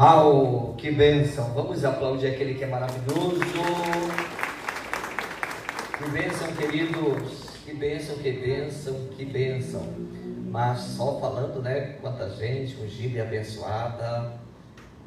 Uau, 0.00 0.74
que 0.78 0.92
bênção! 0.92 1.52
Vamos 1.54 1.84
aplaudir 1.84 2.28
aquele 2.28 2.54
que 2.54 2.62
é 2.62 2.68
maravilhoso. 2.68 3.40
Que 5.98 6.10
bênção, 6.10 6.52
queridos. 6.52 7.50
Que 7.64 7.74
bênção, 7.74 8.16
que 8.18 8.30
bênção, 8.30 8.94
que 9.16 9.24
bênção. 9.24 9.82
Mas 10.48 10.78
só 10.78 11.18
falando, 11.18 11.60
né? 11.60 11.96
Quanta 12.00 12.30
gente 12.30 12.80
ungida 12.80 13.18
e 13.18 13.20
abençoada. 13.20 14.34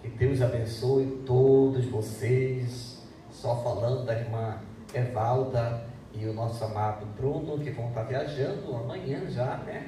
Que 0.02 0.10
Deus 0.10 0.42
abençoe 0.42 1.24
todos 1.26 1.86
vocês. 1.86 3.02
Só 3.32 3.64
falando 3.64 4.06
da 4.06 4.20
irmã 4.20 4.58
Evalda 4.94 5.86
e 6.14 6.26
o 6.26 6.34
nosso 6.34 6.66
amado 6.66 7.06
Bruno, 7.16 7.58
que 7.64 7.70
vão 7.70 7.88
estar 7.88 8.04
viajando 8.04 8.76
amanhã 8.76 9.26
já, 9.30 9.56
né? 9.66 9.88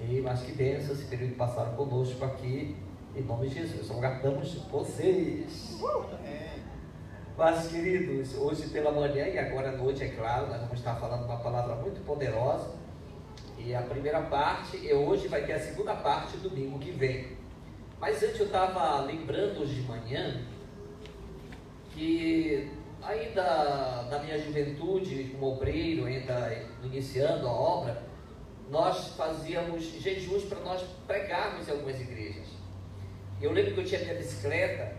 E, 0.00 0.20
mas 0.20 0.42
que 0.42 0.50
bênção 0.50 0.96
esse 0.96 1.04
período 1.04 1.30
que 1.30 1.36
passaram 1.36 1.76
conosco 1.76 2.24
aqui 2.24 2.74
em 3.14 3.22
nome 3.22 3.48
de 3.48 3.54
Jesus, 3.56 3.90
aguardamos 3.90 4.54
vocês. 4.70 5.78
Mas, 7.36 7.68
queridos, 7.68 8.34
hoje 8.36 8.68
pela 8.68 8.90
manhã 8.90 9.26
e 9.26 9.38
agora 9.38 9.70
à 9.70 9.72
noite, 9.72 10.02
é 10.02 10.08
claro, 10.08 10.48
nós 10.48 10.60
vamos 10.60 10.78
estar 10.78 10.96
falando 10.96 11.24
uma 11.24 11.38
palavra 11.38 11.74
muito 11.76 12.04
poderosa. 12.04 12.70
E 13.58 13.74
a 13.74 13.82
primeira 13.82 14.20
parte, 14.22 14.76
e 14.78 14.92
hoje 14.92 15.28
vai 15.28 15.44
ter 15.44 15.52
a 15.52 15.60
segunda 15.60 15.94
parte 15.94 16.36
domingo 16.38 16.78
que 16.78 16.90
vem. 16.90 17.36
Mas 18.00 18.22
antes 18.22 18.40
eu 18.40 18.46
estava 18.46 19.00
lembrando 19.02 19.62
hoje 19.62 19.74
de 19.74 19.82
manhã 19.82 20.42
que 21.90 22.70
ainda 23.02 24.08
na 24.10 24.18
minha 24.20 24.38
juventude, 24.38 25.30
como 25.32 25.54
obreiro, 25.54 26.06
ainda 26.06 26.66
iniciando 26.82 27.46
a 27.46 27.52
obra, 27.52 28.02
nós 28.70 29.08
fazíamos 29.16 29.84
jejuns 29.84 30.44
para 30.44 30.60
nós 30.60 30.82
pregarmos 31.06 31.68
em 31.68 31.72
algumas 31.72 32.00
igrejas. 32.00 32.51
Eu 33.42 33.50
lembro 33.50 33.74
que 33.74 33.80
eu 33.80 33.84
tinha 33.84 34.00
minha 34.00 34.14
bicicleta 34.14 34.94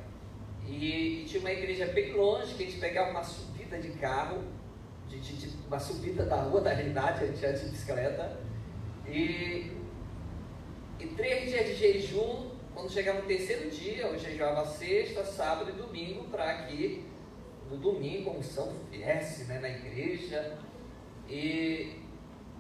e, 0.68 1.22
e 1.22 1.26
tinha 1.26 1.40
uma 1.40 1.52
igreja 1.52 1.86
bem 1.88 2.12
longe 2.12 2.54
que 2.56 2.64
a 2.64 2.66
gente 2.66 2.78
pegava 2.78 3.12
uma 3.12 3.24
subida 3.24 3.80
de 3.80 3.90
carro, 3.92 4.44
de, 5.08 5.18
de, 5.18 5.38
de 5.38 5.66
uma 5.66 5.80
subida 5.80 6.26
da 6.26 6.42
rua 6.42 6.60
da 6.62 6.74
realidade, 6.74 7.24
a 7.24 7.28
gente 7.28 7.40
de 7.40 7.70
bicicleta. 7.70 8.38
E, 9.08 9.72
e 11.00 11.08
três 11.16 11.50
dias 11.50 11.68
de 11.68 11.76
jejum, 11.76 12.52
quando 12.74 12.92
chegava 12.92 13.22
no 13.22 13.28
terceiro 13.28 13.70
dia, 13.70 14.08
eu 14.08 14.20
jejuava 14.20 14.66
sexta, 14.66 15.24
sábado 15.24 15.70
e 15.70 15.74
domingo 15.74 16.26
para 16.26 16.66
que 16.66 17.06
no 17.72 17.78
domingo 17.78 18.30
a 18.30 18.34
unção 18.34 18.74
viesse 18.92 19.46
né, 19.46 19.60
na 19.60 19.70
igreja. 19.70 20.58
E 21.30 22.03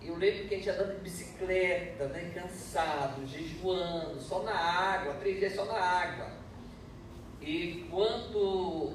eu 0.06 0.18
lembro 0.18 0.48
que 0.48 0.56
a 0.56 0.58
gente 0.58 0.70
andando 0.70 0.96
de 0.96 1.02
bicicleta, 1.02 2.08
né, 2.08 2.32
cansado, 2.34 3.26
jejuando, 3.26 4.20
só 4.20 4.44
na 4.44 4.54
água, 4.54 5.14
três 5.16 5.40
dias 5.40 5.54
só 5.54 5.66
na 5.66 5.80
água. 5.80 6.32
E 7.42 7.86
quando 7.90 8.94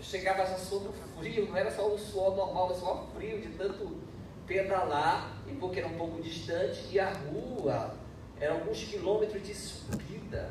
chegava 0.00 0.46
já 0.46 0.56
sobre 0.56 0.88
o 0.88 0.92
frio, 1.18 1.46
não 1.46 1.56
era 1.56 1.70
só 1.70 1.92
o 1.92 1.98
suor 1.98 2.36
normal, 2.36 2.66
era 2.66 2.74
só 2.78 3.06
frio 3.14 3.40
de 3.40 3.48
tanto 3.50 3.96
pedalar, 4.46 5.36
e 5.46 5.52
porque 5.54 5.80
era 5.80 5.88
um 5.88 5.96
pouco 5.96 6.22
distante, 6.22 6.86
e 6.90 7.00
a 7.00 7.12
rua 7.12 7.94
era 8.38 8.54
alguns 8.54 8.84
quilômetros 8.84 9.42
de 9.42 9.54
subida. 9.54 10.50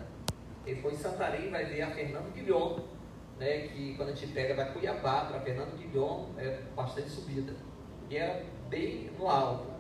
E 0.66 0.76
foi 0.76 0.94
em 0.94 0.98
Santarém, 0.98 1.50
vai 1.50 1.66
ver 1.66 1.84
a 1.84 1.92
Fernando 1.92 2.34
Guilhom, 2.34 2.80
né, 3.38 3.68
que 3.68 3.96
quando 3.96 4.10
a 4.10 4.14
gente 4.14 4.34
pega 4.34 4.56
da 4.56 4.66
Cuiabá 4.66 5.26
para 5.26 5.40
Fernando 5.42 5.78
Guilhom, 5.78 6.30
é 6.38 6.62
bastante 6.76 7.10
subida. 7.10 7.54
E 8.10 8.18
era 8.18 8.44
bem 8.70 9.12
no 9.18 9.28
alto. 9.28 9.75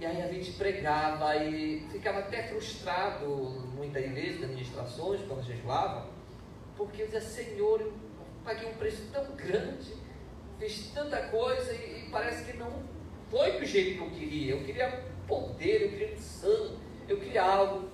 E 0.00 0.06
aí 0.06 0.22
a 0.22 0.28
gente 0.28 0.52
pregava 0.52 1.36
e 1.36 1.80
ficava 1.90 2.20
até 2.20 2.44
frustrado, 2.44 3.26
muitas 3.74 4.08
vezes, 4.12 4.40
nas 4.40 4.50
ministrações, 4.50 5.20
quando 5.26 5.44
jejuava, 5.44 6.06
porque 6.76 7.02
eu 7.02 7.06
dizia, 7.06 7.20
Senhor, 7.20 7.80
eu 7.80 7.92
paguei 8.44 8.68
um 8.68 8.74
preço 8.74 9.02
tão 9.12 9.24
grande, 9.34 9.92
fiz 10.60 10.92
tanta 10.94 11.16
coisa 11.28 11.72
e, 11.72 12.06
e 12.06 12.10
parece 12.12 12.44
que 12.44 12.56
não 12.56 12.80
foi 13.28 13.58
do 13.58 13.64
jeito 13.66 13.98
que 13.98 14.04
eu 14.04 14.10
queria. 14.10 14.54
Eu 14.54 14.64
queria 14.64 15.04
poder, 15.26 15.82
eu 15.82 15.88
queria 15.90 16.14
unção, 16.14 16.76
eu 17.08 17.18
queria 17.18 17.42
algo. 17.42 17.88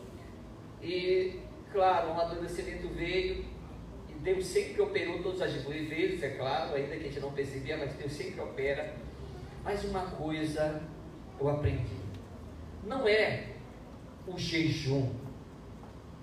E, 0.82 1.40
claro, 1.72 2.10
um 2.10 2.20
adolescimento 2.20 2.86
veio 2.88 3.46
e 4.10 4.12
Deus 4.20 4.44
sempre 4.44 4.82
operou 4.82 5.22
todas 5.22 5.40
as 5.40 5.54
vezes, 5.54 6.22
é 6.22 6.28
claro, 6.28 6.74
ainda 6.74 6.96
que 6.96 7.06
a 7.06 7.08
gente 7.08 7.20
não 7.20 7.32
percebia, 7.32 7.78
mas 7.78 7.94
Deus 7.94 8.12
sempre 8.12 8.42
opera. 8.42 8.94
Mas 9.64 9.82
uma 9.84 10.02
coisa 10.10 10.82
eu 11.40 11.48
aprendi. 11.48 11.96
Não 12.84 13.06
é 13.08 13.44
o 14.26 14.38
jejum, 14.38 15.10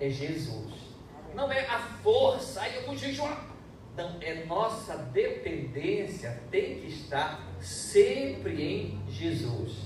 é 0.00 0.08
Jesus. 0.08 0.72
Não 1.34 1.50
é 1.50 1.66
a 1.66 1.78
força, 2.02 2.60
aí 2.60 2.76
eu 2.76 2.86
vou 2.86 2.96
jejuar. 2.96 3.52
Não, 3.96 4.16
é 4.20 4.44
nossa 4.46 4.96
dependência 4.96 6.40
tem 6.50 6.80
que 6.80 6.86
estar 6.86 7.40
sempre 7.60 8.62
em 8.62 9.00
Jesus. 9.10 9.76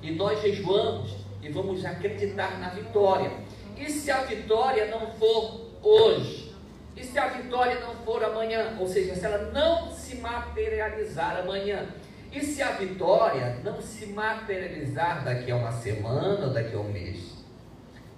E 0.00 0.10
nós 0.10 0.40
jejuamos 0.40 1.14
e 1.42 1.48
vamos 1.50 1.84
acreditar 1.84 2.58
na 2.58 2.70
vitória. 2.70 3.30
E 3.76 3.90
se 3.90 4.10
a 4.10 4.22
vitória 4.22 4.86
não 4.86 5.12
for 5.12 5.70
hoje? 5.82 6.54
E 6.96 7.04
se 7.04 7.18
a 7.18 7.28
vitória 7.28 7.80
não 7.80 7.94
for 7.96 8.22
amanhã? 8.24 8.76
Ou 8.78 8.86
seja, 8.86 9.14
se 9.14 9.24
ela 9.24 9.50
não 9.50 9.90
se 9.90 10.16
materializar 10.16 11.40
amanhã? 11.40 11.88
E 12.32 12.40
se 12.40 12.62
a 12.62 12.72
vitória 12.72 13.58
não 13.62 13.80
se 13.80 14.06
materializar 14.06 15.22
daqui 15.22 15.50
a 15.50 15.56
uma 15.56 15.72
semana 15.72 16.48
daqui 16.48 16.74
a 16.74 16.78
um 16.80 16.90
mês? 16.90 17.44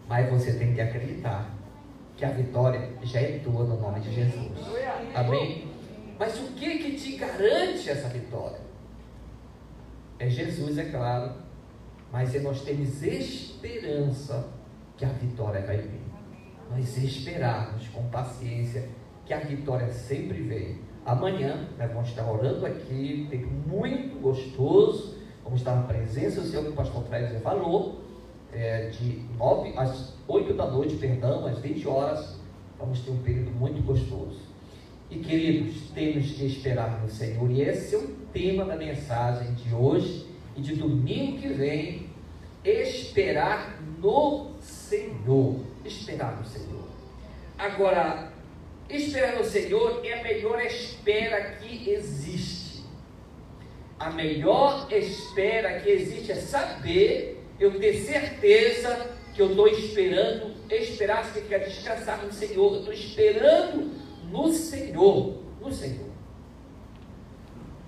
Mas 0.08 0.30
você 0.30 0.52
tem 0.52 0.72
que 0.72 0.80
acreditar 0.80 1.50
que 2.16 2.24
a 2.24 2.30
vitória 2.30 2.90
já 3.02 3.20
é 3.20 3.40
tua 3.40 3.64
no 3.64 3.80
nome 3.80 4.00
de 4.00 4.14
Jesus. 4.14 4.52
Amém? 5.14 5.68
Mas 6.18 6.38
o 6.38 6.52
que 6.52 6.78
que 6.78 6.92
te 6.92 7.16
garante 7.16 7.90
essa 7.90 8.08
vitória? 8.08 8.60
É 10.18 10.28
Jesus, 10.28 10.78
é 10.78 10.84
claro. 10.84 11.32
Mas 12.12 12.34
é 12.36 12.38
nós 12.38 12.60
temos 12.60 13.02
esperança 13.02 14.48
que 14.96 15.04
a 15.04 15.08
vitória 15.08 15.60
vai 15.62 15.78
vir. 15.78 16.00
Nós 16.70 16.96
esperarmos 16.96 17.88
com 17.88 18.08
paciência 18.10 18.88
que 19.26 19.34
a 19.34 19.40
vitória 19.40 19.90
sempre 19.90 20.40
vem. 20.42 20.78
Amanhã 21.04 21.68
nós 21.78 21.92
vamos 21.92 22.08
estar 22.08 22.30
orando 22.30 22.64
aqui, 22.64 23.26
tem 23.30 23.44
muito 23.44 24.20
gostoso. 24.20 25.14
Vamos 25.42 25.60
estar 25.60 25.74
na 25.76 25.82
presença 25.82 26.40
do 26.40 26.46
Senhor, 26.46 26.64
que 26.64 26.70
o 26.70 26.74
pastor 26.74 27.04
Fred 27.04 27.38
falou, 27.40 28.00
é, 28.50 28.88
de 28.88 29.22
9 29.36 29.74
às 29.76 30.14
8 30.26 30.54
da 30.54 30.70
noite, 30.70 30.96
perdão, 30.96 31.44
às 31.46 31.58
20 31.58 31.86
horas. 31.86 32.40
Vamos 32.78 33.00
ter 33.00 33.10
um 33.10 33.18
período 33.18 33.50
muito 33.50 33.84
gostoso. 33.84 34.40
E 35.10 35.18
queridos, 35.18 35.90
temos 35.90 36.32
que 36.32 36.46
esperar 36.46 37.02
no 37.02 37.08
Senhor. 37.10 37.50
E 37.50 37.60
esse 37.60 37.94
é 37.94 37.98
o 37.98 38.08
tema 38.32 38.64
da 38.64 38.74
mensagem 38.74 39.52
de 39.52 39.74
hoje 39.74 40.26
e 40.56 40.62
de 40.62 40.74
domingo 40.74 41.38
que 41.38 41.48
vem. 41.48 42.06
Esperar 42.64 43.78
no 44.00 44.52
Senhor. 44.60 45.60
Esperar 45.84 46.38
no 46.38 46.46
Senhor. 46.46 46.88
Agora, 47.58 48.32
Esperar 48.88 49.36
no 49.36 49.44
Senhor 49.44 50.04
é 50.04 50.20
a 50.20 50.22
melhor 50.22 50.60
espera 50.60 51.56
que 51.56 51.90
existe. 51.90 52.84
A 53.98 54.10
melhor 54.10 54.86
espera 54.92 55.80
que 55.80 55.88
existe 55.88 56.32
é 56.32 56.34
saber, 56.34 57.42
eu 57.58 57.78
ter 57.78 57.94
certeza 57.94 59.10
que 59.34 59.40
eu 59.40 59.50
estou 59.50 59.68
esperando, 59.68 60.54
esperar 60.70 61.24
significa 61.24 61.60
descansar 61.60 62.24
no 62.24 62.32
Senhor, 62.32 62.74
eu 62.74 62.78
estou 62.80 62.92
esperando 62.92 63.90
no 64.30 64.52
Senhor, 64.52 65.38
no 65.60 65.72
Senhor. 65.72 66.10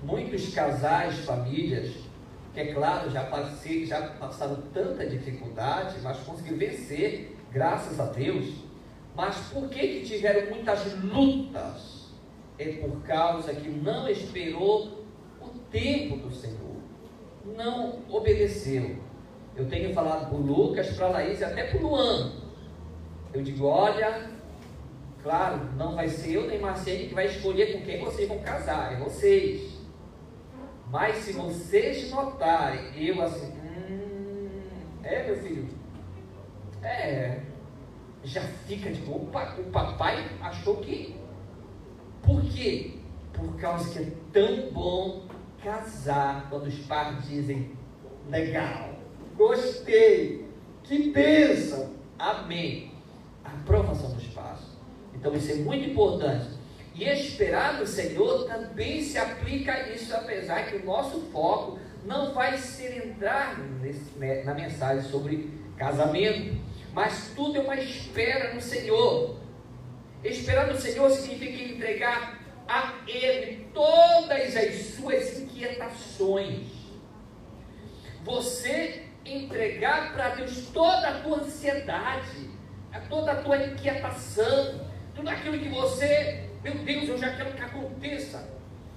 Muitos 0.02 0.54
casais, 0.54 1.18
famílias, 1.20 1.92
que 2.54 2.60
é 2.60 2.72
claro, 2.72 3.10
já, 3.10 3.24
passei, 3.24 3.84
já 3.84 4.00
passaram 4.12 4.62
tanta 4.72 5.06
dificuldade, 5.06 5.96
mas 6.02 6.18
conseguiram 6.20 6.56
vencer, 6.56 7.36
graças 7.52 8.00
a 8.00 8.06
Deus 8.06 8.65
mas 9.16 9.36
por 9.48 9.68
que, 9.70 9.80
que 9.80 10.04
tiveram 10.04 10.50
muitas 10.50 10.92
lutas? 11.02 12.10
É 12.58 12.72
por 12.72 13.02
causa 13.02 13.54
que 13.54 13.68
não 13.68 14.08
esperou 14.08 15.04
o 15.40 15.48
tempo 15.70 16.16
do 16.16 16.30
Senhor. 16.30 16.76
Não 17.56 18.00
obedeceu. 18.10 18.96
Eu 19.56 19.66
tenho 19.68 19.94
falado 19.94 20.28
para 20.28 20.36
o 20.36 20.40
Lucas, 20.40 20.94
para 20.94 21.06
a 21.06 21.10
Laís 21.10 21.40
e 21.40 21.44
até 21.44 21.64
para 21.64 21.78
o 21.78 21.88
Luan. 21.88 22.32
Eu 23.32 23.42
digo, 23.42 23.66
olha, 23.66 24.30
claro, 25.22 25.64
não 25.76 25.94
vai 25.94 26.08
ser 26.08 26.34
eu 26.34 26.46
nem 26.46 26.58
Marcelo 26.58 27.08
que 27.08 27.14
vai 27.14 27.26
escolher 27.26 27.72
com 27.72 27.84
quem 27.84 27.98
vocês 28.04 28.28
vão 28.28 28.38
casar, 28.40 28.92
é 28.92 28.96
vocês. 28.96 29.78
Mas 30.90 31.16
se 31.16 31.32
vocês 31.32 32.10
notarem, 32.10 32.92
eu 32.96 33.22
assim, 33.22 33.52
hum, 33.90 34.48
é 35.02 35.22
meu 35.24 35.36
filho, 35.36 35.68
é, 36.82 37.40
já 38.24 38.42
fica 38.66 38.90
de 38.90 39.02
opa, 39.10 39.54
o 39.58 39.64
papai 39.70 40.24
achou 40.40 40.76
que. 40.76 41.16
Por 42.22 42.42
quê? 42.42 42.94
Por 43.32 43.56
causa 43.56 43.90
que 43.92 43.98
é 43.98 44.12
tão 44.32 44.70
bom 44.70 45.26
casar 45.62 46.48
quando 46.48 46.66
os 46.66 46.78
pais 46.86 47.26
dizem 47.28 47.72
legal, 48.28 48.90
gostei, 49.36 50.48
que 50.82 51.10
bênção, 51.10 51.90
amém. 52.18 52.92
a 53.44 53.50
aprovação 53.50 54.10
dos 54.12 54.26
passos. 54.28 54.76
Então 55.14 55.34
isso 55.34 55.52
é 55.52 55.56
muito 55.56 55.90
importante. 55.90 56.56
E 56.94 57.04
esperar 57.04 57.78
no 57.78 57.86
Senhor 57.86 58.46
também 58.46 59.02
se 59.02 59.18
aplica 59.18 59.72
a 59.72 59.88
isso, 59.92 60.14
apesar 60.14 60.66
que 60.66 60.76
o 60.76 60.84
nosso 60.84 61.20
foco 61.32 61.78
não 62.06 62.32
vai 62.32 62.56
ser 62.56 63.06
entrar 63.06 63.58
nesse, 63.82 64.18
né, 64.18 64.42
na 64.44 64.54
mensagem 64.54 65.08
sobre 65.10 65.50
casamento, 65.76 66.56
mas 66.96 67.30
tudo 67.36 67.58
é 67.58 67.60
uma 67.60 67.76
espera 67.76 68.54
no 68.54 68.60
Senhor. 68.62 69.36
Esperar 70.24 70.68
no 70.68 70.80
Senhor 70.80 71.10
significa 71.10 71.74
entregar 71.74 72.40
a 72.66 72.94
Ele 73.06 73.68
todas 73.74 74.56
as 74.56 74.74
suas 74.94 75.38
inquietações. 75.38 76.68
Você 78.24 79.10
entregar 79.26 80.14
para 80.14 80.36
Deus 80.36 80.68
toda 80.72 81.06
a 81.06 81.20
tua 81.20 81.40
ansiedade, 81.40 82.48
toda 83.10 83.32
a 83.32 83.42
tua 83.42 83.62
inquietação, 83.62 84.88
tudo 85.14 85.28
aquilo 85.28 85.58
que 85.58 85.68
você, 85.68 86.48
meu 86.64 86.76
Deus, 86.76 87.10
eu 87.10 87.18
já 87.18 87.36
quero 87.36 87.52
que 87.52 87.60
aconteça. 87.60 88.48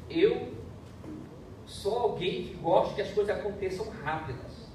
Eu 0.09 0.53
sou 1.65 1.99
alguém 1.99 2.43
que 2.43 2.53
gosta 2.53 2.95
que 2.95 3.01
as 3.01 3.11
coisas 3.11 3.37
aconteçam 3.37 3.89
rápidas. 3.89 4.69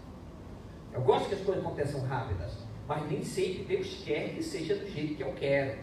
Eu 0.92 1.00
gosto 1.00 1.30
que 1.30 1.36
as 1.36 1.40
coisas 1.40 1.64
aconteçam 1.64 2.02
rápidas, 2.02 2.63
mas 2.86 3.08
nem 3.10 3.22
sempre 3.22 3.64
Deus 3.64 4.02
quer 4.04 4.34
que 4.34 4.42
seja 4.42 4.74
do 4.74 4.86
jeito 4.90 5.14
que 5.14 5.22
eu 5.22 5.32
quero. 5.32 5.78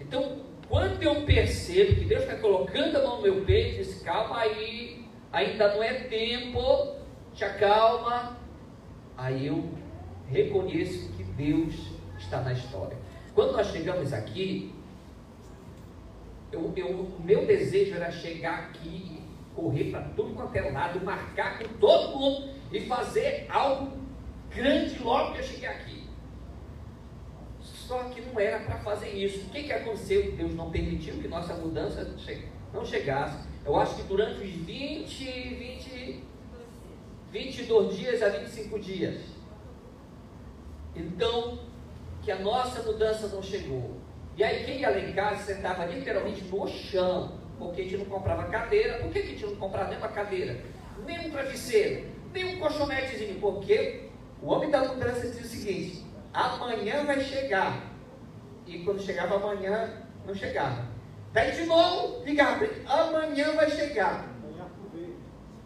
Então, 0.00 0.38
quando 0.68 1.02
eu 1.02 1.24
percebo 1.24 1.96
que 1.96 2.04
Deus 2.04 2.22
está 2.22 2.36
colocando 2.36 2.96
a 2.96 3.02
mão 3.02 3.16
no 3.16 3.22
meu 3.22 3.44
peito, 3.44 3.76
diz, 3.76 4.02
calma 4.02 4.38
aí, 4.40 5.04
ainda 5.32 5.74
não 5.74 5.82
é 5.82 5.94
tempo, 6.04 6.96
te 7.34 7.44
acalma. 7.44 8.38
Aí 9.16 9.48
eu 9.48 9.68
reconheço 10.28 11.12
que 11.12 11.24
Deus 11.24 11.74
está 12.18 12.40
na 12.40 12.52
história. 12.52 12.96
Quando 13.34 13.52
nós 13.52 13.66
chegamos 13.68 14.12
aqui, 14.12 14.74
eu, 16.50 16.72
eu, 16.76 17.10
meu 17.22 17.46
desejo 17.46 17.94
era 17.94 18.10
chegar 18.10 18.70
aqui, 18.70 19.22
correr 19.54 19.90
para 19.90 20.02
tudo 20.16 20.34
quanto 20.34 20.56
é 20.56 20.70
lado, 20.70 21.04
marcar 21.04 21.58
com 21.58 21.68
todo 21.78 22.18
mundo 22.18 22.48
e 22.72 22.80
fazer 22.86 23.46
algo 23.48 23.99
grande 24.54 24.98
logo 25.02 25.32
que 25.32 25.38
eu 25.38 25.44
cheguei 25.44 25.68
aqui. 25.68 26.10
Só 27.60 28.04
que 28.04 28.20
não 28.20 28.38
era 28.38 28.60
para 28.60 28.78
fazer 28.78 29.10
isso. 29.10 29.46
O 29.46 29.50
que, 29.50 29.64
que 29.64 29.72
aconteceu? 29.72 30.32
Deus 30.32 30.54
não 30.54 30.70
permitiu 30.70 31.14
que 31.14 31.28
nossa 31.28 31.54
mudança 31.54 32.04
não 32.72 32.84
chegasse. 32.84 33.48
Eu 33.64 33.76
acho 33.76 33.96
que 33.96 34.02
durante 34.04 34.42
os 34.42 34.50
20, 34.50 35.24
20, 35.24 36.24
22 37.32 37.96
dias 37.96 38.22
a 38.22 38.28
25 38.28 38.78
dias. 38.78 39.20
Então, 40.94 41.58
que 42.22 42.30
a 42.30 42.38
nossa 42.38 42.82
mudança 42.82 43.28
não 43.28 43.42
chegou. 43.42 43.96
E 44.36 44.44
aí 44.44 44.64
quem 44.64 44.80
ia 44.80 44.90
lá 44.90 44.98
em 44.98 45.12
casa 45.12 45.54
sentava 45.54 45.84
literalmente 45.86 46.42
no 46.44 46.66
chão, 46.66 47.32
porque 47.58 47.82
a 47.82 47.84
gente 47.84 47.98
não 47.98 48.06
comprava 48.06 48.44
cadeira. 48.44 48.98
Por 48.98 49.10
que 49.10 49.18
a 49.18 49.26
gente 49.26 49.44
não 49.44 49.56
comprava 49.56 49.90
nem 49.90 49.98
uma 49.98 50.08
cadeira? 50.08 50.64
Nem 51.06 51.26
um 51.26 51.30
travesseiro, 51.30 52.06
nem 52.32 52.56
um 52.56 52.58
colchonetezinho, 52.58 53.40
porque 53.40 54.09
o 54.42 54.46
homem 54.46 54.70
da 54.70 54.84
mudança 54.84 55.20
dizia 55.20 55.42
o 55.42 55.44
seguinte, 55.44 56.06
amanhã 56.32 57.04
vai 57.04 57.20
chegar. 57.20 57.82
E 58.66 58.78
quando 58.84 59.02
chegava 59.02 59.36
amanhã, 59.36 60.02
não 60.26 60.34
chegava. 60.34 60.84
Daí 61.32 61.52
de 61.52 61.64
novo, 61.64 62.24
ligava, 62.24 62.66
amanhã 62.86 63.54
vai 63.54 63.70
chegar. 63.70 64.28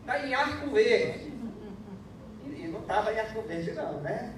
Está 0.01 0.27
em 0.27 0.35
arco 0.35 0.71
verde. 0.71 1.33
E 2.45 2.69
não 2.69 2.81
estava 2.81 3.13
em 3.13 3.19
arco 3.19 3.43
verde 3.43 3.73
não, 3.73 4.01
né? 4.01 4.35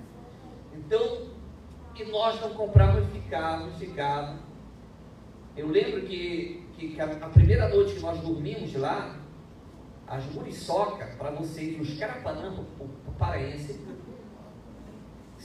Então, 0.74 1.26
e 1.98 2.04
nós 2.04 2.38
não 2.40 2.50
comprávamos, 2.50 3.10
ficávamos, 3.10 3.76
ficávamos. 3.78 4.40
Eu 5.56 5.68
lembro 5.68 6.02
que, 6.02 6.62
que, 6.76 6.88
que 6.88 7.00
a, 7.00 7.06
a, 7.06 7.28
primeira 7.30 7.68
noite 7.68 7.94
que 7.94 8.00
nós 8.00 8.20
dormimos 8.20 8.74
lá, 8.74 9.16
as 10.06 10.24
muriçocas, 10.26 11.14
para 11.14 11.30
você 11.30 11.62
ir 11.62 11.80
os 11.80 11.98
carapanã, 11.98 12.54
o 12.78 13.12
paraense, 13.12 13.80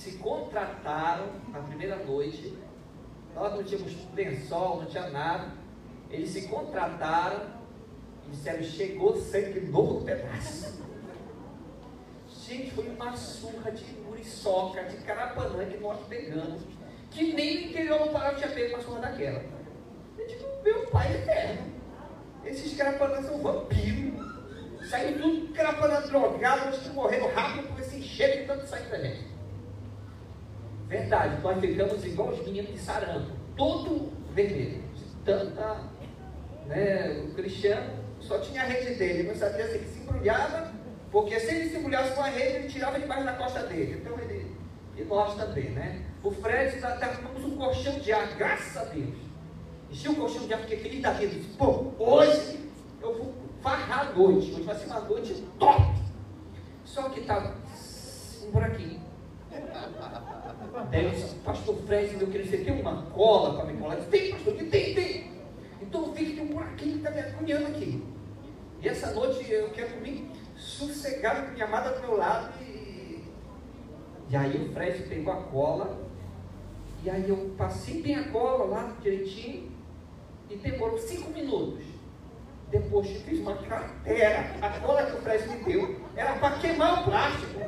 se 0.02 0.14
contrataram 0.14 1.28
na 1.50 1.60
primeira 1.60 1.96
noite. 1.98 2.58
Nós 3.36 3.54
não 3.54 3.64
tínhamos 3.64 3.96
lençol, 4.16 4.78
não 4.78 4.86
tinha 4.88 5.10
nada. 5.12 5.52
Eles 6.10 6.32
se 6.32 6.48
contrataram 6.48 7.46
e 8.28 8.32
disseram: 8.32 8.64
chegou 8.64 9.16
sangue 9.16 9.60
novo 9.62 10.04
pedaço. 10.04 10.82
Gente, 12.28 12.72
foi 12.72 12.90
uma 12.90 13.16
surra 13.16 13.72
de 13.72 13.86
muriçoca, 14.02 14.84
de 14.86 14.98
carapanã 14.98 15.66
que 15.66 15.78
nós 15.78 16.00
pegamos, 16.08 16.64
que 17.12 17.34
nem 17.34 17.62
no 17.62 17.70
interior 17.70 18.00
do 18.00 18.10
Pará 18.12 18.34
tinha 18.34 18.50
pego 18.50 18.76
uma 18.76 18.84
surra 18.84 19.02
daquela. 19.02 19.44
Eu 20.18 20.28
digo: 20.28 20.46
meu 20.64 20.88
pai 20.88 21.16
eterno, 21.16 21.72
esses 22.44 22.76
carapanãs 22.76 23.28
são 23.28 23.38
vampiros. 23.38 24.32
Saiu 24.90 25.22
tudo 25.22 25.54
carapanã 25.54 26.02
drogado, 26.02 26.70
acho 26.70 26.82
que 26.82 26.90
morreram 26.90 27.32
rápido 27.34 27.68
por 27.68 27.80
esse 27.80 27.98
enxergo 27.98 28.42
de 28.42 28.48
tanto 28.48 28.66
sair 28.66 28.90
da 28.90 28.98
gente. 28.98 29.31
Verdade, 30.92 31.42
nós 31.42 31.58
ficamos 31.62 32.06
igual 32.06 32.32
os 32.32 32.46
meninos 32.46 32.74
de 32.74 32.78
sarampo, 32.78 33.32
todo 33.56 34.12
vermelho. 34.34 34.84
Tanta, 35.24 35.78
né, 36.66 37.24
o 37.30 37.34
Cristiano 37.34 37.94
só 38.20 38.40
tinha 38.40 38.64
a 38.64 38.66
rede 38.66 38.96
dele, 38.96 39.24
não 39.24 39.34
sabia 39.34 39.68
ele 39.68 39.88
se 39.88 40.00
embrulhava, 40.00 40.74
porque 41.10 41.40
se 41.40 41.56
ele 41.56 41.70
se 41.70 41.78
embrulhasse 41.78 42.14
com 42.14 42.22
a 42.22 42.28
rede, 42.28 42.56
ele 42.58 42.68
tirava 42.68 43.00
debaixo 43.00 43.24
da 43.24 43.34
costa 43.34 43.64
dele. 43.68 44.02
Então 44.02 44.20
ele, 44.20 44.54
e 44.98 45.04
nós 45.06 45.34
também, 45.36 45.70
né? 45.70 46.02
O 46.22 46.30
Fred, 46.30 46.78
nós 46.82 47.02
arrumamos 47.02 47.46
um 47.46 47.56
colchão 47.56 47.98
de 47.98 48.12
ar, 48.12 48.28
graças 48.36 48.76
a 48.76 48.84
Deus. 48.84 49.16
Enchi 49.90 50.10
o 50.10 50.16
colchão 50.16 50.46
de 50.46 50.54
ar, 50.54 50.60
porque 50.60 50.76
feliz 50.76 51.02
da 51.02 51.14
vida. 51.14 51.42
Pô, 51.58 51.94
hoje 52.00 52.60
eu 53.02 53.18
vou 53.18 53.34
farrar 53.62 54.10
a 54.10 54.12
noite, 54.12 54.52
hoje 54.52 54.64
vai 54.64 54.76
ser 54.76 54.88
uma 54.88 55.00
noite 55.00 55.42
top. 55.58 55.96
Só 56.84 57.08
que 57.08 57.22
estava 57.22 57.56
um 58.44 58.52
buraquinho. 58.52 59.00
Eu 60.92 61.10
disse, 61.10 61.36
pastor 61.38 61.76
Fred, 61.88 62.16
meu 62.18 62.28
querido, 62.28 62.50
você 62.50 62.58
tem 62.58 62.80
uma 62.80 63.04
cola 63.14 63.56
para 63.56 63.66
me 63.66 63.80
colar? 63.80 63.96
Tem, 64.10 64.32
pastor, 64.32 64.54
tem, 64.54 64.70
tem. 64.70 65.32
Então 65.82 66.06
eu 66.06 66.14
vi 66.14 66.26
que 66.26 66.34
tem 66.34 66.44
um 66.44 66.48
buraquinho 66.48 66.94
que 66.94 66.98
está 67.00 67.12
me 67.12 67.20
agoniando 67.20 67.68
aqui. 67.68 68.04
E 68.82 68.88
essa 68.88 69.12
noite 69.12 69.50
eu 69.52 69.70
quero 69.70 69.90
dormir 69.90 70.30
sossegado 70.56 71.48
com 71.48 71.54
minha 71.54 71.66
amada 71.66 71.92
do 71.92 72.02
meu 72.02 72.18
lado. 72.18 72.54
E, 72.62 73.24
e 74.30 74.36
aí 74.36 74.58
o 74.58 74.74
Fred 74.74 75.04
pegou 75.04 75.34
a 75.34 75.38
cola. 75.38 75.98
E 77.04 77.10
aí 77.10 77.28
eu 77.28 77.54
passei 77.58 78.02
bem 78.02 78.16
a 78.16 78.30
cola 78.30 78.66
lá 78.66 78.96
direitinho. 79.02 79.72
E 80.50 80.56
demorou 80.56 80.98
cinco 80.98 81.32
minutos. 81.32 81.84
Depois 82.70 83.10
eu 83.10 83.22
fiz 83.22 83.40
uma 83.40 83.56
cratera. 83.58 84.56
A 84.62 84.70
cola 84.80 85.06
que 85.06 85.18
o 85.18 85.22
Fred 85.22 85.48
me 85.50 85.64
deu 85.64 86.02
era 86.16 86.34
para 86.40 86.58
queimar 86.60 87.02
o 87.02 87.04
plástico. 87.06 87.60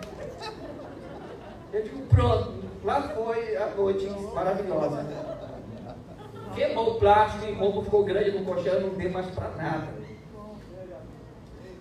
Eu 1.73 1.83
digo, 1.83 2.05
pronto, 2.05 2.53
lá 2.83 3.01
foi 3.09 3.55
a 3.55 3.67
noite 3.67 4.05
maravilhosa. 4.33 5.05
Queimou 6.55 6.91
o 6.91 6.99
plástico, 6.99 7.51
o 7.51 7.55
roubo 7.55 7.83
ficou 7.83 8.03
grande 8.03 8.31
no 8.31 8.45
colchão, 8.45 8.79
não 8.79 8.89
deu 8.89 9.09
mais 9.09 9.27
para 9.27 9.49
nada. 9.49 10.03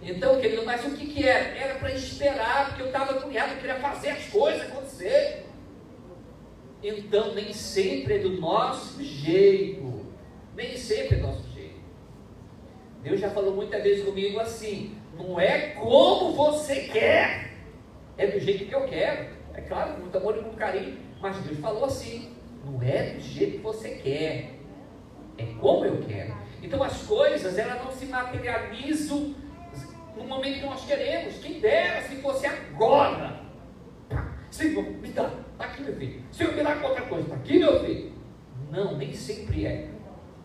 Então, 0.01 0.41
querido, 0.41 0.65
mas 0.65 0.85
o 0.85 0.97
que, 0.97 1.07
que 1.07 1.29
era? 1.29 1.57
Era 1.57 1.79
para 1.79 1.93
esperar, 1.93 2.69
porque 2.69 2.83
eu 2.83 2.87
estava 2.87 3.21
cunhado, 3.21 3.53
eu 3.53 3.59
queria 3.59 3.77
fazer 3.77 4.11
as 4.11 4.25
coisas 4.25 4.63
acontecer. 4.63 5.47
Então, 6.83 7.35
nem 7.35 7.53
sempre 7.53 8.17
é 8.17 8.19
do 8.19 8.41
nosso 8.41 9.03
jeito. 9.03 10.07
Nem 10.57 10.77
sempre 10.77 11.17
é 11.17 11.21
do 11.21 11.27
nosso 11.29 11.49
jeito. 11.51 11.81
Deus 13.03 13.21
já 13.21 13.31
falou 13.31 13.55
muitas 13.55 13.83
vezes 13.83 14.05
comigo 14.05 14.41
assim: 14.41 14.97
não 15.17 15.39
é 15.39 15.69
como 15.69 16.33
você 16.33 16.89
quer, 16.93 17.53
é 18.19 18.27
do 18.27 18.41
jeito 18.41 18.65
que 18.65 18.75
eu 18.75 18.85
quero. 18.87 19.42
É 19.55 19.61
claro, 19.61 20.01
muito 20.01 20.17
amor 20.17 20.37
e 20.37 20.43
com 20.43 20.51
carinho, 20.55 20.99
mas 21.21 21.37
Deus 21.39 21.59
falou 21.59 21.85
assim: 21.85 22.33
não 22.65 22.83
é 22.83 23.15
do 23.15 23.21
jeito 23.21 23.59
que 23.59 23.63
você 23.63 23.91
quer, 23.91 24.55
é 25.39 25.47
como 25.61 25.85
eu 25.85 26.01
quero. 26.03 26.35
Então 26.63 26.83
as 26.83 27.03
coisas 27.03 27.59
elas 27.59 27.85
não 27.85 27.93
se 27.93 28.07
materializam 28.07 29.35
no 30.17 30.25
momento 30.25 30.61
que 30.61 30.67
nós 30.67 30.85
queremos. 30.85 31.35
Quem 31.39 31.61
dera 31.61 32.03
se 32.03 32.17
fosse 32.17 32.47
agora. 32.47 33.41
Tá. 34.09 34.33
Senhor, 34.51 34.85
me 34.85 35.09
dá, 35.09 35.31
está 35.53 35.65
aqui 35.65 35.83
meu 35.83 35.97
filho. 35.97 36.23
Senhor, 36.31 36.55
me 36.55 36.63
dá 36.63 36.77
qualquer 36.77 37.09
coisa, 37.09 37.25
está 37.25 37.37
aqui 37.37 37.59
meu 37.59 37.85
filho. 37.85 38.13
Não, 38.71 38.97
nem 38.97 39.13
sempre 39.13 39.67
é. 39.67 39.89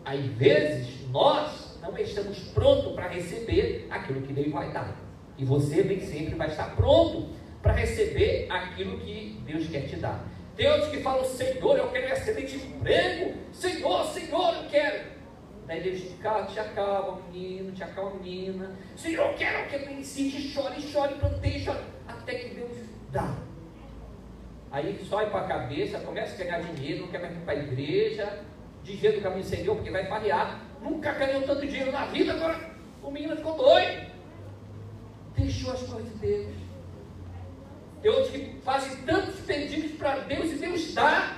Às 0.04 0.20
vezes 0.20 1.08
nós 1.10 1.78
não 1.80 1.96
estamos 1.98 2.38
prontos 2.50 2.92
para 2.94 3.08
receber 3.08 3.86
aquilo 3.90 4.22
que 4.22 4.32
Deus 4.32 4.50
vai 4.50 4.72
dar. 4.72 4.96
E 5.36 5.44
você 5.44 5.84
nem 5.84 6.00
sempre 6.00 6.34
vai 6.34 6.48
estar 6.48 6.74
pronto 6.74 7.28
para 7.62 7.72
receber 7.72 8.46
aquilo 8.50 8.98
que 8.98 9.40
Deus 9.44 9.68
quer 9.68 9.82
te 9.82 9.96
dar. 9.96 10.24
Tem 10.56 10.68
outros 10.68 10.90
que 10.90 11.00
falam, 11.02 11.24
Senhor, 11.24 11.78
eu 11.78 11.88
quero 11.90 12.12
excelente 12.12 12.56
emprego. 12.56 13.34
Senhor, 13.52 14.04
Senhor, 14.06 14.54
eu 14.56 14.68
quero. 14.68 15.18
Daí 15.66 15.82
Deus 15.82 16.00
te, 16.00 16.16
te 16.52 16.60
acalma, 16.60 17.20
menino, 17.30 17.72
te 17.72 17.84
acalma, 17.84 18.14
menina. 18.16 18.74
Senhor, 18.96 19.30
eu 19.30 19.34
quero 19.34 19.68
que 19.68 19.76
eu 19.76 19.92
insiste, 19.92 20.48
chore, 20.48 20.80
chore, 20.80 21.14
chore. 21.60 21.78
Até 22.08 22.34
que 22.34 22.54
Deus 22.54 22.76
dá. 23.12 23.36
aí 24.70 24.98
sobe 25.04 25.30
para 25.30 25.40
a 25.42 25.48
cabeça, 25.48 26.00
começa 26.00 26.34
a 26.34 26.44
ganhar 26.44 26.60
dinheiro, 26.60 27.02
não 27.02 27.08
quer 27.08 27.20
mais 27.20 27.36
ir 27.36 27.40
para 27.40 27.52
a 27.52 27.56
igreja, 27.56 28.44
desvia 28.82 29.12
do 29.12 29.20
caminho 29.20 29.44
Senhor, 29.44 29.76
porque 29.76 29.90
vai 29.90 30.06
farrear. 30.06 30.60
Nunca 30.82 31.12
ganhou 31.12 31.42
tanto 31.42 31.66
dinheiro 31.66 31.92
na 31.92 32.06
vida, 32.06 32.32
agora 32.32 32.70
o 33.02 33.10
menino 33.10 33.36
ficou 33.36 33.56
doido. 33.56 34.08
Deixou 35.36 35.72
as 35.72 35.82
coisas 35.82 36.12
de 36.14 36.18
Deus. 36.18 36.67
Outros 38.04 38.30
que 38.30 38.60
fazem 38.62 38.96
tantos 39.04 39.40
pedidos 39.40 39.92
para 39.92 40.20
Deus 40.20 40.52
e 40.52 40.54
Deus 40.56 40.94
dá, 40.94 41.36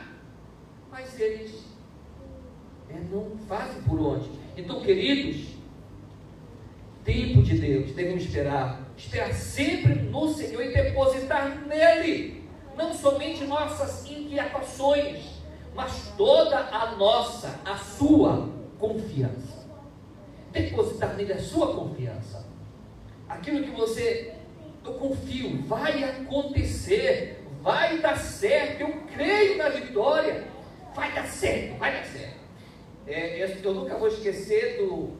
mas 0.90 1.18
eles 1.18 1.64
é, 2.90 2.98
não 3.10 3.38
fazem 3.48 3.82
por 3.82 3.98
onde. 3.98 4.30
Então, 4.56 4.80
queridos, 4.80 5.54
tempo 7.04 7.42
de 7.42 7.58
Deus, 7.58 7.92
devemos 7.92 8.24
esperar, 8.24 8.80
esperar 8.96 9.32
sempre 9.32 9.94
no 9.94 10.28
Senhor 10.32 10.62
e 10.62 10.72
depositar 10.72 11.66
nele, 11.66 12.44
não 12.76 12.92
somente 12.92 13.44
nossas 13.44 14.08
inquietações, 14.10 15.40
mas 15.74 16.12
toda 16.16 16.58
a 16.58 16.94
nossa, 16.96 17.60
a 17.64 17.76
sua 17.76 18.50
confiança. 18.78 19.66
Depositar 20.52 21.14
nele 21.16 21.32
a 21.32 21.38
sua 21.38 21.74
confiança. 21.74 22.46
Aquilo 23.28 23.62
que 23.62 23.70
você, 23.70 24.34
eu 24.84 24.94
confio, 24.94 25.62
vai 25.62 26.04
acontecer, 26.04 27.44
vai 27.62 27.98
dar 27.98 28.16
certo, 28.16 28.80
eu 28.80 28.92
creio 29.14 29.58
na 29.58 29.68
vitória, 29.68 30.44
vai 30.94 31.12
dar 31.12 31.26
certo, 31.26 31.78
vai 31.78 31.92
dar 31.92 32.04
certo. 32.04 32.40
É, 33.06 33.44
eu 33.62 33.74
nunca 33.74 33.96
vou 33.98 34.08
esquecer 34.08 34.78
do, 34.78 35.10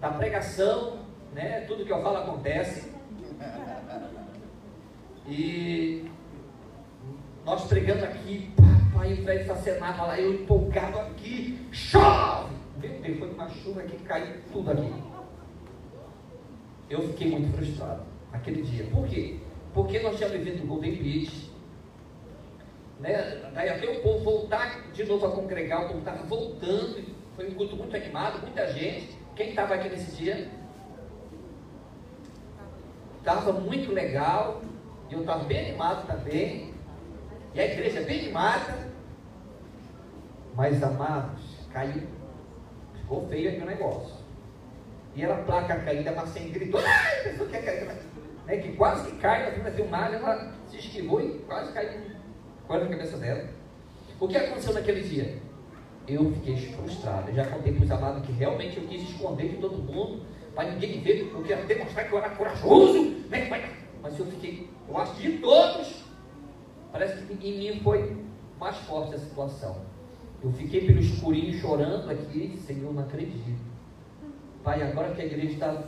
da 0.00 0.10
pregação, 0.10 1.00
né? 1.34 1.62
Tudo 1.62 1.84
que 1.84 1.92
eu 1.92 2.02
falo 2.02 2.18
acontece. 2.18 2.90
E 5.26 6.08
nós 7.44 7.64
pregando 7.64 8.04
aqui, 8.04 8.52
papai, 8.92 9.12
o 9.14 9.24
velho 9.24 9.40
estacionava 9.40 10.06
lá, 10.06 10.20
eu 10.20 10.34
empolgado 10.34 10.98
aqui, 10.98 11.58
chove! 11.72 12.54
Meu 12.80 13.00
Deus, 13.00 13.18
foi 13.18 13.30
uma 13.30 13.48
chuva 13.48 13.82
que 13.82 13.96
caiu 14.04 14.36
tudo 14.52 14.70
aqui. 14.70 14.92
Eu 16.88 17.02
fiquei 17.08 17.30
muito 17.30 17.56
frustrado 17.56 18.09
naquele 18.32 18.62
dia. 18.62 18.84
Por 18.86 19.06
quê? 19.06 19.36
Porque 19.72 19.98
nós 20.00 20.16
tínhamos 20.16 20.38
vivido 20.38 20.64
o 20.64 20.66
Golden 20.66 20.96
Beach. 20.96 21.50
Né? 22.98 23.50
Daí 23.54 23.68
até 23.68 23.88
o 23.90 24.02
povo 24.02 24.24
voltar 24.24 24.90
de 24.92 25.04
novo 25.04 25.26
a 25.26 25.32
congregar, 25.32 25.84
o 25.84 25.88
povo 25.88 25.98
estava 26.00 26.22
voltando. 26.24 27.04
Foi 27.34 27.48
um 27.48 27.54
culto 27.54 27.76
muito 27.76 27.96
animado, 27.96 28.42
muita 28.42 28.72
gente. 28.72 29.16
Quem 29.34 29.50
estava 29.50 29.74
aqui 29.74 29.88
nesse 29.88 30.16
dia? 30.16 30.50
Estava 33.18 33.52
muito 33.52 33.92
legal. 33.92 34.62
Eu 35.10 35.20
estava 35.20 35.44
bem 35.44 35.68
animado 35.68 36.06
também. 36.06 36.74
E 37.54 37.60
a 37.60 37.66
igreja 37.66 38.02
bem 38.02 38.20
animada. 38.20 38.90
Mas, 40.54 40.82
amados, 40.82 41.40
caiu. 41.72 42.02
Ficou 42.94 43.26
feio 43.28 43.50
aqui 43.50 43.60
o 43.60 43.66
negócio. 43.66 44.14
E 45.14 45.22
era 45.22 45.42
placa 45.42 45.76
caída, 45.80 46.12
mas 46.12 46.28
sem 46.30 46.50
gritou. 46.50 46.80
Ai, 46.84 47.22
pessoa 47.22 47.48
que 47.48 47.56
é 47.56 47.62
caída. 47.62 48.09
Né, 48.50 48.56
que 48.56 48.72
quase 48.72 49.08
que 49.08 49.16
cai 49.18 49.44
na 49.44 49.52
frente 49.52 49.64
da 49.64 49.70
filmagem, 49.70 50.16
ela 50.16 50.52
se 50.68 50.78
esquivou 50.78 51.20
e 51.20 51.38
quase 51.46 51.72
caiu 51.72 52.00
quase 52.66 52.84
na 52.84 52.90
cabeça 52.90 53.16
dela. 53.16 53.48
O 54.18 54.26
que 54.26 54.36
aconteceu 54.36 54.74
naquele 54.74 55.02
dia? 55.02 55.38
Eu 56.08 56.32
fiquei 56.32 56.56
frustrado. 56.56 57.30
Eu 57.30 57.34
já 57.36 57.46
contei 57.46 57.72
para 57.72 57.84
os 57.84 57.90
amados 57.92 58.26
que 58.26 58.32
realmente 58.32 58.76
eu 58.76 58.88
quis 58.88 59.08
esconder 59.08 59.50
de 59.50 59.56
todo 59.58 59.78
mundo, 59.78 60.22
para 60.52 60.68
ninguém 60.68 61.00
ver, 61.00 61.20
eu 61.20 61.42
queria 61.42 61.58
demonstrar 61.58 62.08
que 62.08 62.12
eu 62.12 62.18
era 62.18 62.30
corajoso. 62.30 63.10
Né? 63.28 63.48
Mas 64.02 64.18
eu 64.18 64.26
fiquei, 64.26 64.68
eu 64.88 64.98
acho 64.98 65.14
de 65.14 65.38
todos, 65.38 66.04
parece 66.90 67.22
que 67.22 67.48
em 67.48 67.58
mim 67.58 67.80
foi 67.84 68.16
mais 68.58 68.76
forte 68.78 69.14
a 69.14 69.18
situação. 69.18 69.76
Eu 70.42 70.50
fiquei 70.54 70.88
pelo 70.88 70.98
escurinho 70.98 71.56
chorando 71.60 72.10
aqui, 72.10 72.58
Senhor, 72.66 72.92
não 72.92 73.04
acredito. 73.04 73.60
Pai, 74.64 74.82
agora 74.82 75.14
que 75.14 75.22
a 75.22 75.26
igreja 75.26 75.52
está 75.52 75.84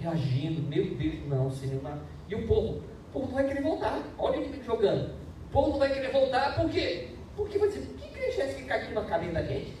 reagindo, 0.00 0.62
meu 0.62 0.94
Deus, 0.94 1.26
não, 1.28 1.50
Senhor. 1.50 1.82
Não. 1.82 2.00
E 2.28 2.34
o 2.34 2.46
povo, 2.46 2.78
o 3.08 3.12
povo 3.12 3.26
não 3.26 3.34
vai 3.34 3.46
querer 3.46 3.62
voltar. 3.62 4.02
Olha 4.18 4.40
o 4.40 4.42
está 4.42 4.62
jogando. 4.64 5.14
O 5.46 5.52
povo 5.52 5.70
não 5.70 5.78
vai 5.78 5.92
querer 5.92 6.12
voltar, 6.12 6.56
por 6.56 6.70
quê? 6.70 7.08
Porque 7.36 7.58
vai 7.58 7.68
dizer, 7.68 7.86
que 7.98 8.06
igreja 8.08 8.42
é 8.42 8.46
essa 8.46 8.54
que 8.54 8.64
cai 8.64 8.82
aqui 8.82 8.94
na 8.94 9.04
cabeça 9.04 9.32
da 9.32 9.42
gente? 9.42 9.74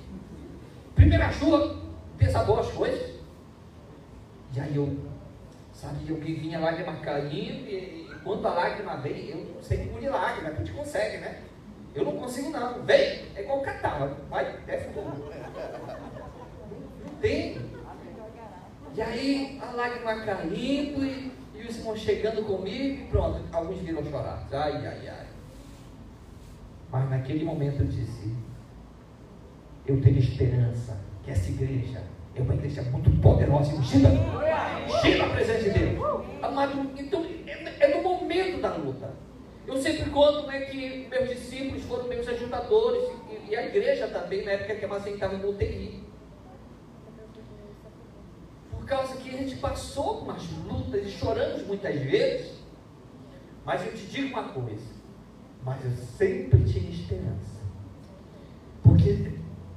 Primeira 0.94 1.30
chuva, 1.32 1.76
desabou 2.16 2.58
as 2.58 2.70
coisas. 2.72 3.20
E 4.54 4.60
aí 4.60 4.74
eu, 4.74 4.96
sabe, 5.72 6.08
eu 6.08 6.16
que 6.16 6.34
vinha 6.34 6.58
lágrima 6.58 6.94
caindo, 6.96 7.68
e, 7.68 8.08
e 8.10 8.14
quando 8.24 8.46
a 8.46 8.52
lágrima 8.52 8.96
vem, 8.96 9.30
eu 9.30 9.44
não 9.54 9.62
sei 9.62 9.82
engolir 9.82 10.10
lágrima, 10.10 10.50
a 10.50 10.54
gente 10.54 10.72
consegue, 10.72 11.18
né? 11.18 11.42
Eu 11.94 12.04
não 12.04 12.16
consigo 12.16 12.50
não. 12.50 12.82
Vem, 12.82 13.24
é 13.36 13.42
igual 13.42 13.60
catar, 13.62 14.06
vai, 14.28 14.44
fogo. 14.92 15.30
Não 17.04 17.14
tem. 17.20 17.69
E 18.94 19.00
aí 19.00 19.58
a 19.62 19.70
lágrima 19.72 20.20
caindo 20.24 21.04
e, 21.04 21.32
e 21.54 21.66
os 21.68 21.78
irmãos 21.78 22.00
chegando 22.00 22.44
comigo 22.44 23.02
e 23.02 23.06
pronto, 23.10 23.40
alguns 23.52 23.78
viram 23.78 24.04
chorar. 24.04 24.46
Ai, 24.50 24.86
ai, 24.86 25.08
ai. 25.08 25.26
Mas 26.90 27.08
naquele 27.08 27.44
momento 27.44 27.82
eu 27.82 27.86
disse, 27.86 28.34
eu 29.86 30.00
tenho 30.00 30.18
esperança 30.18 30.98
que 31.22 31.30
essa 31.30 31.50
igreja 31.50 32.02
é 32.34 32.42
uma 32.42 32.54
igreja 32.54 32.82
muito 32.82 33.10
poderosa 33.20 33.74
ungida. 33.74 34.08
Ungida 34.08 35.24
a 35.24 35.28
presença 35.30 35.70
de 35.70 35.78
Deus. 35.78 36.24
Amado, 36.42 36.90
então 36.98 37.24
é, 37.46 37.84
é 37.84 37.96
no 37.96 38.02
momento 38.02 38.60
da 38.60 38.74
luta. 38.74 39.14
Eu 39.66 39.80
sempre 39.80 40.10
conto 40.10 40.48
né, 40.48 40.62
que 40.62 41.06
meus 41.08 41.28
discípulos 41.28 41.84
foram 41.84 42.08
meus 42.08 42.26
ajudadores 42.26 43.04
e, 43.30 43.50
e 43.52 43.56
a 43.56 43.66
igreja 43.66 44.08
também, 44.08 44.44
na 44.44 44.52
época 44.52 44.74
que 44.74 44.84
a 44.84 44.88
Macen 44.88 45.14
estava 45.14 45.36
no 45.36 45.50
UTI. 45.50 45.99
Causa 48.90 49.16
que 49.18 49.32
a 49.32 49.38
gente 49.38 49.54
passou 49.54 50.22
umas 50.22 50.42
lutas 50.66 51.06
e 51.06 51.10
choramos 51.12 51.64
muitas 51.64 51.94
vezes. 51.94 52.58
Mas 53.64 53.86
eu 53.86 53.92
te 53.92 54.04
digo 54.06 54.30
uma 54.30 54.48
coisa, 54.48 54.84
mas 55.62 55.84
eu 55.84 55.92
sempre 55.92 56.64
tinha 56.64 56.90
esperança. 56.90 57.60
Porque 58.82 59.30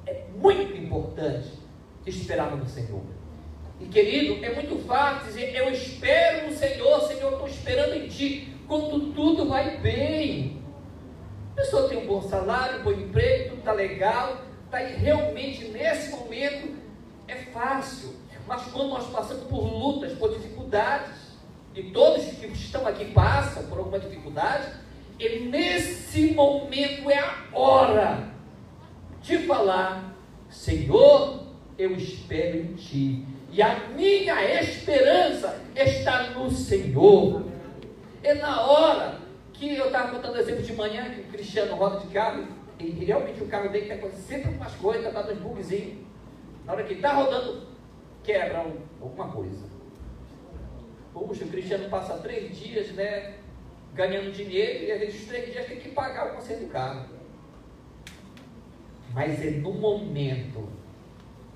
é 0.07 0.25
muito 0.35 0.75
importante 0.75 1.51
esperar 2.07 2.57
no 2.57 2.67
Senhor. 2.67 3.03
E 3.79 3.85
querido, 3.85 4.43
é 4.43 4.55
muito 4.55 4.79
fácil 4.87 5.27
dizer, 5.27 5.55
eu 5.55 5.71
espero 5.71 6.49
no 6.49 6.57
Senhor, 6.57 7.01
Senhor, 7.01 7.33
estou 7.33 7.47
esperando 7.47 7.93
em 7.93 8.07
Ti 8.07 8.51
quando 8.67 9.13
tudo 9.13 9.47
vai 9.47 9.77
bem. 9.77 10.59
A 11.51 11.57
pessoa 11.57 11.87
tem 11.87 11.99
um 11.99 12.07
bom 12.07 12.23
salário, 12.23 12.79
um 12.79 12.83
bom 12.83 12.91
emprego, 12.91 13.49
tudo 13.49 13.59
está 13.59 13.73
legal, 13.73 14.41
está 14.65 14.79
realmente 14.79 15.67
nesse 15.67 16.09
momento 16.09 16.81
é 17.27 17.35
fácil. 17.35 18.22
Mas 18.47 18.63
quando 18.71 18.89
nós 18.89 19.07
passamos 19.07 19.43
por 19.45 19.61
lutas, 19.61 20.13
por 20.13 20.33
dificuldades, 20.33 21.33
e 21.75 21.83
todos 21.83 22.25
que 22.25 22.45
estão 22.47 22.85
aqui 22.85 23.05
passam 23.05 23.63
por 23.63 23.79
alguma 23.79 23.99
dificuldade, 23.99 24.67
e 25.19 25.39
nesse 25.39 26.33
momento 26.33 27.09
é 27.09 27.19
a 27.19 27.35
hora 27.53 28.27
de 29.21 29.39
falar: 29.39 30.13
Senhor, 30.49 31.43
eu 31.77 31.95
espero 31.95 32.57
em 32.57 32.73
Ti, 32.73 33.25
e 33.51 33.61
a 33.61 33.89
minha 33.95 34.61
esperança 34.61 35.61
está 35.75 36.29
no 36.31 36.51
Senhor. 36.51 37.43
É 38.21 38.33
na 38.35 38.61
hora 38.61 39.19
que 39.53 39.75
eu 39.75 39.87
estava 39.87 40.11
contando 40.11 40.37
exemplo 40.37 40.63
de 40.63 40.73
manhã, 40.73 41.09
que 41.09 41.21
o 41.21 41.23
Cristiano 41.25 41.75
roda 41.75 41.99
de 41.99 42.07
carro, 42.07 42.47
e 42.79 42.89
realmente 42.89 43.41
o 43.43 43.47
carro 43.47 43.69
dele 43.69 43.87
tem 43.87 44.11
sempre 44.11 44.51
umas 44.51 44.73
coisas, 44.75 45.05
está 45.05 45.21
dando 45.21 45.37
uns 45.37 45.43
bugzinhos. 45.43 45.97
Na 46.65 46.73
hora 46.73 46.83
que 46.83 46.93
está 46.93 47.13
rodando, 47.13 47.72
quebra 48.23 48.61
um, 48.61 48.77
alguma 49.01 49.27
coisa. 49.29 49.65
Puxa, 51.13 51.45
o 51.45 51.49
Cristiano 51.49 51.89
passa 51.89 52.17
três 52.17 52.57
dias, 52.57 52.91
né? 52.93 53.35
Ganhando 53.93 54.31
dinheiro, 54.31 54.85
e 54.85 54.91
às 54.91 54.99
vezes 54.99 55.27
três 55.27 55.51
dias 55.51 55.67
tem 55.67 55.79
que 55.79 55.89
pagar 55.89 56.31
o 56.31 56.35
conselho 56.35 56.65
do 56.65 56.71
carro. 56.71 57.05
Mas 59.13 59.45
é 59.45 59.51
no 59.51 59.73
momento 59.73 60.67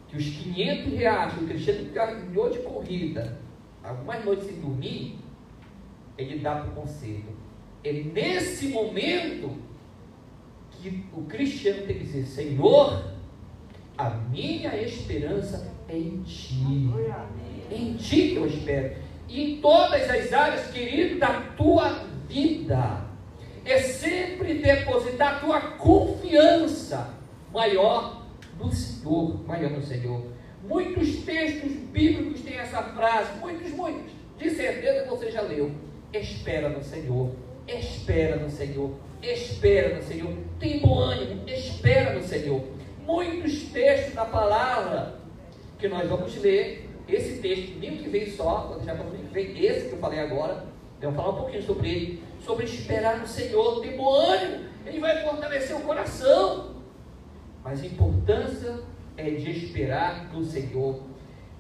que 0.08 0.18
os 0.18 0.30
500 0.30 0.94
reais 0.94 1.34
que 1.34 1.44
o 1.44 1.48
Cristiano 1.48 1.92
ganhou 1.92 2.50
de 2.50 2.60
corrida, 2.60 3.40
algumas 3.84 4.24
noites 4.24 4.46
sem 4.46 4.60
dormir, 4.60 5.18
ele 6.18 6.40
dá 6.40 6.56
para 6.58 6.70
o 6.70 6.76
conselho. 6.76 7.36
É 7.84 7.92
nesse 7.92 8.68
momento 8.68 9.56
que 10.72 11.06
o 11.14 11.24
cristiano 11.24 11.86
tem 11.86 11.98
que 11.98 12.04
dizer: 12.04 12.26
Senhor, 12.26 13.14
a 13.98 14.10
minha 14.10 14.80
esperança 14.82 15.77
em 15.90 16.22
Ti. 16.24 16.90
Em 17.72 17.94
Ti 17.96 18.30
que 18.30 18.36
eu 18.36 18.48
espero. 18.48 18.96
E 19.28 19.44
em 19.44 19.62
todas 19.62 20.10
as 20.10 20.34
áreas, 20.34 20.72
querido, 20.72 21.20
da 21.20 21.42
tua 21.58 22.04
vida. 22.28 23.06
É 23.66 23.80
sempre 23.80 24.56
depositar 24.56 25.36
a 25.36 25.40
tua 25.40 25.62
confiança 25.62 27.14
maior 27.52 28.26
no 28.58 28.72
Senhor, 28.72 29.46
maior 29.46 29.72
no 29.72 29.84
Senhor. 29.84 30.24
Muitos 30.64 31.24
textos 31.24 31.72
bíblicos 31.72 32.42
têm 32.42 32.58
essa 32.58 32.82
frase, 32.82 33.38
muitos, 33.40 33.72
muitos. 33.72 34.12
De 34.38 34.50
certeza 34.52 35.06
você 35.10 35.32
já 35.32 35.42
leu 35.42 35.72
espera 36.14 36.70
no 36.70 36.84
Senhor, 36.84 37.32
espera 37.68 38.38
no 38.38 38.50
Senhor. 38.50 38.92
espera 39.22 39.96
no 39.96 40.04
Senhor. 40.04 40.34
Tem 40.60 40.80
bom 40.80 41.00
ânimo, 41.00 41.44
espera 41.48 42.14
no 42.14 42.24
Senhor. 42.24 42.64
Muitos 43.06 43.64
textos 43.64 44.14
da 44.14 44.26
palavra 44.26 45.16
que 45.78 45.88
nós 45.88 46.08
vamos 46.10 46.36
ler, 46.38 46.90
esse 47.08 47.40
texto, 47.42 47.78
nem 47.80 47.96
o 47.96 47.98
que 47.98 48.10
vem 48.10 48.30
só, 48.30 48.80
já 48.84 48.94
vamos 48.94 49.14
ver 49.32 49.64
esse 49.64 49.88
que 49.88 49.94
eu 49.94 50.00
falei 50.00 50.20
agora, 50.20 50.66
eu 51.00 51.12
vou 51.12 51.24
falar 51.24 51.36
um 51.36 51.38
pouquinho 51.42 51.64
sobre 51.64 51.90
ele, 51.90 52.24
sobre 52.42 52.66
esperar 52.66 53.20
no 53.20 53.28
Senhor, 53.28 53.82
ter 53.82 53.96
bom 53.96 54.14
ânimo, 54.14 54.66
ele 54.86 55.00
vai 55.00 55.24
fortalecer 55.24 55.76
o 55.76 55.82
coração. 55.82 56.76
Mas 57.64 57.82
a 57.82 57.86
importância 57.86 58.80
é 59.16 59.30
de 59.30 59.52
esperar 59.52 60.32
no 60.34 60.44
Senhor. 60.44 61.02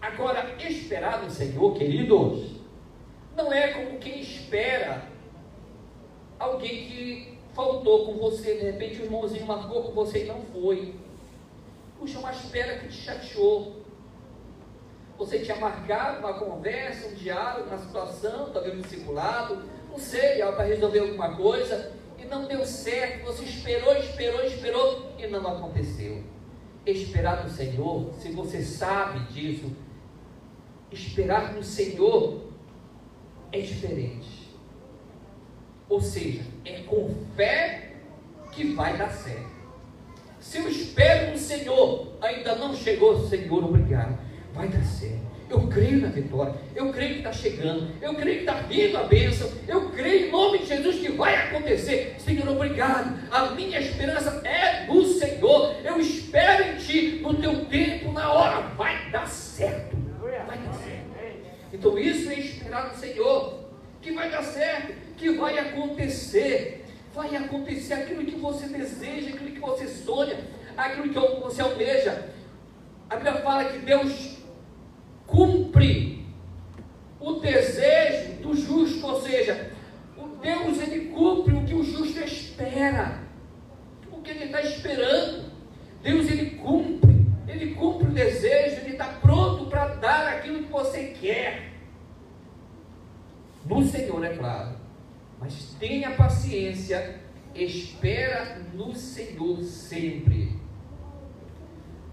Agora, 0.02 0.56
esperar 0.60 1.24
no 1.24 1.30
Senhor, 1.30 1.74
queridos, 1.76 2.58
não 3.36 3.52
é 3.52 3.70
como 3.70 4.00
quem 4.00 4.20
espera 4.20 5.04
alguém 6.40 6.88
que 6.88 7.38
faltou 7.54 8.06
com 8.06 8.14
você, 8.14 8.56
de 8.56 8.66
repente 8.66 9.02
o 9.02 9.06
irmãozinho 9.06 9.46
marcou 9.46 9.84
com 9.84 9.92
você 9.92 10.24
e 10.24 10.28
não 10.28 10.42
foi. 10.42 10.96
Puxa, 12.00 12.20
uma 12.20 12.32
espera 12.32 12.78
que 12.80 12.88
te 12.88 12.94
chateou. 12.94 13.87
Você 15.18 15.40
tinha 15.40 15.58
marcado 15.58 16.20
uma 16.20 16.34
conversa, 16.36 17.08
um 17.08 17.14
diálogo, 17.16 17.68
uma 17.68 17.78
situação, 17.78 18.52
talvez 18.52 18.76
um 18.76 18.82
discipulado, 18.82 19.64
não 19.90 19.98
sei, 19.98 20.40
para 20.40 20.64
resolver 20.64 21.00
alguma 21.00 21.36
coisa, 21.36 21.92
e 22.20 22.26
não 22.26 22.46
deu 22.46 22.66
certo. 22.66 23.26
Você 23.26 23.44
esperou, 23.44 23.96
esperou, 23.98 24.44
esperou 24.44 25.12
e 25.18 25.28
não 25.28 25.40
aconteceu. 25.48 26.24
Esperar 26.86 27.44
no 27.44 27.50
Senhor, 27.50 28.14
se 28.20 28.32
você 28.32 28.62
sabe 28.62 29.20
disso, 29.32 29.72
esperar 30.92 31.54
no 31.54 31.64
Senhor 31.64 32.44
é 33.52 33.60
diferente. 33.60 34.56
Ou 35.90 36.00
seja, 36.00 36.44
é 36.64 36.82
com 36.82 37.14
fé 37.36 37.94
que 38.52 38.74
vai 38.74 38.98
dar 38.98 39.10
certo. 39.10 39.58
Se 40.40 40.60
eu 40.60 40.70
espero 40.70 41.32
no 41.32 41.38
Senhor, 41.38 42.14
ainda 42.22 42.56
não 42.56 42.76
chegou, 42.76 43.28
Senhor, 43.28 43.64
obrigado, 43.64 44.18
vai 44.58 44.68
dar 44.68 44.84
certo. 44.84 45.28
Eu 45.50 45.66
creio 45.68 46.02
na 46.02 46.10
vitória, 46.10 46.56
eu 46.76 46.92
creio 46.92 47.14
que 47.14 47.18
está 47.20 47.32
chegando, 47.32 47.90
eu 48.02 48.14
creio 48.16 48.40
que 48.40 48.42
está 48.42 48.56
vindo 48.56 48.98
a 48.98 49.04
bênção, 49.04 49.50
eu 49.66 49.90
creio 49.92 50.28
em 50.28 50.32
nome 50.32 50.60
de 50.60 50.66
Jesus 50.66 50.98
que 50.98 51.10
vai 51.14 51.36
acontecer. 51.36 52.18
Senhor, 52.20 52.50
obrigado. 52.50 53.18
A 53.32 53.52
minha 53.52 53.80
esperança 53.80 54.42
é 54.46 54.86
no 54.88 55.06
Senhor. 55.06 55.76
Eu 55.86 56.02
espero 56.02 56.64
em 56.66 56.76
Ti, 56.76 57.20
no 57.22 57.34
teu 57.36 57.64
tempo, 57.66 58.12
na 58.12 58.30
hora, 58.30 58.62
vai 58.76 59.10
dar 59.10 59.26
certo. 59.26 59.96
Vai 60.20 60.58
dar 60.58 60.74
certo. 60.74 61.08
Então 61.72 61.98
isso 61.98 62.30
é 62.30 62.40
esperar 62.40 62.90
no 62.90 62.96
Senhor, 62.98 63.70
que 64.02 64.12
vai 64.12 64.30
dar 64.30 64.44
certo, 64.44 64.94
que 65.16 65.32
vai 65.32 65.58
acontecer. 65.60 66.84
Vai 67.16 67.36
acontecer 67.38 67.94
aquilo 67.94 68.26
que 68.26 68.36
você 68.36 68.68
deseja, 68.68 69.30
aquilo 69.30 69.52
que 69.52 69.60
você 69.60 69.88
sonha, 69.88 70.38
aquilo 70.76 71.10
que 71.10 71.42
você 71.42 71.62
almeja. 71.62 72.30
A 73.10 73.16
Bíblia 73.16 73.36
fala 73.36 73.66
que 73.66 73.78
Deus 73.80 74.37
cumpre 75.28 76.26
o 77.20 77.34
desejo 77.34 78.42
do 78.42 78.56
justo, 78.56 79.06
ou 79.06 79.22
seja, 79.22 79.72
o 80.18 80.28
Deus 80.38 80.80
ele 80.80 81.10
cumpre 81.10 81.54
o 81.54 81.66
que 81.66 81.76
o 81.76 81.84
justo 81.84 82.20
espera, 82.22 83.20
o 84.12 84.22
que 84.22 84.32
ele 84.32 84.46
está 84.46 84.62
esperando. 84.62 85.52
Deus 86.02 86.30
ele 86.30 86.52
cumpre, 86.52 87.28
ele 87.48 87.76
cumpre 87.76 88.08
o 88.08 88.12
desejo, 88.12 88.82
ele 88.82 88.92
está 88.92 89.06
pronto 89.06 89.66
para 89.66 89.88
dar 89.96 90.28
aquilo 90.28 90.64
que 90.64 90.72
você 90.72 91.16
quer. 91.20 91.74
No 93.66 93.86
Senhor, 93.86 94.24
é 94.24 94.36
claro. 94.36 94.78
Mas 95.40 95.76
tenha 95.78 96.12
paciência, 96.12 97.20
espera 97.54 98.62
no 98.74 98.96
Senhor 98.96 99.62
sempre. 99.62 100.58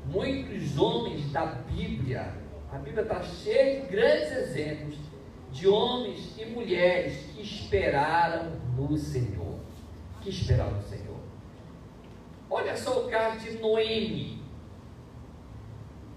Muitos 0.07 0.77
homens 0.77 1.31
da 1.31 1.47
Bíblia 1.47 2.44
a 2.75 2.79
Bíblia 2.79 3.03
está 3.03 3.23
cheia 3.23 3.83
de 3.83 3.87
grandes 3.87 4.33
exemplos 4.33 4.99
de 5.53 5.69
homens 5.69 6.37
e 6.37 6.45
mulheres 6.47 7.25
que 7.33 7.41
esperaram 7.41 8.51
no 8.77 8.97
Senhor. 8.97 9.61
Que 10.21 10.31
esperaram 10.31 10.73
no 10.73 10.83
Senhor. 10.83 11.21
Olha 12.51 12.77
só 12.77 13.05
o 13.05 13.09
caso 13.09 13.39
de 13.39 13.59
Noemi. 13.59 14.43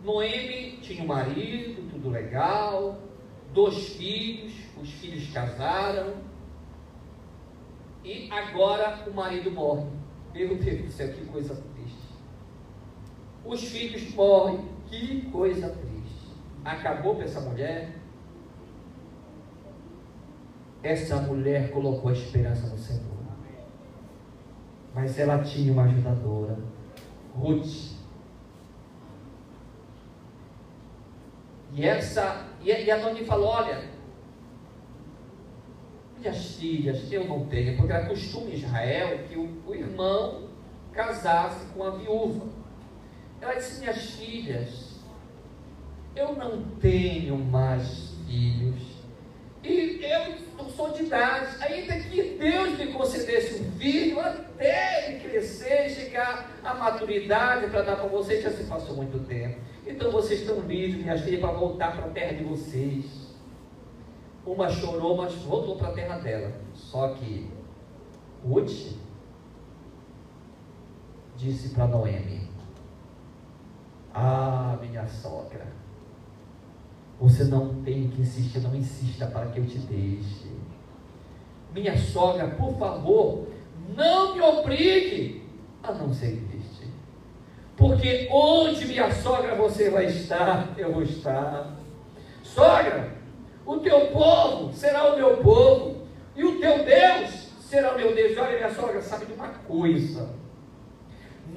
Noemi 0.03 0.79
tinha 0.82 1.03
um 1.03 1.05
marido, 1.08 1.91
tudo 1.91 2.10
legal, 2.10 2.97
dois 3.53 3.89
filhos, 3.89 4.53
os 4.82 4.89
filhos 4.93 5.32
casaram, 5.32 6.15
e 8.03 8.32
agora 8.32 9.03
o 9.08 9.13
marido 9.13 9.51
morre. 9.51 9.86
Meu 10.34 10.55
Deus 10.58 10.86
do 10.86 10.91
céu, 10.91 11.13
que 11.13 11.23
coisa 11.25 11.53
triste. 11.53 12.08
Os 13.45 13.63
filhos 13.63 14.12
morrem, 14.15 14.67
que 14.89 15.21
coisa 15.29 15.69
triste 15.69 15.96
acabou 16.67 17.15
para 17.15 17.25
essa 17.25 17.39
mulher. 17.41 17.91
Essa 20.84 21.17
mulher 21.21 21.71
colocou 21.71 22.10
a 22.10 22.13
esperança 22.13 22.67
no 22.67 22.77
Senhor. 22.77 23.17
Mas 24.93 25.17
ela 25.19 25.43
tinha 25.43 25.71
uma 25.71 25.84
ajudadora, 25.84 26.58
Ruth. 27.36 27.95
E 31.71 31.86
essa, 31.86 32.47
e 32.62 32.89
a 32.89 32.97
Noni 32.97 33.23
falou: 33.23 33.49
Olha, 33.49 33.84
minhas 36.17 36.56
filhas, 36.56 37.12
eu 37.12 37.25
não 37.25 37.45
tenho, 37.45 37.77
porque 37.77 37.93
era 37.93 38.08
costume 38.08 38.51
em 38.51 38.56
Israel 38.56 39.19
que 39.27 39.38
o, 39.38 39.62
o 39.67 39.75
irmão 39.75 40.49
casasse 40.91 41.67
com 41.67 41.84
a 41.84 41.91
viúva. 41.91 42.47
Ela 43.39 43.53
disse: 43.53 43.80
Minhas 43.80 44.15
filhas, 44.15 44.87
eu 46.17 46.36
não 46.36 46.63
tenho 46.82 47.38
mais 47.38 48.13
filhos. 48.27 48.97
E 49.63 49.99
eu 50.03 50.69
sou 50.77 50.91
de 50.91 51.03
idade, 51.03 51.47
ainda 51.62 51.99
que 51.99 52.38
Deus 52.38 52.77
me 52.77 52.93
concedesse 52.93 53.62
um 53.62 53.71
filho, 53.73 54.19
até 54.19 55.10
ele 55.10 55.27
crescer, 55.27 55.89
chegar 55.89 56.51
à 56.63 56.73
maturidade 56.75 57.69
para 57.69 57.82
dar 57.82 57.95
para 57.95 58.08
vocês, 58.08 58.43
já 58.43 58.51
se 58.51 58.63
passou 58.65 58.95
muito 58.95 59.19
tempo. 59.27 59.60
Então 59.86 60.12
vocês 60.12 60.41
estão 60.41 60.60
livres, 60.62 61.01
minhas 61.01 61.21
filhas, 61.21 61.41
para 61.41 61.51
voltar 61.51 61.95
para 61.95 62.06
a 62.06 62.10
terra 62.10 62.34
de 62.34 62.43
vocês. 62.43 63.36
Uma 64.45 64.69
chorou, 64.69 65.17
mas 65.17 65.34
voltou 65.36 65.75
para 65.75 65.89
a 65.89 65.93
terra 65.93 66.17
dela. 66.19 66.53
Só 66.73 67.10
que 67.10 67.49
Ruth 68.45 68.93
disse 71.36 71.69
para 71.69 71.88
Noemi: 71.88 72.49
Ah, 74.13 74.77
minha 74.80 75.06
sogra, 75.08 75.67
você 77.19 77.43
não 77.45 77.82
tem 77.82 78.10
que 78.10 78.21
insistir, 78.21 78.60
não 78.60 78.75
insista 78.75 79.25
para 79.27 79.47
que 79.47 79.60
eu 79.60 79.65
te 79.65 79.80
deixe. 79.80 80.47
Minha 81.73 81.97
sogra, 81.97 82.47
por 82.47 82.77
favor, 82.77 83.47
não 83.95 84.36
me 84.36 84.41
obrigue 84.41 85.43
a 85.82 85.91
não 85.93 86.13
ser 86.13 86.43
triste. 86.49 86.88
Porque 87.75 88.27
onde 88.32 88.86
minha 88.86 89.12
sogra 89.12 89.56
você 89.56 89.89
vai 89.89 90.06
estar, 90.06 90.73
eu 90.77 90.93
vou 90.93 91.03
estar. 91.03 91.75
Sogra, 92.43 93.12
o 93.65 93.77
teu 93.77 94.08
povo 94.08 94.73
será 94.73 95.13
o 95.13 95.17
meu 95.17 95.38
povo, 95.38 96.08
e 96.36 96.43
o 96.43 96.60
teu 96.60 96.86
Deus 96.86 97.49
será 97.60 97.93
o 97.93 97.97
meu 97.97 98.13
Deus. 98.15 98.38
Olha, 98.38 98.58
minha 98.58 98.73
sogra 98.73 99.01
sabe 99.01 99.25
de 99.25 99.34
uma 99.34 99.49
coisa: 99.49 100.30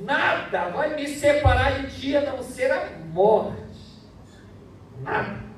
nada 0.03 0.71
vai 0.71 0.95
me 0.97 1.07
separar 1.07 1.81
de 1.81 2.01
ti 2.01 2.17
a 2.17 2.23
não 2.23 2.43
ser 2.43 2.71
a 2.71 2.89
morte. 3.13 3.61
Nada. 5.03 5.50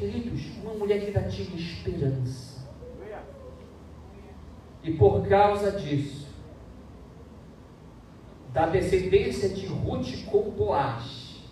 Queridos, 0.00 0.40
uma 0.62 0.72
mulher 0.72 0.98
que 0.98 1.06
ainda 1.08 1.24
tinha 1.24 1.54
esperança. 1.54 2.66
E 4.82 4.92
por 4.94 5.28
causa 5.28 5.72
disso, 5.72 6.26
da 8.50 8.64
descendência 8.64 9.50
de 9.50 9.66
Ruth 9.66 10.24
com 10.24 10.52
Boaz, 10.52 11.44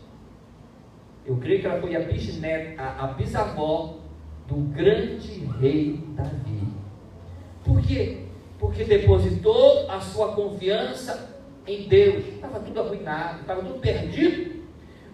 eu 1.26 1.36
creio 1.36 1.60
que 1.60 1.66
ela 1.66 1.78
foi 1.78 1.94
a, 1.94 2.00
bisneta, 2.00 2.82
a, 2.82 3.04
a 3.04 3.06
bisavó 3.08 3.98
do 4.46 4.56
grande 4.72 5.44
rei 5.60 6.02
Davi. 6.16 6.72
Por 7.62 7.82
quê? 7.82 8.24
Porque 8.58 8.82
depositou 8.82 9.90
a 9.90 10.00
sua 10.00 10.32
confiança 10.32 11.38
em 11.66 11.86
Deus. 11.86 12.26
Estava 12.28 12.60
tudo 12.60 12.80
arruinado, 12.80 13.42
estava 13.42 13.62
tudo 13.62 13.78
perdido 13.78 14.57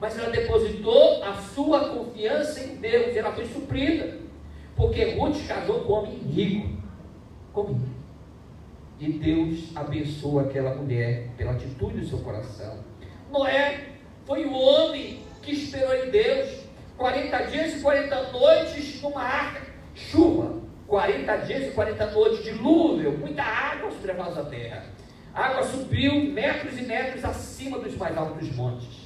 mas 0.00 0.18
ela 0.18 0.30
depositou 0.30 1.22
a 1.22 1.34
sua 1.34 1.88
confiança 1.88 2.60
em 2.60 2.76
Deus 2.76 3.14
e 3.14 3.18
ela 3.18 3.32
foi 3.32 3.46
suprida, 3.46 4.18
porque 4.76 5.14
Ruth 5.14 5.46
casou 5.46 5.80
com 5.80 5.92
um 5.92 5.96
homem 5.96 6.18
rico. 6.18 6.74
E 8.98 9.12
Deus 9.12 9.76
abençoou 9.76 10.40
aquela 10.40 10.74
mulher 10.74 11.28
pela 11.36 11.52
atitude 11.52 12.00
do 12.00 12.06
seu 12.06 12.18
coração. 12.18 12.78
Noé 13.30 13.88
foi 14.26 14.44
o 14.44 14.52
homem 14.52 15.20
que 15.42 15.52
esperou 15.52 15.94
em 15.94 16.10
Deus 16.10 16.64
40 16.96 17.38
dias 17.46 17.76
e 17.76 17.80
40 17.80 18.30
noites 18.32 19.02
numa 19.02 19.22
arca, 19.22 19.62
chuva, 19.94 20.62
40 20.86 21.36
dias 21.38 21.68
e 21.68 21.70
40 21.72 22.10
noites, 22.10 22.44
dilúvio, 22.44 23.18
muita 23.18 23.42
água 23.42 23.90
sobre 23.90 24.12
a 24.12 24.14
face 24.14 24.36
da 24.36 24.44
terra. 24.44 24.84
A 25.34 25.46
água 25.46 25.64
subiu 25.64 26.14
metros 26.30 26.78
e 26.78 26.82
metros 26.82 27.24
acima 27.24 27.78
dos 27.78 27.96
mais 27.96 28.16
altos 28.16 28.54
montes. 28.54 29.03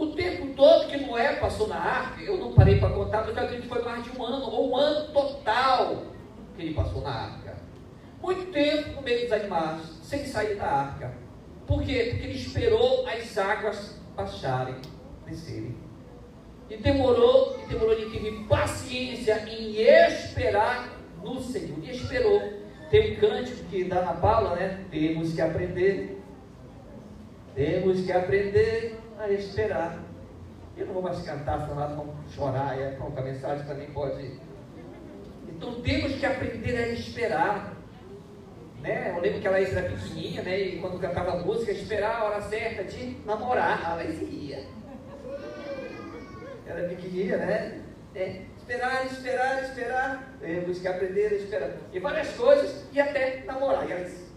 O 0.00 0.06
tempo 0.14 0.54
todo 0.56 0.88
que 0.88 0.96
Noé 0.96 1.34
passou 1.34 1.68
na 1.68 1.76
arca, 1.76 2.22
eu 2.22 2.38
não 2.38 2.54
parei 2.54 2.78
para 2.78 2.88
contar, 2.88 3.18
mas 3.18 3.36
eu 3.36 3.42
acredito 3.42 3.64
que 3.64 3.68
foi 3.68 3.82
mais 3.82 4.02
de 4.02 4.18
um 4.18 4.24
ano, 4.24 4.46
ou 4.46 4.70
um 4.70 4.76
ano 4.78 5.12
total 5.12 6.04
que 6.56 6.62
ele 6.62 6.72
passou 6.72 7.02
na 7.02 7.10
arca. 7.10 7.58
Muito 8.22 8.50
tempo 8.50 8.94
no 8.94 9.02
meio 9.02 9.24
dos 9.24 9.32
animais, 9.32 9.82
sem 10.02 10.24
sair 10.24 10.54
da 10.54 10.64
arca. 10.64 11.12
Por 11.66 11.82
quê? 11.82 12.06
Porque 12.12 12.26
ele 12.28 12.38
esperou 12.38 13.06
as 13.06 13.36
águas 13.36 14.00
baixarem, 14.16 14.76
descerem. 15.26 15.76
E 16.70 16.78
demorou, 16.78 17.60
e 17.62 17.68
demorou, 17.68 17.92
ele 17.92 18.10
teve 18.10 18.44
paciência 18.44 19.46
em 19.46 19.82
esperar 19.82 20.88
no 21.22 21.42
Senhor. 21.42 21.78
E 21.82 21.90
esperou. 21.90 22.40
Tem 22.90 23.12
um 23.12 23.20
cântico 23.20 23.64
que 23.64 23.84
dá 23.84 24.00
na 24.00 24.14
Paula, 24.14 24.56
né? 24.56 24.82
Temos 24.90 25.34
que 25.34 25.42
aprender. 25.42 26.22
Temos 27.54 28.00
que 28.06 28.12
aprender 28.12 28.98
a 29.24 29.32
esperar. 29.32 29.98
Eu 30.76 30.86
não 30.86 30.94
vou 30.94 31.02
mais 31.02 31.20
cantar, 31.22 31.58
vamos 31.66 32.14
chorar, 32.32 32.78
e 32.78 32.84
a 32.84 33.22
mensagem 33.22 33.66
também 33.66 33.90
pode. 33.90 34.40
Então 35.48 35.80
temos 35.82 36.12
que 36.14 36.24
aprender 36.24 36.76
a 36.76 36.88
esperar. 36.88 37.76
Né? 38.80 39.10
Eu 39.14 39.20
lembro 39.20 39.40
que 39.40 39.48
a 39.48 39.50
Laís 39.50 39.76
era 39.76 39.90
pequenininha, 39.90 40.42
né? 40.42 40.58
E 40.58 40.78
quando 40.78 40.98
cantava 40.98 41.38
música, 41.44 41.70
esperar 41.70 42.16
a 42.16 42.24
hora 42.24 42.40
certa 42.42 42.84
de 42.84 43.16
namorar. 43.26 43.84
A 43.84 43.94
Laís 43.96 44.22
ia. 44.22 44.64
Era 46.66 46.88
pequenininha, 46.88 47.36
né? 47.36 47.82
É, 48.14 48.42
esperar, 48.56 49.04
esperar, 49.04 49.62
esperar. 49.64 50.34
Temos 50.40 50.78
que 50.78 50.88
aprender 50.88 51.26
a 51.26 51.34
esperar. 51.34 51.70
E 51.92 51.98
várias 51.98 52.32
coisas, 52.34 52.86
e 52.90 52.98
até 52.98 53.44
namorar. 53.44 53.84
E 53.90 54.04
disse, 54.04 54.30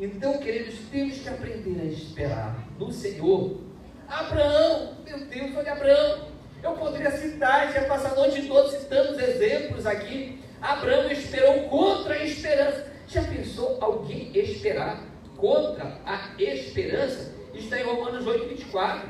então, 0.00 0.38
queridos, 0.38 0.78
temos 0.90 1.18
que 1.18 1.28
aprender 1.28 1.80
a 1.82 1.84
esperar 1.84 2.63
no 2.78 2.92
Senhor. 2.92 3.60
Abraão, 4.08 4.94
meu 5.04 5.26
Deus, 5.26 5.56
olha 5.56 5.72
Abraão. 5.72 6.28
Eu 6.62 6.72
poderia 6.72 7.10
citar, 7.10 7.72
já 7.72 7.84
passar 7.84 8.12
a 8.12 8.14
noite 8.14 8.46
toda 8.46 8.70
citando 8.70 9.12
os 9.12 9.18
exemplos 9.18 9.86
aqui. 9.86 10.40
Abraão 10.60 11.10
esperou 11.10 11.68
contra 11.68 12.14
a 12.14 12.24
esperança. 12.24 12.92
Já 13.06 13.22
pensou 13.22 13.76
alguém 13.80 14.30
esperar 14.34 15.04
contra 15.36 16.00
a 16.06 16.42
esperança? 16.42 17.34
Está 17.52 17.78
em 17.78 17.84
Romanos 17.84 18.26
8, 18.26 18.48
24. 18.48 19.08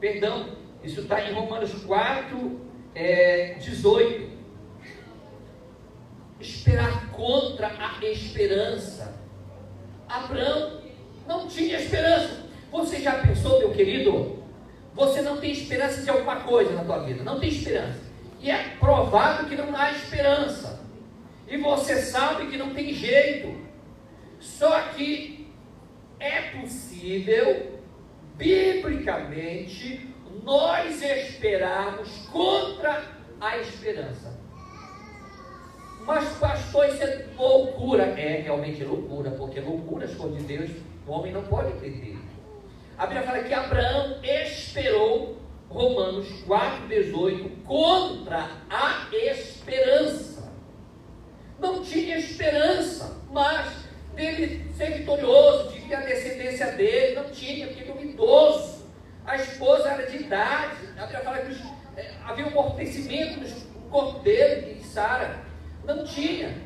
Perdão, 0.00 0.48
isso 0.82 1.02
está 1.02 1.22
em 1.22 1.34
Romanos 1.34 1.72
4, 1.84 2.60
é, 2.94 3.54
18. 3.54 4.30
Esperar 6.40 7.12
contra 7.12 7.68
a 7.68 8.04
esperança. 8.06 9.14
Abraão 10.08 10.79
não 11.30 11.46
tinha 11.46 11.78
esperança. 11.78 12.44
Você 12.72 13.00
já 13.00 13.20
pensou, 13.20 13.60
meu 13.60 13.70
querido? 13.70 14.42
Você 14.94 15.22
não 15.22 15.36
tem 15.36 15.52
esperança 15.52 16.02
de 16.02 16.10
alguma 16.10 16.40
coisa 16.40 16.72
na 16.72 16.82
tua 16.82 16.98
vida, 17.04 17.22
não 17.22 17.38
tem 17.38 17.48
esperança. 17.48 18.00
E 18.40 18.50
é 18.50 18.74
provável 18.80 19.48
que 19.48 19.54
não 19.54 19.74
há 19.76 19.92
esperança. 19.92 20.80
E 21.46 21.56
você 21.56 22.02
sabe 22.02 22.46
que 22.48 22.56
não 22.56 22.74
tem 22.74 22.92
jeito. 22.92 23.56
Só 24.40 24.80
que 24.94 25.48
é 26.18 26.58
possível, 26.58 27.80
biblicamente, 28.36 30.10
nós 30.42 31.00
esperarmos 31.00 32.08
contra 32.32 33.04
a 33.40 33.58
esperança. 33.58 34.36
Mas, 36.04 36.28
pastor, 36.38 36.88
isso 36.88 37.02
é 37.04 37.26
loucura. 37.36 38.04
É 38.04 38.40
realmente 38.40 38.82
loucura, 38.82 39.30
porque 39.30 39.60
loucuras 39.60 40.12
for 40.14 40.30
de 40.32 40.42
Deus, 40.42 40.70
o 41.10 41.12
homem 41.12 41.32
não 41.32 41.42
pode 41.42 41.72
entender. 41.72 42.16
A 42.96 43.04
Bíblia 43.04 43.26
fala 43.26 43.42
que 43.42 43.52
Abraão 43.52 44.20
esperou, 44.22 45.40
Romanos 45.68 46.28
4,18, 46.46 47.64
contra 47.64 48.48
a 48.70 49.08
esperança. 49.12 50.52
Não 51.58 51.82
tinha 51.82 52.16
esperança, 52.16 53.20
mas 53.32 53.88
dele 54.14 54.72
ser 54.72 54.98
vitorioso, 54.98 55.72
de 55.72 55.80
que 55.80 55.92
a 55.92 56.00
descendência 56.00 56.70
dele 56.72 57.16
não 57.16 57.28
tinha, 57.30 57.66
porque 57.66 57.82
era 57.82 57.92
um 57.92 58.02
idoso. 58.02 58.86
A 59.26 59.34
esposa 59.34 59.88
era 59.88 60.08
de 60.08 60.16
idade. 60.16 60.76
A 60.96 61.06
Bíblia 61.06 61.24
fala 61.24 61.38
que 61.40 62.00
é, 62.00 62.14
havia 62.24 62.46
um 62.46 62.50
amortecimento 62.50 63.40
no 63.40 63.90
corpo 63.90 64.20
dele, 64.20 64.74
de 64.74 64.84
Sara. 64.84 65.40
Não 65.84 66.04
tinha. 66.04 66.56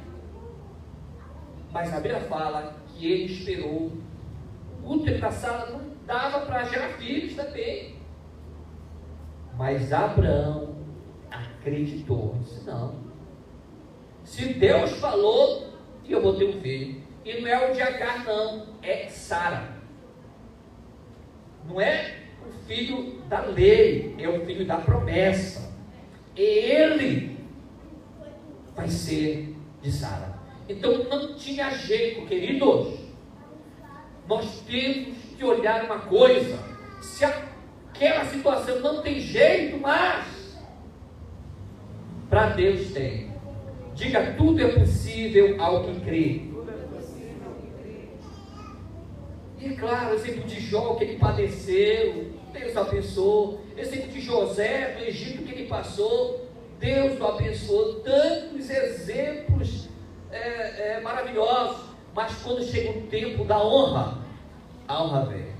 Mas 1.72 1.94
a 1.94 1.96
Bíblia 1.96 2.20
fala 2.20 2.76
que 2.88 3.11
ele 3.11 3.33
esperou. 3.33 4.04
O 4.85 4.92
útero 4.92 5.20
da 5.20 5.31
sala 5.31 5.70
não 5.70 5.81
dava 6.07 6.44
para 6.44 6.64
gerar 6.64 6.88
filhos 6.99 7.35
também. 7.35 7.94
Mas 9.57 9.92
Abraão 9.92 10.77
acreditou. 11.31 12.37
Disse, 12.40 12.66
não. 12.66 12.94
Se 14.25 14.53
Deus 14.55 14.92
falou, 14.99 15.68
e 16.05 16.12
eu 16.12 16.20
vou 16.20 16.37
ter 16.37 16.44
um 16.44 16.61
filho. 16.61 17.03
E 17.25 17.40
não 17.40 17.49
é 17.49 17.70
o 17.70 17.73
de 17.73 17.81
Agar, 17.81 18.25
não. 18.25 18.66
É 18.83 19.09
Sara. 19.09 19.75
Não 21.66 21.81
é 21.81 22.16
o 22.47 22.53
filho 22.66 23.23
da 23.29 23.40
lei, 23.40 24.14
é 24.18 24.29
o 24.29 24.44
filho 24.44 24.66
da 24.66 24.77
promessa. 24.77 25.73
Ele 26.37 27.38
vai 28.77 28.88
ser 28.88 29.57
de 29.81 29.90
Sara. 29.90 30.35
Então 30.68 31.05
não 31.05 31.35
tinha 31.35 31.70
jeito, 31.70 32.27
queridos. 32.27 33.04
Nós 34.28 34.60
temos 34.60 35.16
que 35.37 35.44
olhar 35.44 35.84
uma 35.84 36.00
coisa. 36.00 36.58
Se 37.00 37.24
aquela 37.24 38.24
situação 38.24 38.80
não 38.80 39.02
tem 39.02 39.20
jeito, 39.20 39.78
mas 39.78 40.58
para 42.28 42.50
Deus 42.50 42.90
tem. 42.92 43.32
Diga, 43.94 44.34
tudo 44.37 44.60
é 44.60 44.68
possível 44.68 45.62
ao 45.62 45.84
que 45.84 46.00
crê. 46.00 46.54
E 49.60 49.76
claro, 49.76 50.10
o 50.10 50.14
exemplo 50.14 50.42
de 50.42 50.60
Jó 50.60 50.94
que 50.94 51.04
ele 51.04 51.18
padeceu, 51.18 52.32
Deus 52.52 52.76
abençoou. 52.76 53.60
Exemplo 53.76 54.08
de 54.08 54.20
José 54.20 54.96
do 54.98 55.04
Egito 55.04 55.42
que 55.42 55.52
ele 55.52 55.66
passou, 55.66 56.48
Deus 56.78 57.18
o 57.18 57.26
abençoou, 57.26 58.00
tantos 58.00 58.68
exemplos 58.68 59.88
é, 60.30 60.96
é, 60.96 61.00
maravilhosos, 61.00 61.93
mas 62.14 62.33
quando 62.42 62.62
chega 62.62 62.98
o 62.98 63.03
tempo 63.03 63.44
da 63.44 63.62
honra, 63.62 64.18
a 64.87 65.03
honra 65.03 65.27
vem. 65.27 65.55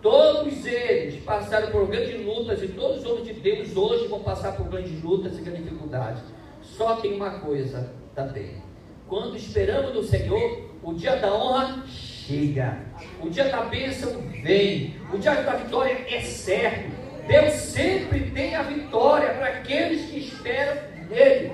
Todos 0.00 0.66
eles 0.66 1.22
passaram 1.24 1.70
por 1.70 1.86
grandes 1.88 2.24
lutas 2.24 2.62
e 2.62 2.68
todos 2.68 2.98
os 2.98 3.06
homens 3.06 3.26
de 3.26 3.32
Deus 3.34 3.74
hoje 3.74 4.06
vão 4.06 4.20
passar 4.20 4.52
por 4.52 4.66
grandes 4.68 5.02
lutas 5.02 5.38
e 5.38 5.42
grandes 5.42 5.64
dificuldades. 5.64 6.22
Só 6.60 6.96
tem 6.96 7.14
uma 7.14 7.38
coisa 7.40 7.90
também. 8.14 8.62
Quando 9.08 9.36
esperamos 9.36 9.94
no 9.94 10.02
Senhor, 10.02 10.68
o 10.82 10.92
dia 10.92 11.16
da 11.16 11.34
honra 11.34 11.82
chega. 11.86 12.78
O 13.20 13.30
dia 13.30 13.48
da 13.48 13.62
bênção 13.62 14.20
vem. 14.42 14.94
O 15.12 15.18
dia 15.18 15.42
da 15.42 15.56
vitória 15.56 16.04
é 16.08 16.20
certo. 16.20 16.92
Deus 17.26 17.54
sempre 17.54 18.30
tem 18.30 18.54
a 18.54 18.62
vitória 18.62 19.32
para 19.34 19.46
aqueles 19.46 20.10
que 20.10 20.18
esperam 20.18 20.76
nele. 21.08 21.52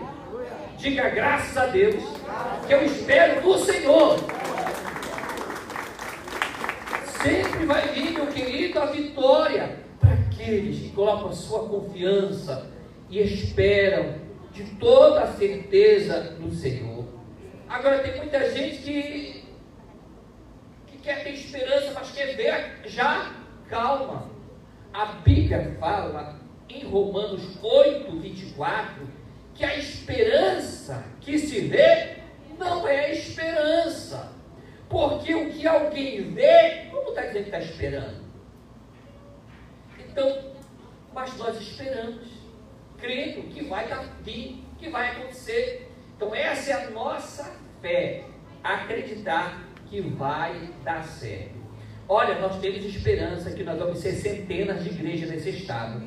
Diga 0.81 1.11
graças 1.11 1.55
a 1.59 1.67
Deus, 1.67 2.03
que 2.67 2.73
eu 2.73 2.83
espero 2.87 3.47
no 3.47 3.59
Senhor. 3.59 4.17
Sempre 7.23 7.67
vai 7.67 7.89
vir, 7.89 8.13
meu 8.13 8.27
querido, 8.29 8.79
a 8.79 8.87
vitória 8.87 9.77
para 10.01 10.15
aqueles 10.15 10.79
que 10.79 10.89
colocam 10.93 11.29
a 11.29 11.33
sua 11.35 11.69
confiança 11.69 12.67
e 13.11 13.21
esperam 13.21 14.15
de 14.55 14.65
toda 14.77 15.25
a 15.25 15.33
certeza 15.35 16.39
no 16.41 16.51
Senhor. 16.51 17.05
Agora 17.69 17.99
tem 17.99 18.17
muita 18.17 18.51
gente 18.51 18.79
que, 18.79 19.45
que 20.87 20.97
quer 21.03 21.23
ter 21.23 21.35
esperança, 21.35 21.93
mas 21.95 22.11
quer 22.11 22.35
ver 22.37 22.89
já 22.89 23.35
calma. 23.69 24.31
A 24.95 25.05
Bíblia 25.05 25.77
fala 25.79 26.41
em 26.71 26.87
Romanos 26.87 27.63
8, 27.63 28.19
24, 28.19 29.20
que 29.61 29.67
a 29.67 29.77
esperança 29.77 31.05
que 31.21 31.39
se 31.39 31.61
vê 31.61 32.17
não 32.59 32.89
é 32.89 33.13
esperança. 33.13 34.33
Porque 34.89 35.35
o 35.35 35.51
que 35.51 35.67
alguém 35.67 36.33
vê, 36.33 36.87
como 36.91 37.11
está 37.11 37.27
dizendo 37.27 37.43
que 37.43 37.57
está 37.57 37.59
esperando? 37.59 38.25
Então, 39.99 40.55
mas 41.13 41.37
nós 41.37 41.61
esperamos, 41.61 42.27
crendo 42.97 43.43
que 43.49 43.63
vai 43.65 43.87
fim, 44.25 44.65
que 44.79 44.89
vai 44.89 45.11
acontecer. 45.11 45.93
Então, 46.17 46.35
essa 46.35 46.71
é 46.71 46.87
a 46.87 46.91
nossa 46.91 47.55
fé, 47.83 48.25
acreditar 48.65 49.63
que 49.91 50.01
vai 50.01 50.71
dar 50.83 51.05
certo. 51.05 51.61
Olha, 52.09 52.41
nós 52.41 52.59
temos 52.61 52.83
esperança 52.83 53.51
que 53.51 53.63
nós 53.63 53.79
vamos 53.79 53.99
ser 53.99 54.13
centenas 54.13 54.83
de 54.83 54.89
igrejas 54.89 55.29
nesse 55.29 55.51
estado. 55.51 56.01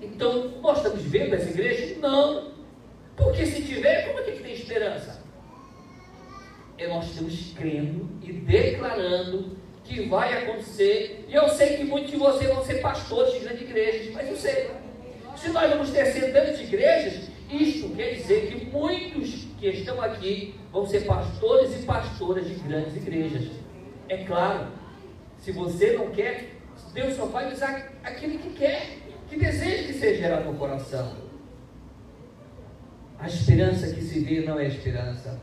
Então, 0.00 0.60
nós 0.60 0.78
estamos 0.78 1.02
vendo 1.02 1.34
essa 1.34 1.50
igreja? 1.50 1.96
Não. 2.00 2.52
Porque 3.16 3.44
se 3.46 3.62
tiver, 3.62 4.06
como 4.06 4.20
é 4.20 4.22
que 4.22 4.42
tem 4.42 4.52
esperança? 4.52 5.22
É 6.76 6.86
nós 6.86 7.06
estamos 7.06 7.52
crendo 7.56 8.08
e 8.22 8.32
declarando 8.32 9.56
que 9.82 10.08
vai 10.08 10.44
acontecer. 10.44 11.24
E 11.28 11.34
eu 11.34 11.48
sei 11.48 11.76
que 11.76 11.84
muitos 11.84 12.12
de 12.12 12.16
vocês 12.16 12.48
vão 12.48 12.64
ser 12.64 12.80
pastores 12.80 13.32
de 13.32 13.40
grandes 13.40 13.62
igrejas, 13.62 14.14
mas 14.14 14.28
eu 14.28 14.36
sei. 14.36 14.70
Se 15.36 15.50
nós 15.50 15.70
vamos 15.70 15.90
ter 15.90 16.06
centenas 16.06 16.56
de 16.56 16.64
igrejas, 16.64 17.28
isto 17.50 17.88
quer 17.96 18.14
dizer 18.14 18.48
que 18.48 18.66
muitos 18.66 19.46
que 19.58 19.68
estão 19.68 20.00
aqui 20.00 20.54
vão 20.70 20.86
ser 20.86 21.00
pastores 21.06 21.74
e 21.74 21.84
pastoras 21.84 22.46
de 22.46 22.54
grandes 22.54 22.94
igrejas. 22.96 23.48
É 24.08 24.18
claro, 24.18 24.68
se 25.38 25.50
você 25.52 25.92
não 25.92 26.10
quer, 26.10 26.50
Deus 26.92 27.16
só 27.16 27.26
vai 27.26 27.52
usar 27.52 27.92
aquele 28.04 28.38
que 28.38 28.50
quer, 28.50 28.98
que 29.28 29.36
deseja 29.36 29.86
que 29.86 29.92
seja 29.94 30.22
gerado 30.22 30.50
no 30.50 30.58
coração. 30.58 31.12
A 33.18 33.26
esperança 33.26 33.92
que 33.92 34.00
se 34.00 34.20
vê 34.20 34.40
não 34.40 34.58
é 34.58 34.66
esperança. 34.66 35.38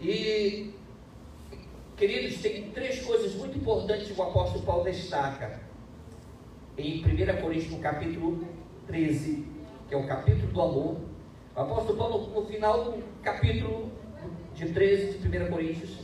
E, 0.00 0.74
queridos, 1.96 2.40
tem 2.42 2.70
três 2.70 3.00
coisas 3.02 3.34
muito 3.34 3.56
importantes 3.58 4.08
que 4.08 4.20
o 4.20 4.22
apóstolo 4.22 4.64
Paulo 4.64 4.84
destaca. 4.84 5.60
Em 6.76 7.04
1 7.04 7.40
Coríntios, 7.40 7.70
no 7.70 7.78
capítulo 7.78 8.44
13, 8.86 9.46
que 9.88 9.94
é 9.94 9.96
o 9.96 10.06
capítulo 10.06 10.52
do 10.52 10.60
amor. 10.60 10.96
O 11.54 11.60
apóstolo 11.60 11.98
Paulo, 11.98 12.40
no 12.40 12.46
final 12.46 12.84
do 12.84 13.04
capítulo 13.22 13.92
de 14.54 14.72
13 14.72 15.18
de 15.18 15.38
1 15.38 15.50
Coríntios, 15.50 15.98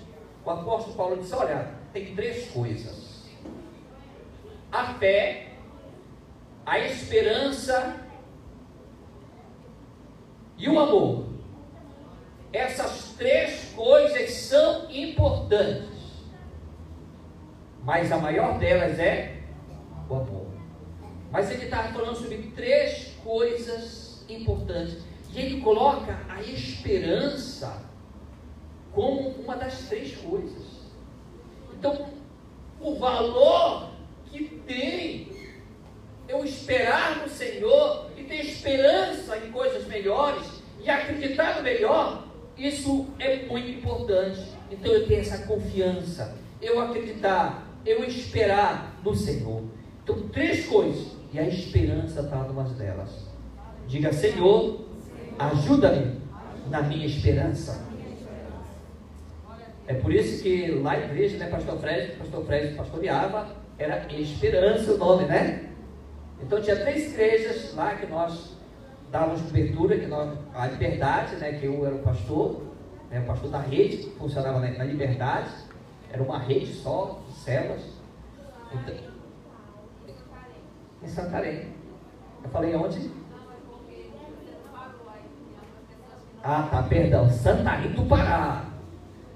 o 0.44 0.50
apóstolo 0.50 0.96
Paulo 0.96 1.16
diz: 1.16 1.32
Olha, 1.32 1.74
tem 1.92 2.14
três 2.14 2.50
coisas: 2.50 3.24
a 4.70 4.94
fé, 4.94 5.45
a 6.66 6.80
esperança 6.80 7.96
e 10.58 10.68
o 10.68 10.78
amor. 10.78 11.26
Essas 12.52 13.14
três 13.16 13.72
coisas 13.76 14.30
são 14.30 14.90
importantes, 14.90 16.24
mas 17.84 18.10
a 18.10 18.18
maior 18.18 18.58
delas 18.58 18.98
é 18.98 19.42
o 20.08 20.14
amor. 20.16 20.46
Mas 21.30 21.50
ele 21.50 21.64
está 21.64 21.84
falando 21.84 22.16
sobre 22.16 22.38
três 22.56 23.14
coisas 23.22 24.24
importantes. 24.28 25.04
E 25.32 25.40
ele 25.40 25.60
coloca 25.60 26.18
a 26.28 26.40
esperança 26.40 27.84
como 28.92 29.28
uma 29.30 29.56
das 29.56 29.86
três 29.88 30.16
coisas. 30.16 30.86
Então, 31.78 32.08
o 32.80 32.94
valor 32.96 33.90
que 34.30 34.44
tem 34.66 35.35
eu 36.28 36.44
esperar 36.44 37.22
no 37.22 37.28
Senhor 37.28 38.10
e 38.16 38.22
ter 38.24 38.40
esperança 38.40 39.36
em 39.38 39.50
coisas 39.50 39.86
melhores 39.86 40.44
e 40.82 40.90
acreditar 40.90 41.56
no 41.56 41.62
melhor, 41.62 42.24
isso 42.56 43.06
é 43.18 43.46
muito 43.46 43.68
importante. 43.68 44.40
Então 44.70 44.92
eu 44.92 45.06
tenho 45.06 45.20
essa 45.20 45.46
confiança, 45.46 46.36
eu 46.60 46.80
acreditar, 46.80 47.66
eu 47.84 48.04
esperar 48.04 48.98
no 49.04 49.14
Senhor. 49.14 49.62
Então, 50.02 50.28
três 50.28 50.66
coisas, 50.66 51.16
e 51.32 51.38
a 51.38 51.46
esperança 51.46 52.20
está 52.20 52.36
numa 52.36 52.64
delas. 52.64 53.26
Diga, 53.86 54.12
Senhor, 54.12 54.86
ajuda-me 55.38 56.20
na 56.70 56.82
minha 56.82 57.06
esperança. 57.06 57.84
É 59.86 59.94
por 59.94 60.12
isso 60.12 60.42
que 60.42 60.70
lá 60.70 60.96
na 60.96 61.04
igreja, 61.04 61.36
né, 61.36 61.48
Pastor 61.48 61.78
Fred, 61.78 62.16
Pastor 62.16 62.44
Fred 62.44 62.74
pastoreava, 62.74 63.48
era 63.78 64.06
Esperança 64.12 64.94
o 64.94 64.98
nome, 64.98 65.24
né? 65.26 65.70
Então 66.40 66.60
tinha 66.60 66.76
três 66.76 67.12
igrejas 67.12 67.74
lá 67.74 67.94
que 67.94 68.06
nós 68.06 68.56
dávamos 69.10 69.42
cobertura, 69.42 69.98
que 69.98 70.06
nós, 70.06 70.38
a 70.54 70.66
Liberdade, 70.66 71.36
né, 71.36 71.52
que 71.52 71.66
eu 71.66 71.86
era 71.86 71.94
o 71.94 72.00
pastor, 72.00 72.62
né, 73.10 73.20
o 73.20 73.26
pastor 73.26 73.50
da 73.50 73.60
rede, 73.60 73.98
que 73.98 74.10
funcionava 74.18 74.60
na, 74.60 74.70
na 74.70 74.84
Liberdade, 74.84 75.50
era 76.10 76.22
uma 76.22 76.38
rede 76.38 76.72
só, 76.74 77.22
células. 77.32 77.82
Então, 78.72 78.94
em 81.02 81.08
Santarém. 81.08 81.68
Eu 82.42 82.50
falei 82.50 82.74
onde? 82.74 83.10
Ah, 86.42 86.68
tá, 86.70 86.82
perdão. 86.82 87.28
Santarém 87.30 87.92
do 87.92 88.04
Pará. 88.04 88.66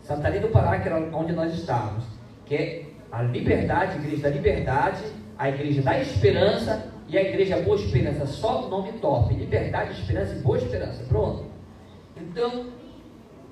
Santarém 0.03 0.41
do 0.41 0.49
Pará, 0.49 0.79
que 0.79 0.89
era 0.89 0.99
onde 0.99 1.33
nós 1.33 1.53
estávamos. 1.55 2.05
Que 2.45 2.55
é 2.55 2.90
a 3.11 3.23
Liberdade, 3.23 3.93
a 3.93 3.97
Igreja 3.97 4.23
da 4.23 4.29
Liberdade, 4.31 5.03
a 5.39 5.49
Igreja 5.49 5.83
da 5.83 6.01
Esperança 6.01 6.93
e 7.09 7.19
a 7.19 7.23
Igreja 7.23 7.61
Boa 7.61 7.77
Esperança. 7.77 8.27
Só 8.27 8.69
nome 8.69 8.93
top. 8.95 9.35
Liberdade, 9.35 10.01
Esperança 10.01 10.35
e 10.35 10.39
Boa 10.39 10.59
Esperança. 10.59 11.05
Pronto. 11.05 11.47
Então, 12.17 12.67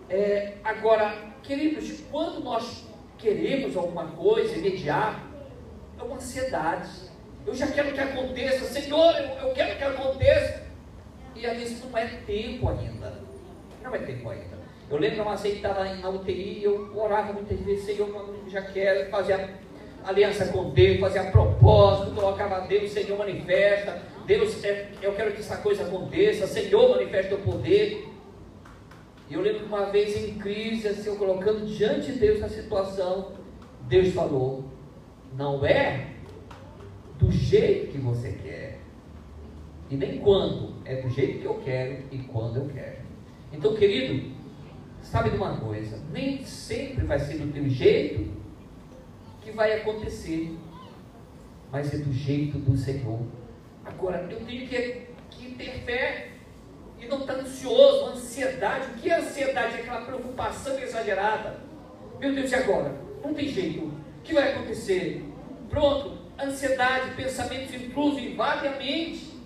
é, 0.08 0.54
agora, 0.62 1.14
queridos, 1.42 2.00
quando 2.10 2.42
nós 2.42 2.86
queremos 3.16 3.76
alguma 3.76 4.06
coisa 4.08 4.56
imediata, 4.56 5.20
é 5.98 6.02
uma 6.02 6.16
ansiedade. 6.16 6.88
Eu 7.46 7.54
já 7.54 7.66
quero 7.66 7.92
que 7.92 8.00
aconteça, 8.00 8.64
Senhor, 8.66 9.14
eu, 9.16 9.48
eu 9.48 9.54
quero 9.54 9.76
que 9.76 9.84
aconteça. 9.84 10.68
E 11.34 11.46
às 11.46 11.56
vezes 11.56 11.84
não 11.84 11.96
é 11.96 12.06
tempo 12.26 12.68
ainda. 12.68 13.20
Não 13.82 13.94
é 13.94 13.98
tempo 13.98 14.28
ainda. 14.28 14.57
Eu 14.90 14.98
lembro 14.98 15.22
uma 15.22 15.36
vez 15.36 15.54
que 15.54 15.66
estava 15.66 15.84
na 15.84 16.08
UTI, 16.08 16.64
eu 16.64 16.90
orava 16.96 17.32
muitas 17.32 17.60
vezes, 17.60 17.84
Senhor, 17.84 18.34
já 18.48 18.62
quero 18.62 19.10
fazer 19.10 19.50
aliança 20.02 20.46
com 20.46 20.70
Deus, 20.70 20.98
fazer 20.98 21.18
a 21.18 21.30
propósito, 21.30 22.14
colocava 22.14 22.66
Deus, 22.66 22.90
Senhor, 22.90 23.18
manifesta. 23.18 24.00
Deus, 24.26 24.64
é, 24.64 24.88
eu 25.02 25.12
quero 25.12 25.32
que 25.32 25.40
essa 25.40 25.58
coisa 25.58 25.82
aconteça, 25.82 26.46
Senhor, 26.46 26.88
manifesta 26.88 27.34
o 27.34 27.38
poder. 27.38 28.08
E 29.28 29.34
eu 29.34 29.42
lembro 29.42 29.66
uma 29.66 29.86
vez 29.86 30.16
em 30.16 30.38
crise, 30.38 30.88
assim, 30.88 31.08
eu 31.08 31.16
colocando 31.16 31.66
diante 31.66 32.12
de 32.12 32.18
Deus 32.18 32.42
a 32.42 32.48
situação, 32.48 33.32
Deus 33.82 34.08
falou: 34.14 34.64
não 35.36 35.66
é 35.66 36.12
do 37.18 37.30
jeito 37.30 37.92
que 37.92 37.98
você 37.98 38.32
quer, 38.32 38.78
e 39.90 39.96
nem 39.96 40.18
quando, 40.18 40.74
é 40.86 40.96
do 40.96 41.10
jeito 41.10 41.40
que 41.40 41.44
eu 41.44 41.60
quero 41.62 42.04
e 42.10 42.18
quando 42.18 42.56
eu 42.56 42.66
quero. 42.68 42.96
Então, 43.52 43.74
querido, 43.74 44.37
Sabe 45.02 45.30
de 45.30 45.36
uma 45.36 45.56
coisa? 45.56 46.02
Nem 46.12 46.44
sempre 46.44 47.04
vai 47.06 47.18
ser 47.18 47.38
do 47.38 47.52
teu 47.52 47.68
jeito 47.68 48.30
que 49.42 49.50
vai 49.52 49.80
acontecer, 49.80 50.54
mas 51.72 51.92
é 51.92 51.98
do 51.98 52.12
jeito 52.12 52.58
do 52.58 52.76
Senhor. 52.76 53.20
Agora, 53.84 54.26
eu 54.30 54.44
tenho 54.44 54.68
que, 54.68 55.06
que 55.30 55.54
ter 55.54 55.72
fé 55.84 56.28
e 57.00 57.06
não 57.06 57.20
estar 57.20 57.34
ansioso, 57.34 58.10
ansiedade. 58.10 58.90
O 58.90 58.94
que 58.94 59.10
é 59.10 59.18
ansiedade? 59.18 59.76
É 59.76 59.80
aquela 59.80 60.02
preocupação 60.02 60.78
exagerada. 60.78 61.60
Meu 62.20 62.34
Deus, 62.34 62.50
e 62.50 62.54
agora? 62.54 62.94
Não 63.24 63.32
tem 63.32 63.48
jeito. 63.48 63.84
O 63.84 64.22
que 64.22 64.34
vai 64.34 64.52
acontecer? 64.52 65.24
Pronto, 65.70 66.18
ansiedade, 66.38 67.14
pensamentos 67.14 67.74
intrusos 67.74 68.22
invadem 68.22 68.70
a 68.70 68.76
mente. 68.76 69.38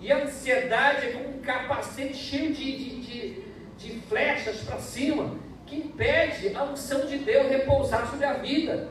E 0.00 0.10
a 0.10 0.24
ansiedade 0.24 1.06
é 1.06 1.12
como 1.12 1.36
um 1.36 1.40
capacete 1.40 2.16
cheio 2.16 2.52
de, 2.52 2.76
de, 2.76 3.00
de 3.00 3.41
de 3.82 4.00
flechas 4.00 4.60
para 4.60 4.78
cima, 4.78 5.34
que 5.66 5.76
impede 5.76 6.54
a 6.54 6.64
unção 6.64 7.06
de 7.06 7.18
Deus 7.18 7.48
repousar 7.48 8.08
sobre 8.08 8.24
a 8.24 8.34
vida. 8.34 8.88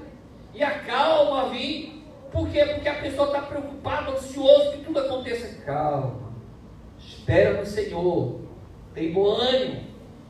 E 0.54 0.63
a 0.63 0.80
calma 0.80 1.49
vir. 1.49 2.04
Por 2.32 2.49
quê? 2.49 2.65
Porque 2.65 2.89
a 2.89 3.01
pessoa 3.01 3.27
está 3.27 3.41
preocupada, 3.41 4.12
ansiosa 4.12 4.71
que 4.71 4.84
tudo 4.84 4.99
aconteça. 4.99 5.62
Calma. 5.63 6.32
Espera 6.99 7.60
no 7.60 7.65
Senhor. 7.65 8.41
Tem 8.93 9.12
bom 9.12 9.36
ânimo. 9.36 9.82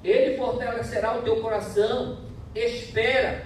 Ele 0.03 0.37
fortalecerá 0.37 1.17
o 1.17 1.21
teu 1.21 1.41
coração. 1.41 2.19
Espera. 2.55 3.45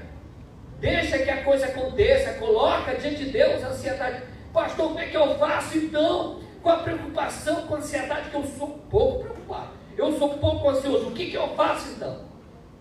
Deixa 0.79 1.19
que 1.19 1.29
a 1.29 1.43
coisa 1.43 1.65
aconteça. 1.67 2.33
Coloca 2.33 2.95
diante 2.95 3.25
de 3.25 3.31
Deus 3.31 3.63
a 3.63 3.67
ansiedade. 3.67 4.23
Pastor, 4.53 4.87
como 4.87 4.99
é 4.99 5.07
que 5.07 5.17
eu 5.17 5.37
faço 5.37 5.77
então? 5.77 6.39
Com 6.61 6.69
a 6.69 6.77
preocupação, 6.77 7.67
com 7.67 7.75
a 7.75 7.77
ansiedade, 7.77 8.29
que 8.29 8.35
eu 8.35 8.43
sou 8.43 8.79
pouco 8.89 9.23
preocupado. 9.23 9.74
Eu 9.97 10.11
sou 10.17 10.33
um 10.33 10.37
pouco 10.37 10.69
ansioso. 10.69 11.07
O 11.07 11.11
que, 11.11 11.31
que 11.31 11.37
eu 11.37 11.47
faço 11.55 11.93
então? 11.93 12.25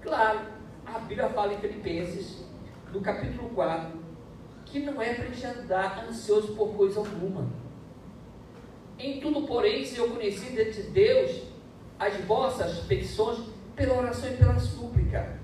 Claro, 0.02 0.40
a 0.84 0.98
Bíblia 0.98 1.28
fala 1.28 1.54
em 1.54 1.58
Filipenses, 1.58 2.44
no 2.92 3.00
capítulo 3.00 3.50
4, 3.50 3.98
que 4.66 4.80
não 4.80 5.00
é 5.00 5.14
para 5.14 5.24
a 5.24 5.28
gente 5.28 5.46
andar 5.46 6.06
ansioso 6.08 6.54
por 6.54 6.74
coisa 6.74 6.98
alguma. 6.98 7.48
Em 8.98 9.20
tudo, 9.20 9.42
porém, 9.46 9.84
se 9.84 9.98
eu 9.98 10.08
conheci 10.10 10.50
de 10.50 10.82
Deus 10.82 11.42
as 11.98 12.16
vossas 12.24 12.80
petições 12.80 13.38
pela 13.76 13.98
oração 13.98 14.30
e 14.30 14.36
pela 14.36 14.58
súplica. 14.58 15.38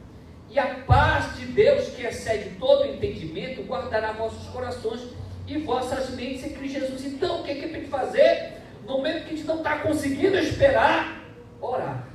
E 0.51 0.59
a 0.59 0.81
paz 0.81 1.37
de 1.37 1.47
Deus, 1.47 1.91
que 1.91 2.03
excede 2.03 2.57
todo 2.59 2.85
entendimento, 2.85 3.63
guardará 3.63 4.13
vossos 4.13 4.49
corações 4.49 5.01
e 5.47 5.59
vossas 5.59 6.11
mentes 6.11 6.45
em 6.45 6.51
Cristo 6.51 6.81
Jesus. 6.81 7.05
Então, 7.05 7.41
o 7.41 7.45
que, 7.45 7.53
é 7.53 7.55
que 7.55 7.69
tem 7.69 7.83
que 7.83 7.89
fazer? 7.89 8.55
No 8.85 8.99
momento 8.99 9.25
que 9.25 9.35
a 9.35 9.37
gente 9.37 9.47
não 9.47 9.59
está 9.59 9.79
conseguindo 9.79 10.37
esperar, 10.37 11.20
orar. 11.61 12.09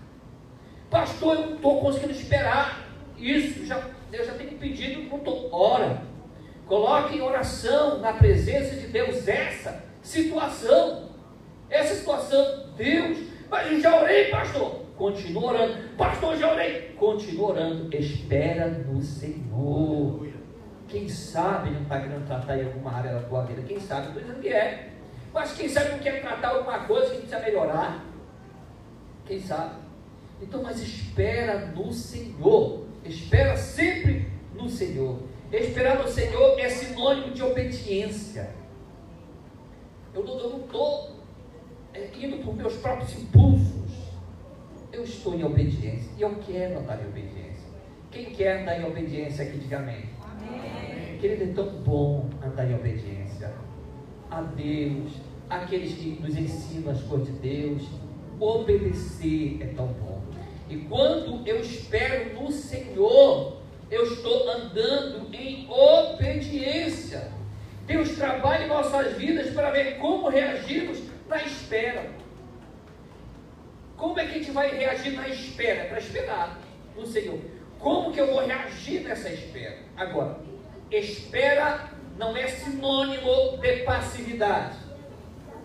Pastor, 0.89 1.35
eu 1.35 1.45
não 1.47 1.55
estou 1.55 1.81
conseguindo 1.81 2.11
esperar 2.11 2.85
isso, 3.17 3.65
já, 3.65 3.81
eu 4.11 4.25
já 4.25 4.33
tenho 4.33 4.57
pedido, 4.57 5.09
não 5.09 5.17
estou. 5.17 5.49
Ora. 5.51 6.01
Coloque 6.67 7.17
em 7.17 7.21
oração 7.21 7.99
na 7.99 8.13
presença 8.13 8.75
de 8.75 8.87
Deus 8.87 9.27
essa 9.27 9.83
situação. 10.01 11.09
essa 11.69 11.95
situação. 11.95 12.65
Deus, 12.75 13.19
mas 13.49 13.71
eu 13.71 13.79
já 13.79 14.01
orei, 14.01 14.25
pastor. 14.29 14.81
Continua 14.97 15.53
orando. 15.53 15.89
Pastor, 15.97 16.37
já 16.37 16.51
orei. 16.51 16.95
Continua 16.97 17.49
orando. 17.49 17.95
Espera 17.95 18.67
no 18.67 19.01
Senhor. 19.01 20.27
Quem 20.87 21.09
sabe 21.09 21.71
não 21.71 21.81
está 21.81 21.99
querendo 21.99 22.25
tratar 22.25 22.57
em 22.57 22.65
alguma 22.65 22.93
área 22.93 23.13
da 23.13 23.21
tua 23.21 23.43
vida. 23.43 23.61
Quem 23.61 23.79
sabe, 23.79 24.07
não 24.07 24.13
dizendo 24.13 24.39
que 24.39 24.49
é. 24.49 24.89
Mas 25.33 25.53
quem 25.53 25.67
sabe 25.67 25.91
não 25.91 25.99
quer 25.99 26.21
tratar 26.21 26.49
alguma 26.49 26.79
coisa 26.79 27.11
que 27.11 27.17
precisa 27.17 27.39
melhorar. 27.39 28.03
Quem 29.25 29.39
sabe? 29.39 29.75
Então, 30.41 30.61
mas 30.61 30.79
espera 30.81 31.67
no 31.67 31.91
Senhor. 31.91 32.85
Espera 33.03 33.55
sempre 33.57 34.27
no 34.53 34.69
Senhor. 34.69 35.19
Esperar 35.51 36.01
no 36.01 36.07
Senhor 36.07 36.59
é 36.59 36.69
sinônimo 36.69 37.31
de 37.31 37.41
obediência. 37.41 38.49
Eu 40.13 40.23
não 40.23 40.59
estou 40.59 41.11
é, 41.93 42.09
indo 42.19 42.43
por 42.43 42.55
meus 42.55 42.75
próprios 42.77 43.13
impulsos. 43.13 43.91
Eu 44.91 45.03
estou 45.03 45.35
em 45.35 45.43
obediência. 45.43 46.11
E 46.17 46.21
eu 46.21 46.35
quero 46.35 46.79
andar 46.79 47.01
em 47.01 47.07
obediência. 47.07 47.65
Quem 48.11 48.25
quer 48.25 48.61
andar 48.61 48.79
em 48.79 48.85
obediência 48.85 49.45
aqui, 49.45 49.57
diga 49.57 49.79
amém. 49.79 50.05
amém. 50.21 51.17
Querido, 51.19 51.43
é 51.43 51.53
tão 51.53 51.69
bom 51.83 52.29
andar 52.41 52.69
em 52.69 52.75
obediência 52.75 53.53
a 54.29 54.41
Deus, 54.41 55.13
aqueles 55.49 55.93
que 55.93 56.19
nos 56.21 56.35
ensinam 56.37 56.91
as 56.91 57.01
coisas 57.03 57.27
de 57.27 57.33
Deus. 57.33 57.83
Obedecer 58.39 59.57
é 59.61 59.65
tão 59.75 59.87
bom. 59.87 60.21
E 60.69 60.77
quando 60.77 61.47
eu 61.47 61.61
espero 61.61 62.33
no 62.33 62.51
Senhor, 62.51 63.57
eu 63.91 64.03
estou 64.03 64.49
andando 64.49 65.33
em 65.33 65.67
obediência. 65.69 67.31
Deus 67.85 68.15
trabalha 68.15 68.65
em 68.65 68.67
nossas 68.67 69.15
vidas 69.15 69.53
para 69.53 69.69
ver 69.69 69.97
como 69.99 70.27
reagimos 70.27 70.99
na 71.27 71.41
espera. 71.43 72.09
Como 73.95 74.19
é 74.19 74.25
que 74.25 74.31
a 74.31 74.37
gente 74.39 74.51
vai 74.51 74.75
reagir 74.75 75.13
na 75.13 75.27
espera? 75.29 75.85
Para 75.85 75.99
esperar 75.99 76.59
no 76.95 77.05
Senhor. 77.05 77.39
Como 77.79 78.11
que 78.11 78.19
eu 78.19 78.27
vou 78.27 78.45
reagir 78.45 79.01
nessa 79.01 79.29
espera? 79.29 79.77
Agora, 79.95 80.39
espera 80.91 81.91
não 82.17 82.35
é 82.35 82.47
sinônimo 82.47 83.57
de 83.61 83.83
passividade. 83.83 84.77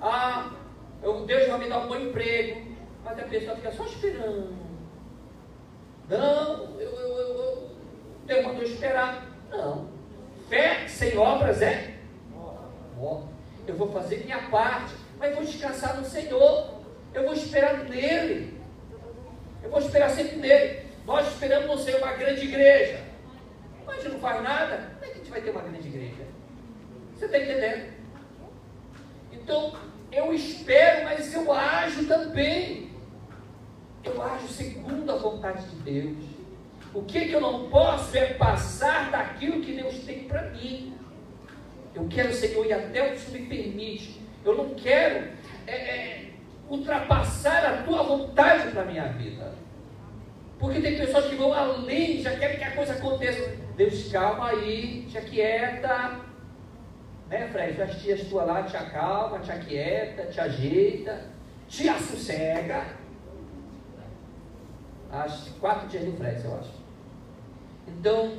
Ah, 0.03 0.51
eu, 1.03 1.25
Deus 1.25 1.49
vai 1.49 1.59
me 1.59 1.69
dar 1.69 1.81
um 1.81 1.89
bom 1.89 1.97
emprego, 1.97 2.60
mas 3.05 3.19
a 3.19 3.23
pessoa 3.23 3.57
fica 3.57 3.73
só 3.73 3.85
esperando. 3.85 4.55
Não, 6.09 6.81
eu, 6.81 6.91
eu, 6.91 7.19
eu, 7.19 7.71
Deus 8.27 8.47
mandou 8.47 8.63
esperar. 8.63 9.27
Não. 9.51 9.89
Fé 10.49 10.89
sem 10.89 11.17
obras 11.17 11.63
é. 11.63 11.95
Eu 13.67 13.77
vou 13.77 13.93
fazer 13.93 14.25
minha 14.25 14.49
parte, 14.49 14.95
mas 15.19 15.35
vou 15.35 15.45
descansar 15.45 15.97
no 15.97 16.05
Senhor. 16.05 16.81
Eu 17.15 17.25
vou 17.25 17.33
esperar 17.33 17.79
nele. 17.85 18.61
Eu 19.63 19.71
vou 19.71 19.79
esperar 19.79 20.11
sempre 20.11 20.37
nele. 20.37 20.87
Nós 21.07 21.29
esperamos 21.29 21.67
no 21.67 21.79
Senhor 21.79 21.99
uma 21.99 22.13
grande 22.13 22.45
igreja. 22.47 23.01
Mas 23.87 23.99
a 23.99 24.03
gente 24.03 24.13
não 24.13 24.21
faz 24.21 24.43
nada. 24.43 24.91
Como 24.95 25.05
é 25.05 25.07
que 25.07 25.13
a 25.13 25.17
gente 25.19 25.31
vai 25.31 25.41
ter 25.41 25.51
uma 25.51 25.63
grande 25.63 25.89
igreja? 25.89 26.27
Você 27.15 27.27
está 27.27 27.39
entendendo? 27.39 27.93
Então, 29.33 29.75
eu 30.11 30.33
espero, 30.33 31.05
mas 31.05 31.33
eu 31.33 31.53
ajo 31.53 32.07
também. 32.07 32.90
Eu 34.05 34.23
ajo 34.23 34.49
segundo 34.49 35.11
a 35.11 35.17
vontade 35.17 35.69
de 35.69 35.77
Deus. 35.77 36.17
O 36.93 37.03
que, 37.03 37.27
que 37.27 37.33
eu 37.33 37.41
não 37.41 37.69
posso 37.69 38.17
é 38.17 38.35
passar 38.35 39.11
daquilo 39.11 39.61
que 39.61 39.73
Deus 39.73 39.99
tem 40.01 40.25
para 40.25 40.43
mim. 40.51 40.95
Eu 41.95 42.07
quero, 42.09 42.33
Senhor, 42.33 42.67
ir 42.67 42.73
até 42.73 43.13
o 43.13 43.17
que 43.17 43.31
me 43.31 43.47
permite. 43.47 44.21
Eu 44.45 44.57
não 44.57 44.71
quero 44.75 45.29
é, 45.67 45.73
é, 45.73 46.31
ultrapassar 46.69 47.65
a 47.65 47.83
tua 47.83 48.03
vontade 48.03 48.71
para 48.71 48.83
a 48.83 48.87
minha 48.87 49.07
vida. 49.09 49.55
Porque 50.59 50.81
tem 50.81 50.99
pessoas 50.99 51.27
que 51.27 51.37
vão 51.37 51.53
além, 51.53 52.21
já 52.23 52.37
querem 52.37 52.59
que 52.59 52.65
a 52.65 52.75
coisa 52.75 52.93
aconteça. 52.95 53.57
Deus, 53.77 54.11
calma 54.11 54.51
aí, 54.51 55.07
te 55.11 55.19
aquieta. 55.19 56.21
Né, 57.29 57.49
Fred? 57.53 57.81
As 57.81 58.03
tias 58.03 58.23
tuas 58.29 58.47
lá 58.47 58.63
te 58.65 58.77
acalma, 58.77 59.39
te 59.39 59.53
aquieta, 59.53 60.27
te 60.27 60.41
ajeita, 60.41 61.25
te 61.69 61.89
assossega. 61.89 63.00
As 65.13 65.49
quatro 65.61 65.89
dias 65.89 66.05
do 66.05 66.13
Fred, 66.13 66.45
eu 66.45 66.57
acho. 66.57 66.73
Então, 67.89 68.33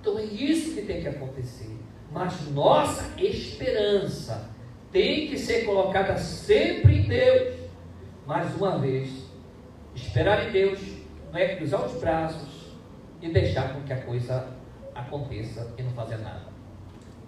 então 0.00 0.18
é 0.18 0.24
isso 0.24 0.74
que 0.74 0.82
tem 0.82 1.00
que 1.00 1.08
acontecer. 1.08 1.74
Mas 2.10 2.48
nossa 2.50 3.18
esperança 3.18 4.50
tem 4.90 5.28
que 5.28 5.38
ser 5.38 5.64
colocada 5.64 6.18
sempre 6.18 6.98
em 6.98 7.08
Deus. 7.08 7.58
Mais 8.26 8.54
uma 8.54 8.78
vez, 8.78 9.10
esperar 9.94 10.48
em 10.48 10.52
Deus 10.52 10.78
não 11.32 11.38
é 11.38 11.56
cruzar 11.56 11.84
os 11.86 11.98
braços 11.98 12.72
e 13.22 13.28
deixar 13.30 13.72
com 13.72 13.82
que 13.82 13.92
a 13.92 14.02
coisa 14.02 14.48
aconteça 14.94 15.72
e 15.78 15.82
não 15.82 15.92
fazer 15.92 16.18
nada. 16.18 16.52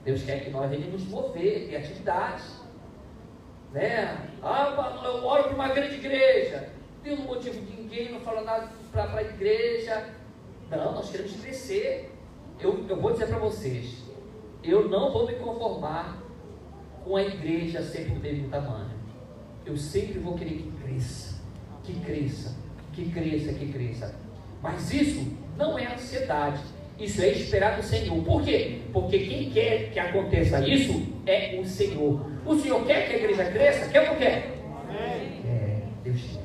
Deus 0.05 0.23
quer 0.23 0.45
que 0.45 0.51
nós 0.51 0.69
venhamos 0.71 1.07
mover, 1.09 1.69
ter 1.69 1.77
atividades. 1.77 2.61
Né? 3.73 4.19
Ah, 4.43 5.01
eu 5.05 5.25
oro 5.25 5.45
para 5.45 5.55
uma 5.55 5.69
grande 5.69 5.95
igreja. 5.95 6.74
Tem 7.05 7.13
um 7.13 7.25
motivo 7.25 7.61
de 7.61 7.83
ninguém 7.83 8.11
não 8.11 8.21
fala 8.21 8.41
nada 8.41 8.71
para 8.91 9.19
a 9.19 9.23
igreja. 9.23 10.09
Não, 10.71 10.95
nós 10.95 11.11
queremos 11.11 11.37
crescer. 11.37 12.11
Eu, 12.59 12.87
eu 12.89 12.97
vou 12.97 13.13
dizer 13.13 13.27
para 13.27 13.39
vocês, 13.39 14.03
eu 14.63 14.89
não 14.89 15.13
vou 15.13 15.27
me 15.27 15.35
conformar 15.35 16.23
com 17.05 17.15
a 17.15 17.23
igreja 17.23 17.83
sempre 17.83 18.15
do 18.15 18.21
mesmo 18.21 18.49
tamanho. 18.49 18.91
Eu 19.67 19.77
sempre 19.77 20.19
vou 20.19 20.35
querer 20.35 20.55
que 20.55 20.73
cresça, 20.83 21.43
que 21.83 22.01
cresça, 22.01 22.57
que 22.95 23.11
cresça, 23.11 23.53
que 23.53 23.71
cresça. 23.71 24.15
Mas 24.63 24.91
isso 24.91 25.31
não 25.59 25.79
é 25.79 25.93
ansiedade. 25.93 26.63
Isso 26.99 27.21
é 27.21 27.29
esperar 27.29 27.77
do 27.77 27.83
Senhor. 27.83 28.25
Por 28.25 28.43
quê? 28.43 28.81
Porque 28.95 29.19
quem 29.19 29.51
quer 29.51 29.91
que 29.91 29.99
aconteça 29.99 30.67
isso 30.67 31.07
é 31.27 31.61
o 31.61 31.67
Senhor. 31.67 32.25
O 32.47 32.59
Senhor 32.59 32.83
quer 32.87 33.09
que 33.09 33.15
a 33.15 33.19
igreja 33.19 33.45
cresça? 33.51 33.91
Quer 33.91 34.01
ou 34.01 34.07
não 34.07 34.17
quer? 34.17 34.55
É, 35.45 35.83
Deus 36.03 36.23
quer. 36.23 36.44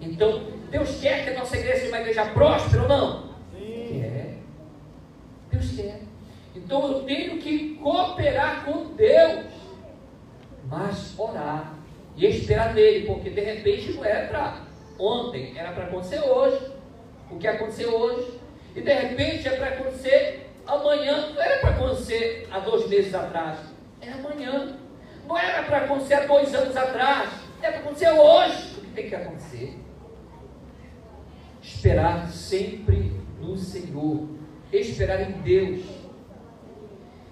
Então, 0.00 0.44
Deus 0.70 1.00
quer 1.00 1.24
que 1.24 1.30
a 1.30 1.38
nossa 1.38 1.56
igreja 1.56 1.78
seja 1.78 1.88
uma 1.88 2.00
igreja 2.00 2.26
próspera 2.26 2.82
ou 2.82 2.88
não? 2.88 3.22
Sim. 3.52 4.00
Quer. 4.00 4.34
Deus 5.50 5.70
quer. 5.74 6.00
Então 6.54 6.92
eu 6.92 7.02
tenho 7.04 7.38
que 7.38 7.76
cooperar 7.76 8.64
com 8.64 8.94
Deus, 8.94 9.46
mas 10.68 11.18
orar 11.18 11.72
e 12.16 12.26
esperar 12.26 12.74
nele, 12.74 13.06
porque 13.06 13.30
de 13.30 13.40
repente 13.40 13.92
não 13.92 14.04
era 14.04 14.26
para 14.28 14.62
ontem, 14.98 15.56
era 15.56 15.72
para 15.72 15.84
acontecer 15.84 16.20
hoje. 16.20 16.72
O 17.30 17.38
que 17.38 17.46
aconteceu 17.46 17.94
hoje, 17.94 18.40
e 18.74 18.80
de 18.80 18.92
repente 18.92 19.46
é 19.46 19.56
para 19.56 19.68
acontecer 19.68 20.50
amanhã, 20.66 21.30
não 21.32 21.40
era 21.40 21.60
para 21.60 21.70
acontecer 21.70 22.48
há 22.50 22.58
dois 22.58 22.88
meses 22.88 23.14
atrás, 23.14 23.58
é 24.00 24.12
amanhã. 24.12 24.76
Não 25.26 25.38
era 25.38 25.62
para 25.62 25.78
acontecer 25.78 26.14
há 26.14 26.26
dois 26.26 26.54
anos 26.54 26.76
atrás, 26.76 27.30
é 27.62 27.70
para 27.70 27.80
acontecer 27.80 28.10
hoje. 28.10 28.78
O 28.78 28.80
que 28.80 28.90
tem 28.94 29.08
que 29.08 29.14
acontecer? 29.14 29.77
Esperar 31.78 32.28
sempre 32.32 33.12
no 33.40 33.56
Senhor, 33.56 34.26
esperar 34.72 35.20
em 35.30 35.40
Deus 35.42 35.80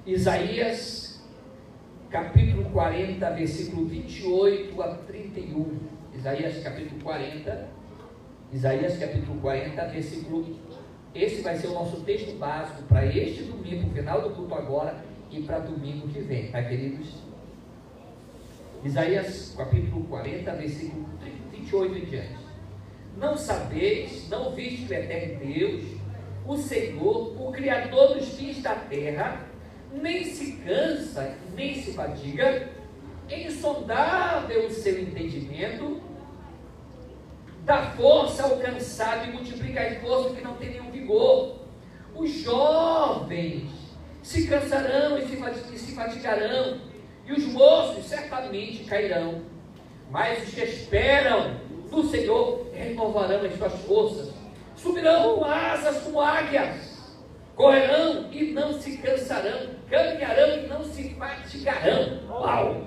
Isaías, 0.07 1.21
capítulo 2.09 2.71
40, 2.71 3.29
versículo 3.31 3.87
28 3.87 4.81
a 4.81 4.95
31. 4.99 5.79
Isaías, 6.15 6.63
capítulo 6.63 7.03
40. 7.03 7.69
Isaías, 8.53 8.97
capítulo 8.99 9.41
40, 9.41 9.85
versículo. 9.87 10.57
Esse 11.13 11.43
vai 11.43 11.57
ser 11.57 11.67
o 11.67 11.75
nosso 11.75 12.03
texto 12.03 12.39
básico 12.39 12.85
para 12.85 13.05
este 13.05 13.43
domingo, 13.43 13.93
final 13.93 14.23
do 14.23 14.31
culto 14.31 14.55
agora 14.55 15.05
e 15.29 15.43
para 15.43 15.59
domingo 15.59 16.07
que 16.07 16.21
vem, 16.21 16.53
tá, 16.53 16.63
queridos? 16.63 17.15
Isaías, 18.85 19.57
capítulo 19.59 20.05
40, 20.05 20.53
versículo 20.53 21.05
28 21.51 21.99
em 21.99 22.05
diante. 22.05 22.46
Não 23.17 23.37
sabeis, 23.37 24.29
não 24.29 24.53
viste 24.53 24.93
o 24.93 24.95
eterno 24.95 25.39
Deus, 25.45 25.85
o 26.47 26.57
Senhor, 26.57 27.35
o 27.41 27.51
Criador 27.51 28.15
dos 28.15 28.29
fins 28.35 28.63
da 28.63 28.75
terra, 28.75 29.41
nem 29.93 30.23
se 30.25 30.53
cansa, 30.53 31.35
nem 31.55 31.83
se 31.83 31.93
fadiga, 31.93 32.69
é 33.29 33.43
insondável 33.45 34.67
o 34.67 34.71
seu 34.71 35.01
entendimento, 35.01 36.01
dá 37.65 37.91
força 37.93 38.45
ao 38.45 38.59
cansado 38.59 39.29
e 39.29 39.33
multiplica 39.33 39.81
a 39.81 39.95
força 40.01 40.35
que 40.35 40.45
não 40.45 40.55
tem 40.57 40.71
nenhum 40.71 40.91
vigor. 40.91 41.57
Os 42.15 42.31
jovens 42.31 43.71
se 44.23 44.47
cansarão 44.47 45.19
e 45.19 45.27
se 45.27 45.95
fatigarão, 45.95 46.81
e 47.27 47.33
os 47.33 47.45
moços 47.47 48.05
certamente 48.05 48.85
cairão. 48.85 49.43
Mas 50.11 50.47
os 50.47 50.55
que 50.55 50.61
esperam 50.63 51.66
no 51.91 52.05
Senhor 52.09 52.67
renovarão 52.73 53.45
as 53.45 53.57
suas 53.57 53.73
forças, 53.83 54.33
subirão 54.77 55.45
asas 55.45 56.03
como 56.03 56.21
águias 56.21 56.97
correrão 57.57 58.31
e 58.31 58.53
não 58.53 58.79
se 58.79 58.99
cansarão, 58.99 59.71
caminharão 59.89 60.59
e 60.59 60.67
não 60.69 60.85
se 60.85 61.15
fatigarão. 61.15 62.21
Uau! 62.29 62.87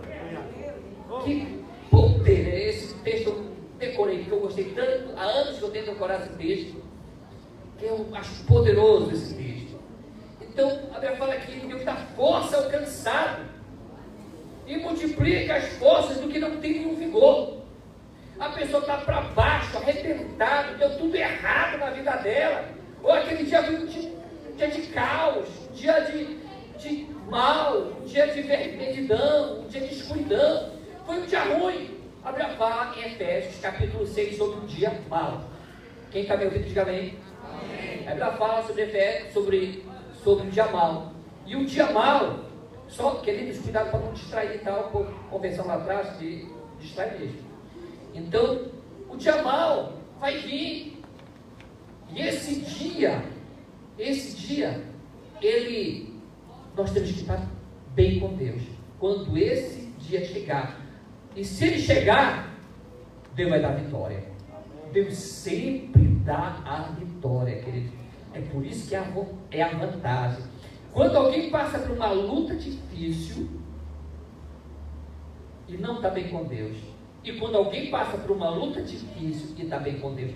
Que 1.25 1.63
poder 1.89 2.47
é 2.47 2.69
esse 2.69 2.93
texto 2.99 3.29
eu 3.29 3.49
decorei, 3.79 4.23
que 4.23 4.29
eu 4.29 4.39
gostei 4.39 4.65
tanto, 4.75 5.17
há 5.17 5.23
anos 5.23 5.57
que 5.57 5.63
eu 5.63 5.71
tento 5.71 5.87
decorar 5.87 6.21
esse 6.21 6.29
texto, 6.33 6.83
que 7.79 7.85
eu 7.85 8.07
acho 8.13 8.45
poderoso 8.45 9.11
esse 9.11 9.33
texto. 9.33 9.79
Então, 10.41 10.69
a 10.91 10.99
Bíblia 10.99 11.17
fala 11.17 11.35
que 11.37 11.67
Deus 11.67 11.83
dá 11.83 11.95
força 12.15 12.57
ao 12.57 12.69
cansado 12.69 13.41
e 14.67 14.77
multiplica 14.77 15.55
as 15.55 15.65
forças 15.73 16.17
do 16.19 16.27
que 16.27 16.37
não 16.37 16.57
tem 16.57 16.73
nenhum 16.73 16.95
vigor. 16.95 17.58
A 18.39 18.47
pessoa 18.51 18.79
está 18.79 18.97
para 18.99 19.19
baixo, 19.21 19.77
arrebentada, 19.77 20.73
deu 20.75 20.97
tudo 20.97 21.13
errado 21.13 21.77
na 21.77 21.89
vida 21.89 22.11
dela. 22.17 22.69
Ou 23.03 23.11
aquele 23.11 23.43
dia 23.43 23.61
foi 23.61 23.75
um 23.75 23.85
dia, 23.85 24.11
um 24.49 24.55
dia 24.55 24.67
de 24.69 24.81
caos, 24.93 25.49
um 25.69 25.73
dia 25.73 25.99
de, 26.05 26.37
de 26.77 27.07
mal, 27.29 27.77
um 27.77 28.05
dia 28.05 28.27
de 28.27 28.41
vermelhidão, 28.41 29.59
um 29.59 29.67
dia 29.67 29.81
de 29.81 29.93
escuridão. 29.93 30.71
Foi 31.05 31.17
um 31.17 31.25
dia 31.25 31.43
ruim. 31.43 31.99
A 32.23 32.31
Bíblia 32.31 32.55
fala 32.55 32.95
em 32.97 33.07
Efésios, 33.07 33.59
capítulo 33.59 34.07
6, 34.07 34.37
sobre 34.37 34.59
um 34.61 34.65
dia 34.65 34.97
mau. 35.09 35.41
Quem 36.09 36.21
está 36.21 36.37
me 36.37 36.45
ouvindo, 36.45 36.63
diga 36.63 36.83
amém. 36.83 37.19
A 38.07 38.11
Bíblia 38.11 38.31
fala 38.31 38.63
sobre 38.63 38.83
Efésios, 38.83 39.33
sobre, 39.33 39.85
sobre 40.23 40.47
um 40.47 40.49
dia 40.49 40.65
mau. 40.67 41.11
E 41.45 41.57
o 41.57 41.65
dia 41.65 41.87
mau, 41.87 42.39
só 42.87 43.15
queridos, 43.15 43.59
cuidado 43.59 43.91
para 43.91 43.99
não 43.99 44.13
distrair 44.13 44.55
e 44.55 44.59
tal, 44.59 44.91
por 44.91 45.05
convenção 45.29 45.67
lá 45.67 45.75
atrás, 45.75 46.17
de 46.17 46.47
distrair 46.79 47.19
mesmo. 47.19 47.48
Então, 48.13 48.67
o 49.09 49.17
dia 49.17 49.41
mau 49.43 49.93
vai 50.19 50.37
vir. 50.39 51.01
E 52.11 52.21
esse 52.21 52.61
dia, 52.61 53.23
esse 53.97 54.35
dia, 54.35 54.83
ele, 55.41 56.13
nós 56.75 56.91
temos 56.91 57.11
que 57.11 57.21
estar 57.21 57.47
bem 57.93 58.19
com 58.19 58.35
Deus. 58.35 58.61
Quando 58.99 59.37
esse 59.37 59.87
dia 59.99 60.25
chegar, 60.25 60.79
e 61.35 61.45
se 61.45 61.65
ele 61.65 61.79
chegar, 61.79 62.53
Deus 63.35 63.49
vai 63.49 63.61
dar 63.61 63.75
vitória. 63.75 64.23
Deus 64.91 65.13
sempre 65.13 66.03
dá 66.25 66.61
a 66.65 66.81
vitória, 66.99 67.61
querido. 67.61 67.91
É 68.33 68.41
por 68.41 68.65
isso 68.65 68.89
que 68.89 68.95
é 68.95 68.99
a, 68.99 69.25
é 69.51 69.61
a 69.61 69.69
vantagem. 69.69 70.43
Quando 70.91 71.15
alguém 71.15 71.49
passa 71.49 71.79
por 71.79 71.91
uma 71.91 72.11
luta 72.11 72.55
difícil 72.55 73.47
e 75.67 75.77
não 75.77 75.97
está 75.97 76.09
bem 76.09 76.29
com 76.29 76.43
Deus, 76.45 76.77
e 77.23 77.33
quando 77.33 77.57
alguém 77.57 77.89
passa 77.89 78.17
por 78.17 78.31
uma 78.31 78.49
luta 78.49 78.81
difícil 78.81 79.55
e 79.57 79.63
está 79.63 79.77
bem 79.77 79.99
com 79.99 80.13
Deus, 80.13 80.31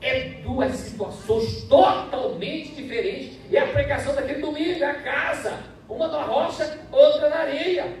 é 0.00 0.40
duas 0.42 0.72
situações 0.72 1.64
totalmente 1.64 2.72
diferentes. 2.72 3.38
E 3.50 3.58
a 3.58 3.66
pregação 3.66 4.14
daquele 4.14 4.40
domingo, 4.40 4.82
é 4.82 4.84
a 4.84 5.02
casa, 5.02 5.58
uma 5.88 6.08
na 6.08 6.22
rocha, 6.22 6.78
outra 6.90 7.28
na 7.28 7.36
areia. 7.36 7.96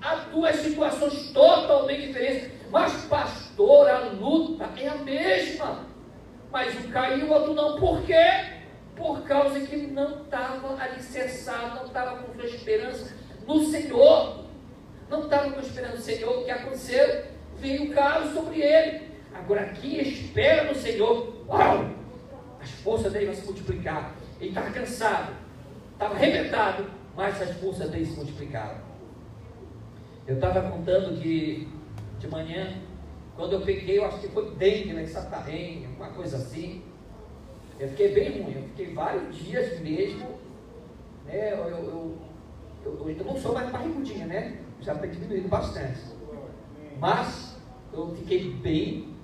Há 0.00 0.14
duas 0.32 0.56
situações 0.56 1.30
totalmente 1.32 2.06
diferentes. 2.08 2.50
Mas, 2.70 2.92
pastor, 3.04 3.88
a 3.88 3.98
luta 3.98 4.68
é 4.76 4.88
a 4.88 4.96
mesma. 4.96 5.86
Mas 6.50 6.74
um 6.84 6.90
caiu, 6.90 7.26
o 7.26 7.32
outro 7.32 7.54
não. 7.54 7.78
Por 7.78 8.02
quê? 8.02 8.52
Por 8.96 9.22
causa 9.22 9.60
que 9.60 9.76
não 9.76 10.22
estava 10.22 10.82
alicerçado, 10.82 11.76
não 11.76 11.86
estava 11.86 12.22
com 12.22 12.34
sua 12.34 12.46
esperança 12.46 13.14
no 13.46 13.64
Senhor. 13.66 14.44
Não 15.10 15.24
estava 15.24 15.50
com 15.50 15.60
esperança 15.60 15.96
no 15.96 16.02
Senhor. 16.02 16.38
O 16.38 16.44
que 16.44 16.50
aconteceu? 16.50 17.31
Veio 17.62 17.94
caso 17.94 18.34
sobre 18.34 18.60
ele. 18.60 19.02
Agora, 19.32 19.68
quem 19.68 20.00
espera 20.00 20.64
no 20.64 20.74
Senhor, 20.74 21.46
uau! 21.48 21.90
As 22.60 22.70
forças 22.82 23.12
dele 23.12 23.26
vão 23.26 23.34
se 23.36 23.44
multiplicar. 23.44 24.12
Ele 24.40 24.48
estava 24.50 24.70
cansado, 24.72 25.32
estava 25.92 26.14
arrebentado, 26.14 26.90
mas 27.16 27.40
as 27.40 27.56
forças 27.58 27.88
dele 27.88 28.04
se 28.04 28.16
multiplicaram. 28.16 28.78
Eu 30.26 30.34
estava 30.34 30.68
contando 30.70 31.20
que 31.20 31.68
de 32.18 32.28
manhã, 32.28 32.78
quando 33.36 33.52
eu 33.52 33.60
peguei, 33.60 33.98
eu 33.98 34.06
acho 34.06 34.18
que 34.18 34.28
foi 34.28 34.50
dengue, 34.56 34.92
né? 34.92 35.06
Satarém, 35.06 35.86
alguma 35.86 36.10
coisa 36.10 36.38
assim. 36.38 36.82
Eu 37.78 37.88
fiquei 37.90 38.12
bem 38.12 38.42
ruim, 38.42 38.54
eu 38.56 38.62
fiquei 38.62 38.92
vários 38.92 39.36
dias 39.36 39.78
mesmo. 39.78 40.26
Né? 41.26 41.52
Eu, 41.52 41.58
eu, 41.68 42.18
eu, 42.84 43.08
eu 43.08 43.24
não 43.24 43.36
sou 43.36 43.54
mais 43.54 43.70
barrigudinha, 43.70 44.26
né? 44.26 44.58
Já 44.80 44.96
tem 44.96 45.12
diminuído 45.12 45.48
bastante. 45.48 46.00
Mas 46.98 47.51
eu 47.92 48.14
fiquei 48.16 48.52
bem 48.54 49.14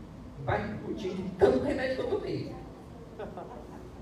barrigudinho 0.44 1.14
de 1.14 1.28
tanto 1.30 1.64
remédio 1.64 1.96
que 1.96 2.02
eu 2.02 2.10
tomei. 2.10 2.54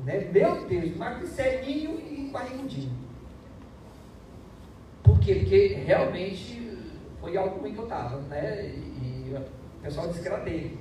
Né? 0.05 0.31
Meu 0.33 0.67
Deus, 0.67 0.97
mais 0.97 1.19
que 1.19 1.27
ceguinho 1.27 1.99
e 2.01 2.31
barrigudinho. 2.33 2.93
Por 5.03 5.19
quê? 5.21 5.37
Porque 5.37 5.67
realmente 5.87 6.67
foi 7.21 7.37
algo 7.37 7.61
ruim 7.61 7.73
que 7.73 7.79
eu 7.79 7.85
estava, 7.85 8.21
né? 8.23 8.67
E, 8.67 9.35
o 9.35 9.83
pessoal 9.83 10.09
dele. 10.41 10.79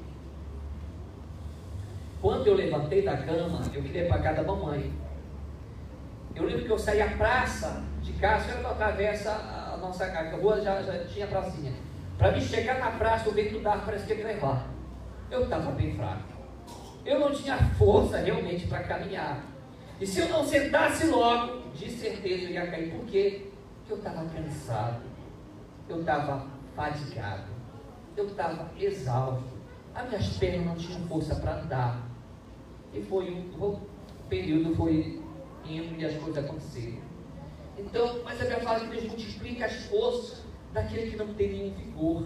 Quando 2.21 2.47
eu 2.47 2.55
levantei 2.55 3.03
da 3.03 3.17
cama, 3.17 3.61
eu 3.73 3.83
queria 3.83 4.07
casa 4.07 4.43
da 4.43 4.43
mamãe. 4.43 4.91
Eu 6.35 6.43
lembro 6.45 6.65
que 6.65 6.71
eu 6.71 6.77
saí 6.77 7.01
à 7.01 7.15
praça 7.15 7.83
de 8.01 8.13
casa, 8.13 8.51
eu 8.51 8.67
atravessa 8.67 9.31
a 9.31 9.77
nossa 9.77 10.05
a 10.05 10.35
rua 10.35 10.59
já, 10.59 10.81
já 10.81 11.05
tinha 11.05 11.27
pracinha. 11.27 11.71
Para 12.17 12.31
me 12.31 12.41
chegar 12.41 12.79
na 12.79 12.91
praça, 12.91 13.29
o 13.29 13.33
vento 13.33 13.59
dava, 13.59 13.85
parece 13.85 14.05
que 14.05 14.13
ia 14.13 14.25
levar. 14.25 14.67
Eu 15.29 15.43
estava 15.43 15.71
bem 15.71 15.95
fraco. 15.95 16.23
Eu 17.05 17.19
não 17.19 17.31
tinha 17.31 17.57
força 17.77 18.17
realmente 18.17 18.67
para 18.67 18.83
caminhar. 18.83 19.43
E 19.99 20.07
se 20.07 20.21
eu 20.21 20.29
não 20.29 20.45
sentasse 20.45 21.07
logo, 21.07 21.69
de 21.73 21.89
certeza 21.89 22.45
eu 22.45 22.49
ia 22.51 22.67
cair. 22.67 22.91
Por 22.91 23.05
quê? 23.05 23.47
Porque 23.79 23.93
eu 23.93 23.97
estava 23.97 24.25
cansado 24.25 25.15
eu 25.87 25.99
estava 25.99 26.47
fadigado, 26.75 27.47
eu 28.17 28.27
estava 28.27 28.71
exausto, 28.77 29.55
as 29.93 30.07
minhas 30.07 30.37
pernas 30.37 30.65
não 30.65 30.75
tinham 30.75 31.07
força 31.07 31.35
para 31.35 31.59
andar. 31.59 32.01
E 32.93 33.01
foi 33.03 33.31
um, 33.31 33.63
o 33.63 33.79
período 34.29 34.75
foi 34.75 35.21
indo 35.65 35.99
e 35.99 36.05
as 36.05 36.17
coisas 36.17 36.43
aconteceram. 36.43 37.05
Então, 37.77 38.21
mas 38.23 38.39
a 38.39 38.45
Bíblia 38.45 38.61
fala 38.61 38.79
que 38.79 38.87
Deus 38.87 39.03
multiplica 39.03 39.65
as 39.65 39.85
forças 39.85 40.44
daquele 40.75 41.11
que 41.11 41.17
não 41.17 41.33
tem 41.33 41.51
nenhum 41.51 41.73
vigor. 41.73 42.25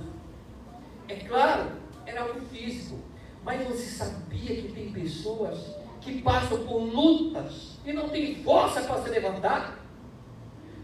É 1.08 1.16
claro, 1.16 1.72
era 2.06 2.24
algo 2.24 2.42
físico, 2.48 3.00
mas 3.44 3.66
você 3.66 3.86
sabia 3.86 4.56
que 4.62 4.74
tem 4.74 4.92
pessoas 4.92 5.76
que 6.02 6.22
passam 6.22 6.66
por 6.66 6.80
lutas 6.80 7.78
e 7.86 7.94
não 7.94 8.10
têm 8.10 8.44
força 8.44 8.82
para 8.82 9.04
se 9.04 9.10
levantar? 9.10 9.80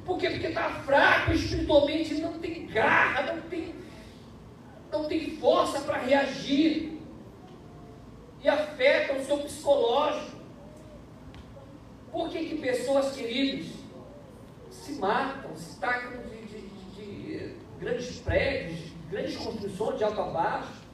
Por 0.06 0.20
quê? 0.20 0.30
Porque 0.30 0.48
está 0.48 0.70
fraco 0.70 1.32
espiritualmente, 1.32 2.14
não 2.16 2.34
tem 2.34 2.68
garra, 2.68 3.34
não 3.34 3.42
tem, 3.50 3.74
não 4.92 5.06
tem 5.06 5.32
força 5.38 5.82
para 5.82 5.98
reagir. 5.98 7.02
E 8.44 8.48
afeta 8.48 9.14
o 9.14 9.26
seu 9.26 9.40
psicológico. 9.40 10.36
Por 12.12 12.30
que, 12.30 12.46
que 12.46 12.58
pessoas 12.60 13.16
queridas 13.16 13.66
se 14.70 14.94
matam, 14.94 15.56
se 15.56 15.80
tacam 15.80 16.25
grandes 17.80 18.20
prédios, 18.20 18.92
grandes 19.10 19.36
construções 19.38 19.98
de 19.98 20.04
alto 20.04 20.22
a 20.22 20.26
baixo? 20.26 20.86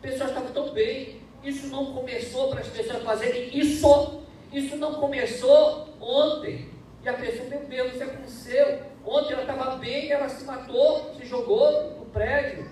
Pessoas 0.00 0.30
estavam 0.30 0.52
tão 0.52 0.72
bem. 0.72 1.20
Isso 1.42 1.68
não 1.68 1.92
começou 1.92 2.50
para 2.50 2.60
as 2.60 2.68
pessoas 2.68 3.02
fazerem 3.02 3.56
isso. 3.56 4.22
Isso 4.52 4.76
não 4.76 4.94
começou 4.94 5.88
ontem. 6.00 6.70
E 7.02 7.08
a 7.08 7.14
pessoa, 7.14 7.48
meu 7.48 7.60
Deus, 7.66 7.94
isso 7.94 8.04
aconteceu. 8.04 8.82
Ontem 9.04 9.32
ela 9.32 9.42
estava 9.42 9.76
bem, 9.76 10.10
ela 10.10 10.28
se 10.28 10.44
matou, 10.44 11.14
se 11.14 11.26
jogou 11.26 11.98
no 11.98 12.06
prédio. 12.06 12.70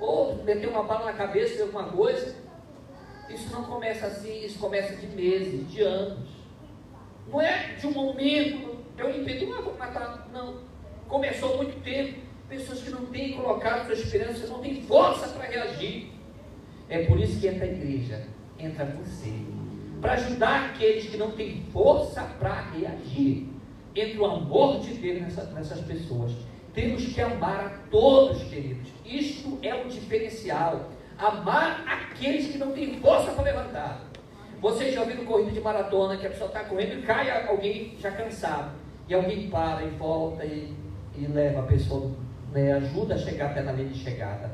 Ou 0.00 0.42
meteu 0.42 0.70
uma 0.70 0.82
bala 0.82 1.06
na 1.06 1.12
cabeça, 1.12 1.54
de 1.54 1.62
alguma 1.62 1.84
coisa. 1.84 2.34
Isso 3.28 3.52
não 3.52 3.64
começa 3.64 4.06
assim, 4.06 4.44
isso 4.44 4.58
começa 4.58 4.96
de 4.96 5.06
meses, 5.06 5.70
de 5.70 5.80
anos. 5.82 6.28
Não 7.28 7.40
é 7.40 7.74
de 7.74 7.86
um 7.86 7.92
momento, 7.92 8.78
eu 8.98 9.10
impedi, 9.10 9.50
ah, 9.52 9.60
vou 9.60 9.76
matar. 9.76 10.28
Não. 10.32 10.60
Começou 11.08 11.56
muito 11.56 11.80
tempo. 11.82 12.20
Pessoas 12.52 12.82
que 12.82 12.90
não 12.90 13.06
têm 13.06 13.32
colocado 13.32 13.86
sua 13.86 13.94
esperança, 13.94 14.46
não 14.46 14.58
têm 14.58 14.82
força 14.82 15.26
para 15.28 15.46
reagir. 15.46 16.12
É 16.86 17.06
por 17.06 17.18
isso 17.18 17.40
que 17.40 17.48
entra 17.48 17.64
a 17.64 17.68
igreja, 17.68 18.26
entra 18.58 18.84
você. 18.84 19.32
Para 20.02 20.12
ajudar 20.12 20.66
aqueles 20.66 21.08
que 21.08 21.16
não 21.16 21.30
têm 21.30 21.62
força 21.72 22.20
para 22.38 22.60
reagir 22.72 23.48
entre 23.96 24.18
o 24.18 24.26
amor 24.26 24.80
de 24.80 24.92
Deus 24.92 25.22
nessa, 25.22 25.44
nessas 25.44 25.80
pessoas. 25.80 26.32
Temos 26.74 27.06
que 27.06 27.22
amar 27.22 27.64
a 27.64 27.70
todos, 27.90 28.42
queridos. 28.42 28.86
Isto 29.02 29.58
é 29.62 29.74
um 29.74 29.88
diferencial. 29.88 30.90
Amar 31.16 31.82
aqueles 31.86 32.48
que 32.48 32.58
não 32.58 32.72
têm 32.72 33.00
força 33.00 33.30
para 33.30 33.44
levantar. 33.44 34.04
Vocês 34.60 34.92
já 34.92 35.00
ouviram 35.00 35.24
corrida 35.24 35.52
de 35.52 35.60
maratona 35.60 36.18
que 36.18 36.26
a 36.26 36.30
pessoa 36.30 36.48
está 36.48 36.64
correndo 36.64 36.98
e 36.98 37.02
cai 37.02 37.48
alguém 37.48 37.96
já 37.98 38.10
cansado. 38.10 38.72
E 39.08 39.14
alguém 39.14 39.48
para 39.48 39.82
e 39.84 39.88
volta 39.92 40.44
e, 40.44 40.70
e 41.16 41.26
leva 41.26 41.60
a 41.60 41.64
pessoa, 41.64 42.12
né, 42.52 42.72
ajuda 42.72 43.14
a 43.14 43.18
chegar 43.18 43.50
até 43.50 43.62
na 43.62 43.72
linha 43.72 43.88
de 43.88 43.98
chegada. 43.98 44.50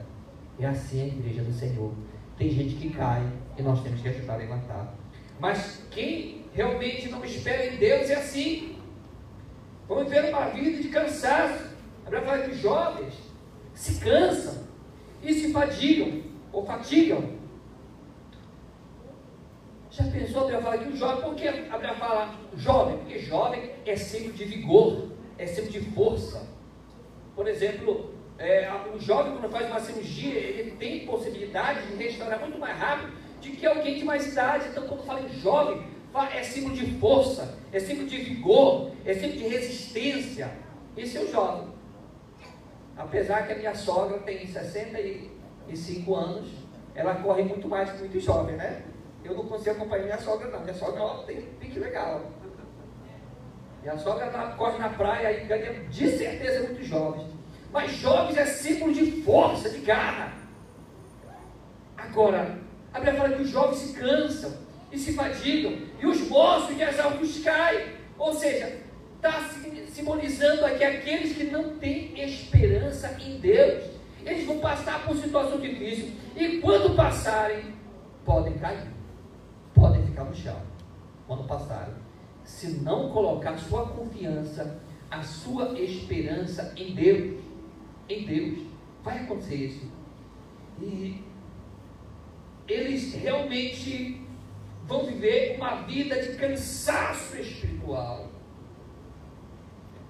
É 0.58 0.66
assim 0.66 1.02
a 1.02 1.06
igreja 1.06 1.42
do 1.42 1.52
Senhor. 1.52 1.92
Tem 2.36 2.50
gente 2.50 2.74
que 2.76 2.90
cai 2.90 3.22
e 3.56 3.62
nós 3.62 3.82
temos 3.82 4.00
que 4.00 4.08
ajudar 4.08 4.34
a 4.34 4.36
levantar. 4.36 4.94
Mas 5.40 5.84
quem 5.90 6.44
realmente 6.52 7.08
não 7.08 7.24
espera 7.24 7.66
em 7.66 7.76
Deus 7.76 8.08
é 8.10 8.14
assim. 8.14 8.76
Vamos 9.88 10.04
viver 10.04 10.30
uma 10.30 10.48
vida 10.50 10.82
de 10.82 10.88
cansaço. 10.88 11.64
A 12.06 12.10
Bíblia 12.10 12.22
fala 12.22 12.42
que 12.42 12.50
os 12.50 12.58
jovens 12.58 13.14
se 13.74 14.00
cansam. 14.00 14.68
e 15.20 15.34
se 15.34 15.52
fadigam, 15.52 16.22
ou 16.52 16.64
fatigam. 16.64 17.38
Já 19.90 20.04
pensou, 20.04 20.44
Abraão 20.44 20.62
fala 20.62 20.78
que 20.78 20.88
o 20.90 20.96
jovem, 20.96 21.24
por 21.24 21.34
que 21.34 21.48
Abraão 21.48 21.96
fala 21.96 22.34
jovem? 22.54 22.98
Porque 22.98 23.18
jovem 23.18 23.72
é 23.84 23.96
símbolo 23.96 24.34
de 24.34 24.44
vigor, 24.44 25.08
é 25.36 25.46
símbolo 25.46 25.72
de 25.72 25.80
força. 25.90 26.57
Por 27.38 27.46
exemplo, 27.46 28.10
é, 28.36 28.68
o 28.92 28.98
jovem 28.98 29.36
quando 29.36 29.52
faz 29.52 29.70
uma 29.70 29.78
cirurgia, 29.78 30.34
ele 30.34 30.72
tem 30.72 31.06
possibilidade 31.06 31.86
de 31.86 31.94
restaurar 31.94 32.40
muito 32.40 32.58
mais 32.58 32.76
rápido 32.76 33.12
do 33.40 33.50
que 33.52 33.64
alguém 33.64 33.96
de 33.96 34.04
mais 34.04 34.26
idade. 34.26 34.66
Então, 34.66 34.88
quando 34.88 35.04
fala 35.04 35.20
em 35.20 35.28
jovem, 35.34 35.86
é 36.34 36.42
símbolo 36.42 36.74
de 36.74 36.98
força, 36.98 37.56
é 37.70 37.78
símbolo 37.78 38.08
de 38.08 38.16
vigor, 38.16 38.90
é 39.04 39.14
símbolo 39.14 39.38
de 39.38 39.46
resistência. 39.46 40.50
Esse 40.96 41.16
é 41.16 41.20
o 41.20 41.30
jovem. 41.30 41.68
Apesar 42.96 43.46
que 43.46 43.52
a 43.52 43.56
minha 43.56 43.74
sogra 43.76 44.18
tem 44.18 44.44
65 44.44 46.14
anos, 46.16 46.48
ela 46.92 47.14
corre 47.22 47.44
muito 47.44 47.68
mais 47.68 47.88
que 47.92 47.98
muito 47.98 48.18
jovem, 48.18 48.56
né? 48.56 48.82
Eu 49.24 49.34
não 49.34 49.46
consigo 49.46 49.76
acompanhar 49.76 50.02
minha 50.06 50.18
sogra, 50.18 50.48
não. 50.48 50.62
Minha 50.62 50.74
sogra 50.74 51.00
ó, 51.00 51.18
tem 51.18 51.42
pique 51.60 51.78
legal. 51.78 52.20
Minha 53.82 53.96
sogra 53.98 54.26
tá, 54.26 54.52
corre 54.56 54.78
na 54.78 54.88
praia 54.90 55.42
e 55.42 55.46
ganha 55.46 55.72
de 55.88 56.10
certeza 56.16 56.66
muito 56.66 56.84
jovens. 56.84 57.26
Mas 57.72 57.92
jovens 57.92 58.36
é 58.36 58.46
símbolo 58.46 58.92
de 58.92 59.22
força, 59.22 59.70
de 59.70 59.78
garra. 59.80 60.32
Agora, 61.96 62.58
a 62.92 62.98
Bíblia 62.98 63.18
fala 63.18 63.34
que 63.36 63.42
os 63.42 63.50
jovens 63.50 63.78
se 63.78 63.92
cansam 63.92 64.52
e 64.90 64.98
se 64.98 65.12
fadigam, 65.12 65.76
e 66.00 66.06
os 66.06 66.28
moços 66.28 66.74
de 66.74 66.82
exaustos 66.82 67.42
caem. 67.44 67.86
Ou 68.18 68.32
seja, 68.34 68.80
está 69.16 69.48
simbolizando 69.90 70.64
aqui 70.64 70.82
aqueles 70.82 71.36
que 71.36 71.44
não 71.44 71.76
têm 71.76 72.18
esperança 72.20 73.16
em 73.20 73.38
Deus. 73.38 73.84
Eles 74.24 74.46
vão 74.46 74.58
passar 74.58 75.04
por 75.04 75.16
situação 75.16 75.60
difícil, 75.60 76.12
e 76.34 76.58
quando 76.58 76.96
passarem, 76.96 77.74
podem 78.24 78.54
cair, 78.54 78.88
podem 79.74 80.04
ficar 80.04 80.24
no 80.24 80.34
chão. 80.34 80.60
Quando 81.26 81.44
passarem, 81.44 81.94
se 82.48 82.80
não 82.80 83.10
colocar 83.10 83.58
sua 83.58 83.86
confiança, 83.90 84.80
a 85.10 85.22
sua 85.22 85.78
esperança 85.78 86.72
em 86.76 86.94
Deus, 86.94 87.44
em 88.08 88.26
Deus, 88.26 88.66
vai 89.04 89.18
acontecer 89.18 89.54
isso. 89.54 89.92
E 90.80 91.22
eles 92.66 93.12
realmente 93.12 94.26
vão 94.86 95.04
viver 95.04 95.56
uma 95.56 95.82
vida 95.82 96.20
de 96.22 96.38
cansaço 96.38 97.36
espiritual. 97.36 98.30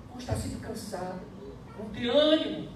Vão 0.08 0.18
estar 0.18 0.36
sempre 0.36 0.60
cansados, 0.60 1.20
não 1.76 1.90
tem 1.90 2.08
ânimo. 2.08 2.68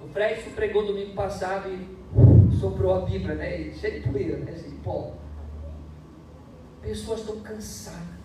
O 0.00 0.06
Fred 0.06 0.50
pregou 0.50 0.86
domingo 0.86 1.14
passado 1.14 1.68
e 1.68 2.56
soprou 2.56 2.94
a 2.94 3.00
Bíblia, 3.00 3.34
né? 3.34 3.72
Cheio 3.72 4.00
de 4.00 4.08
poeira, 4.08 4.38
né? 4.38 4.52
Assim, 4.52 4.78
pó. 4.84 5.14
Pessoas 6.80 7.20
estão 7.20 7.40
cansadas. 7.40 8.17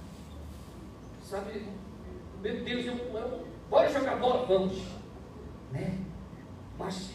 Sabe? 1.24 1.66
Meu 2.42 2.64
Deus, 2.64 2.86
eu, 2.86 2.96
eu, 2.96 3.48
bora 3.70 3.90
jogar 3.90 4.18
bola, 4.18 4.46
vamos. 4.46 4.78
Né? 5.72 5.98
Mas, 6.78 7.12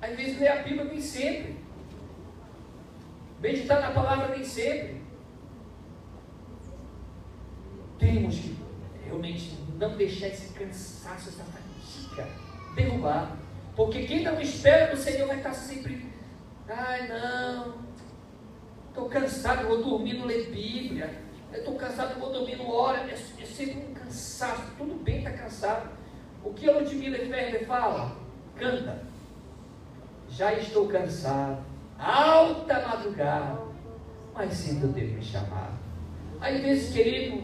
às 0.00 0.16
vezes, 0.16 0.38
ler 0.38 0.48
a 0.48 0.62
Bíblia 0.62 0.84
nem 0.84 1.00
sempre. 1.00 1.56
Meditar 3.40 3.80
na 3.80 3.90
palavra 3.90 4.28
nem 4.28 4.44
sempre. 4.44 5.02
Temos 7.98 8.36
que 8.36 8.56
realmente 9.04 9.58
não 9.78 9.96
deixar 9.96 10.28
esse 10.28 10.52
cansaço, 10.54 11.28
essa 11.28 11.44
fatiga 11.44 12.28
derrubar. 12.74 13.36
Porque 13.74 14.04
quem 14.04 14.22
não 14.22 14.40
espera 14.40 14.94
do 14.94 15.00
Senhor 15.00 15.26
vai 15.26 15.38
estar 15.38 15.52
sempre, 15.52 16.06
ai 16.68 17.08
não, 17.08 17.74
estou 18.88 19.08
cansado, 19.08 19.66
vou 19.66 19.82
dormir, 19.82 20.14
não 20.14 20.26
ler 20.26 20.50
Bíblia. 20.50 21.23
Estou 21.54 21.74
cansado, 21.76 22.18
vou 22.18 22.32
dormir, 22.32 22.56
não 22.56 22.70
hora. 22.70 22.98
É, 23.08 23.14
é 23.14 23.46
sempre 23.46 23.78
um 23.78 23.94
cansaço. 23.94 24.62
Tudo 24.76 24.94
bem 25.02 25.18
estar 25.18 25.30
tá 25.30 25.38
cansado. 25.38 25.90
O 26.44 26.52
que 26.52 26.68
a 26.68 26.72
Ludmilla 26.72 27.18
Ferber 27.18 27.66
fala? 27.66 28.16
Canta. 28.56 29.02
Já 30.28 30.52
estou 30.54 30.88
cansado 30.88 31.64
alta 31.98 32.86
madrugada, 32.86 33.58
mas 34.34 34.52
sinto 34.52 34.92
ter 34.92 35.04
me 35.04 35.22
chamado. 35.22 35.78
Às 36.40 36.60
vezes, 36.60 36.92
querido, 36.92 37.42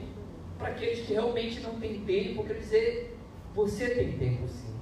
para 0.58 0.68
aqueles 0.68 1.06
que 1.06 1.14
realmente 1.14 1.60
não 1.60 1.78
têm 1.78 2.00
tempo, 2.04 2.44
quer 2.44 2.54
dizer, 2.54 3.16
você 3.54 3.90
tem 3.90 4.12
tempo 4.12 4.46
sim. 4.48 4.74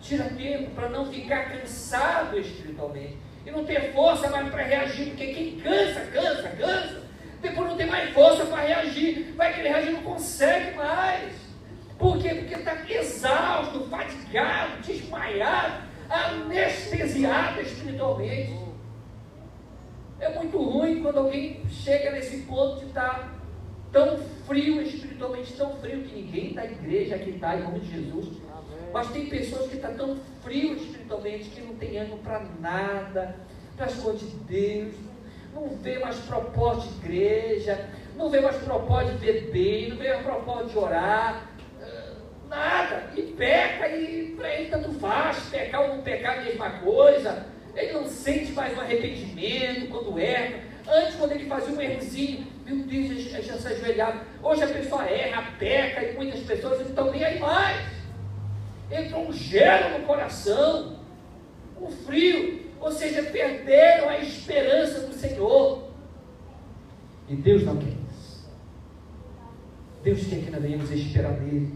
Tira 0.00 0.24
tempo 0.24 0.70
para 0.70 0.88
não 0.88 1.10
ficar 1.10 1.50
cansado 1.50 2.38
espiritualmente 2.38 3.16
e 3.44 3.50
não 3.50 3.64
ter 3.64 3.92
força 3.92 4.28
mais 4.28 4.48
para 4.50 4.62
reagir, 4.62 5.06
porque 5.06 5.32
quem 5.32 5.58
cansa, 5.58 6.00
cansa, 6.12 6.48
cansa, 6.50 7.02
depois 7.48 7.68
não 7.68 7.76
tem 7.76 7.86
mais 7.86 8.10
força 8.12 8.44
para 8.44 8.62
reagir, 8.62 9.32
vai 9.36 9.54
querer 9.54 9.68
reagir, 9.68 9.92
não 9.92 10.02
consegue 10.02 10.76
mais. 10.76 11.34
Por 11.98 12.18
quê? 12.18 12.34
Porque 12.34 12.54
está 12.54 12.76
exausto, 12.88 13.88
fatigado, 13.88 14.82
desmaiado, 14.82 15.84
anestesiado 16.08 17.60
espiritualmente. 17.60 18.66
É 20.18 20.28
muito 20.30 20.58
ruim 20.58 21.02
quando 21.02 21.18
alguém 21.18 21.62
chega 21.68 22.12
nesse 22.12 22.38
ponto 22.42 22.80
de 22.80 22.86
estar 22.86 23.34
tão 23.92 24.18
frio 24.46 24.82
espiritualmente, 24.82 25.52
tão 25.54 25.76
frio 25.76 26.02
que 26.02 26.14
ninguém 26.14 26.52
da 26.52 26.64
igreja 26.64 27.16
aqui 27.16 27.30
está 27.30 27.56
em 27.56 27.62
nome 27.62 27.80
de 27.80 27.90
Jesus. 27.92 28.28
Mas 28.92 29.10
tem 29.10 29.26
pessoas 29.26 29.68
que 29.68 29.76
estão 29.76 29.90
tá 29.92 29.96
tão 29.96 30.16
frio 30.42 30.74
espiritualmente 30.74 31.50
que 31.50 31.60
não 31.60 31.74
tem 31.74 31.98
ânimo 31.98 32.18
para 32.18 32.40
nada, 32.60 33.36
para 33.76 33.86
as 33.86 33.94
coisas 33.94 34.30
de 34.30 34.36
Deus, 34.38 34.94
não 35.60 35.76
vê 35.76 35.98
mais 35.98 36.16
propósito 36.20 36.92
de 36.94 37.06
igreja, 37.06 37.88
não 38.16 38.30
vê 38.30 38.40
mais 38.40 38.56
propósito 38.56 39.18
de 39.18 39.32
beber, 39.32 39.88
não 39.90 39.96
vê 39.96 40.08
mais 40.08 40.22
propósito 40.22 40.70
de 40.70 40.78
orar, 40.78 41.50
eh, 41.80 42.12
nada, 42.48 43.10
e 43.16 43.22
peca, 43.22 43.88
e 43.88 44.34
para 44.36 44.54
ele 44.54 44.70
tanto 44.70 44.92
faz, 44.98 45.38
pecar 45.50 45.82
ou 45.82 45.96
não 45.96 46.02
pecar 46.02 46.38
a 46.38 46.42
mesma 46.42 46.70
coisa 46.80 47.56
ele 47.76 47.92
não 47.92 48.06
sente 48.06 48.52
mais 48.52 48.76
um 48.76 48.80
arrependimento 48.80 49.88
quando 49.90 50.18
erra. 50.18 50.60
Antes, 50.88 51.16
quando 51.16 51.32
ele 51.32 51.46
fazia 51.46 51.74
um 51.74 51.80
errozinho, 51.80 52.46
meu 52.64 52.76
Deus, 52.78 53.10
ele 53.10 53.42
já 53.42 53.58
se 53.58 53.68
ajoelhava. 53.68 54.22
Hoje 54.42 54.62
a 54.62 54.68
pessoa 54.68 55.04
erra, 55.04 55.52
peca, 55.58 56.02
e 56.02 56.14
muitas 56.14 56.40
pessoas 56.40 56.80
não 56.80 56.86
estão 56.86 57.10
nem 57.10 57.22
aí 57.22 57.38
mais. 57.38 57.86
Entrou 58.90 59.28
um 59.28 59.32
gelo 59.32 59.98
no 59.98 60.06
coração, 60.06 61.00
um 61.80 61.90
frio, 61.90 62.65
ou 62.80 62.90
seja, 62.90 63.22
perderam 63.24 64.08
a 64.08 64.18
esperança 64.18 65.00
do 65.06 65.14
Senhor. 65.14 65.84
E 67.28 67.36
Deus 67.36 67.64
não 67.64 67.76
quer 67.76 67.94
isso. 68.10 68.48
Deus 70.02 70.26
quer 70.26 70.40
que 70.40 70.50
nós 70.50 70.62
venhamos 70.62 70.90
esperar 70.90 71.32
nele. 71.40 71.74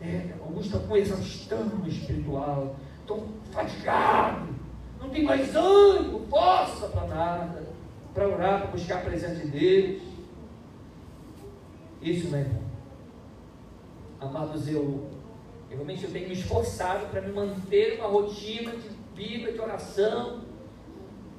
É, 0.00 0.34
alguns 0.40 0.66
estão 0.66 0.80
com 0.86 0.96
exaustão 0.96 1.82
espiritual, 1.86 2.76
estão 3.00 3.26
fatigados 3.52 4.58
não 5.00 5.08
tem 5.10 5.22
mais 5.22 5.54
ânimo, 5.54 6.26
força 6.28 6.88
para 6.88 7.06
nada, 7.06 7.66
para 8.12 8.28
orar, 8.28 8.62
para 8.62 8.70
buscar 8.70 8.98
a 8.98 9.02
presença 9.02 9.36
de 9.36 9.48
Deus. 9.48 10.02
Isso 12.02 12.28
não 12.28 12.38
é 12.38 12.44
bom. 12.44 12.62
Amados, 14.20 14.68
eu, 14.68 15.08
realmente 15.70 16.04
eu 16.04 16.10
tenho 16.10 16.28
me 16.28 16.34
esforçado 16.34 17.06
para 17.06 17.20
me 17.20 17.32
manter 17.32 17.98
uma 17.98 18.08
rotina 18.08 18.72
de 18.72 18.88
Bíblia, 19.18 19.52
de 19.52 19.60
oração, 19.60 20.42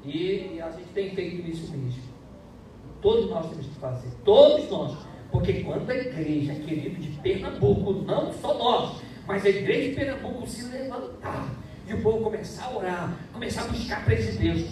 e 0.04 0.60
a 0.62 0.70
gente 0.72 0.90
tem 0.94 1.16
feito 1.16 1.50
isso 1.50 1.72
mesmo. 1.72 2.04
Todos 3.02 3.30
nós 3.30 3.50
temos 3.50 3.68
que 3.68 3.76
fazer, 3.76 4.10
todos 4.26 4.70
nós. 4.70 4.98
Porque 5.32 5.64
quando 5.64 5.90
a 5.90 5.96
igreja, 5.96 6.54
querido, 6.56 7.00
de 7.00 7.08
Pernambuco, 7.20 7.94
não 7.94 8.34
só 8.34 8.54
nós, 8.58 9.02
mas 9.26 9.46
a 9.46 9.50
igreja 9.50 9.90
de 9.90 9.96
Pernambuco 9.96 10.46
se 10.46 10.66
levantar 10.66 11.56
e 11.88 11.94
o 11.94 12.02
povo 12.02 12.26
começar 12.26 12.66
a 12.66 12.78
orar, 12.78 13.18
começar 13.32 13.62
a 13.62 13.68
buscar 13.68 14.00
a 14.00 14.02
presença 14.02 14.38
de 14.38 14.38
Deus. 14.40 14.68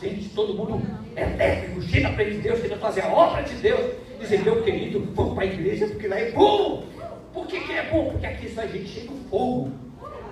Gente, 0.00 0.28
todo 0.28 0.54
mundo 0.54 0.80
é 1.16 1.24
técnico, 1.30 1.82
chega 1.82 2.12
presença 2.12 2.36
de 2.36 2.42
Deus, 2.42 2.60
querendo 2.60 2.80
fazer 2.80 3.00
a 3.00 3.12
obra 3.12 3.42
de 3.42 3.54
Deus. 3.56 3.96
Dizer, 4.20 4.44
meu 4.44 4.62
querido, 4.62 5.08
vamos 5.12 5.34
para 5.34 5.42
a 5.42 5.46
igreja 5.46 5.88
porque 5.88 6.06
lá 6.06 6.18
é 6.18 6.30
bom. 6.30 6.84
Por 7.32 7.46
que, 7.46 7.60
que 7.60 7.72
é 7.72 7.90
bom? 7.90 8.10
Porque 8.10 8.26
aqui 8.26 8.48
só 8.48 8.60
a 8.60 8.66
gente 8.66 8.86
chega 8.86 9.12
o 9.12 9.16
fogo. 9.28 9.72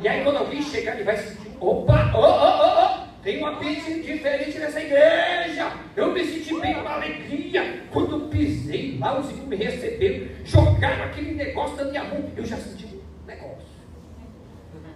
E 0.01 0.07
aí 0.07 0.23
quando 0.23 0.37
alguém 0.37 0.63
chegar, 0.63 0.95
ele 0.95 1.05
vai 1.05 1.17
sentir, 1.17 1.46
opa, 1.61 2.13
oh, 2.15 2.19
oh, 2.19 2.23
oh, 2.23 3.03
oh. 3.03 3.23
Tem 3.23 3.43
um 3.43 3.47
ambiente 3.47 4.03
diferente 4.03 4.59
nessa 4.59 4.81
igreja. 4.81 5.73
Eu 5.97 6.13
me 6.13 6.25
senti 6.25 6.61
bem, 6.61 6.77
uma 6.77 6.95
alegria. 6.95 7.83
Quando 7.91 8.29
pisei 8.29 8.99
lá, 8.99 9.19
os 9.19 9.29
irmãos 9.31 9.49
me 9.49 9.57
receberam, 9.57 10.29
jogaram 10.45 11.05
aquele 11.05 11.33
negócio 11.33 11.77
da 11.77 11.85
minha 11.87 12.05
mão. 12.05 12.31
Eu 12.37 12.47
já 12.47 12.57
senti 12.57 12.87
um 12.87 13.27
negócio. 13.27 13.67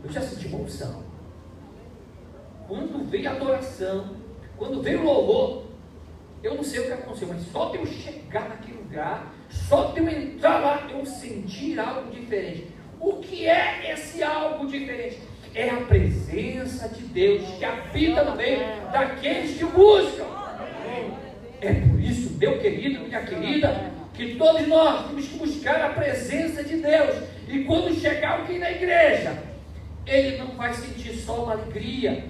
Eu 0.04 0.12
já 0.12 0.20
senti 0.20 0.46
uma 0.46 0.58
unção 0.58 1.10
quando 2.70 3.04
veio 3.10 3.28
a 3.28 3.32
adoração, 3.32 4.14
quando 4.56 4.80
veio 4.80 5.00
o 5.00 5.04
louvor, 5.04 5.64
eu 6.40 6.54
não 6.54 6.62
sei 6.62 6.78
o 6.78 6.86
que 6.86 6.92
aconteceu, 6.92 7.26
mas 7.26 7.42
só 7.50 7.70
de 7.70 7.78
eu 7.78 7.86
chegar 7.86 8.48
naquele 8.48 8.78
lugar, 8.78 9.34
só 9.48 9.86
de 9.86 9.98
eu 9.98 10.08
entrar 10.08 10.60
lá, 10.60 10.88
eu 10.88 11.04
sentir 11.04 11.80
algo 11.80 12.12
diferente. 12.12 12.68
O 13.00 13.16
que 13.16 13.44
é 13.44 13.92
esse 13.92 14.22
algo 14.22 14.68
diferente? 14.68 15.18
É 15.54 15.68
a 15.68 15.76
presença 15.78 16.88
de 16.88 17.02
Deus 17.02 17.42
que 17.58 17.64
habita 17.64 18.24
no 18.24 18.36
meio 18.36 18.60
daqueles 18.92 19.56
que 19.56 19.64
buscam. 19.64 20.24
É 21.60 21.74
por 21.74 22.00
isso, 22.00 22.36
meu 22.38 22.58
querido, 22.58 23.00
minha 23.00 23.22
querida, 23.22 23.92
que 24.14 24.36
todos 24.36 24.66
nós 24.66 25.08
temos 25.08 25.26
que 25.26 25.38
buscar 25.38 25.80
a 25.82 25.90
presença 25.90 26.62
de 26.62 26.76
Deus. 26.76 27.16
E 27.48 27.64
quando 27.64 27.94
chegar 27.94 28.40
alguém 28.40 28.58
na 28.58 28.70
igreja, 28.70 29.36
ele 30.06 30.38
não 30.38 30.48
vai 30.56 30.72
sentir 30.72 31.14
só 31.14 31.44
uma 31.44 31.52
alegria, 31.52 32.24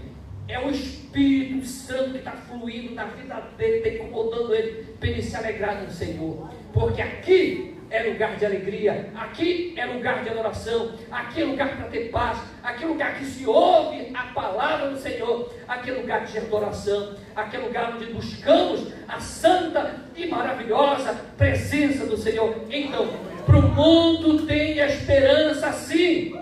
é 0.48 0.58
o 0.58 0.70
Espírito 0.70 1.64
Santo 1.64 2.12
que 2.12 2.18
está 2.18 2.32
fluindo 2.32 2.94
na 2.94 3.04
vida 3.04 3.34
dele, 3.56 3.76
está 3.76 3.88
incomodando 3.90 4.52
ele, 4.52 4.84
para 4.98 5.08
ele 5.08 5.22
se 5.22 5.36
alegrar 5.36 5.82
no 5.82 5.90
Senhor. 5.90 6.50
Porque 6.72 7.00
aqui 7.00 7.76
é 7.90 8.04
lugar 8.04 8.36
de 8.36 8.46
alegria, 8.46 9.10
aqui 9.16 9.74
é 9.76 9.84
lugar 9.84 10.22
de 10.22 10.30
adoração, 10.30 10.92
aqui 11.10 11.42
é 11.42 11.44
lugar 11.44 11.76
para 11.76 11.88
ter 11.88 12.08
paz, 12.10 12.38
aqui 12.62 12.84
é 12.84 12.86
lugar 12.86 13.18
que 13.18 13.24
se 13.24 13.44
ouve 13.46 14.12
a 14.14 14.32
palavra 14.32 14.90
do 14.90 14.96
Senhor, 14.96 15.52
aqui 15.66 15.90
é 15.90 15.94
lugar 15.94 16.24
de 16.24 16.38
adoração, 16.38 17.14
aqui 17.34 17.56
é 17.56 17.58
lugar 17.58 17.94
onde 17.94 18.06
buscamos 18.06 18.92
a 19.08 19.18
santa 19.18 19.96
e 20.16 20.26
maravilhosa 20.26 21.14
presença 21.36 22.06
do 22.06 22.16
Senhor. 22.16 22.54
Então, 22.70 23.08
para 23.44 23.58
o 23.58 23.62
mundo 23.62 24.46
tem 24.46 24.78
esperança 24.78 25.72
sim, 25.72 26.32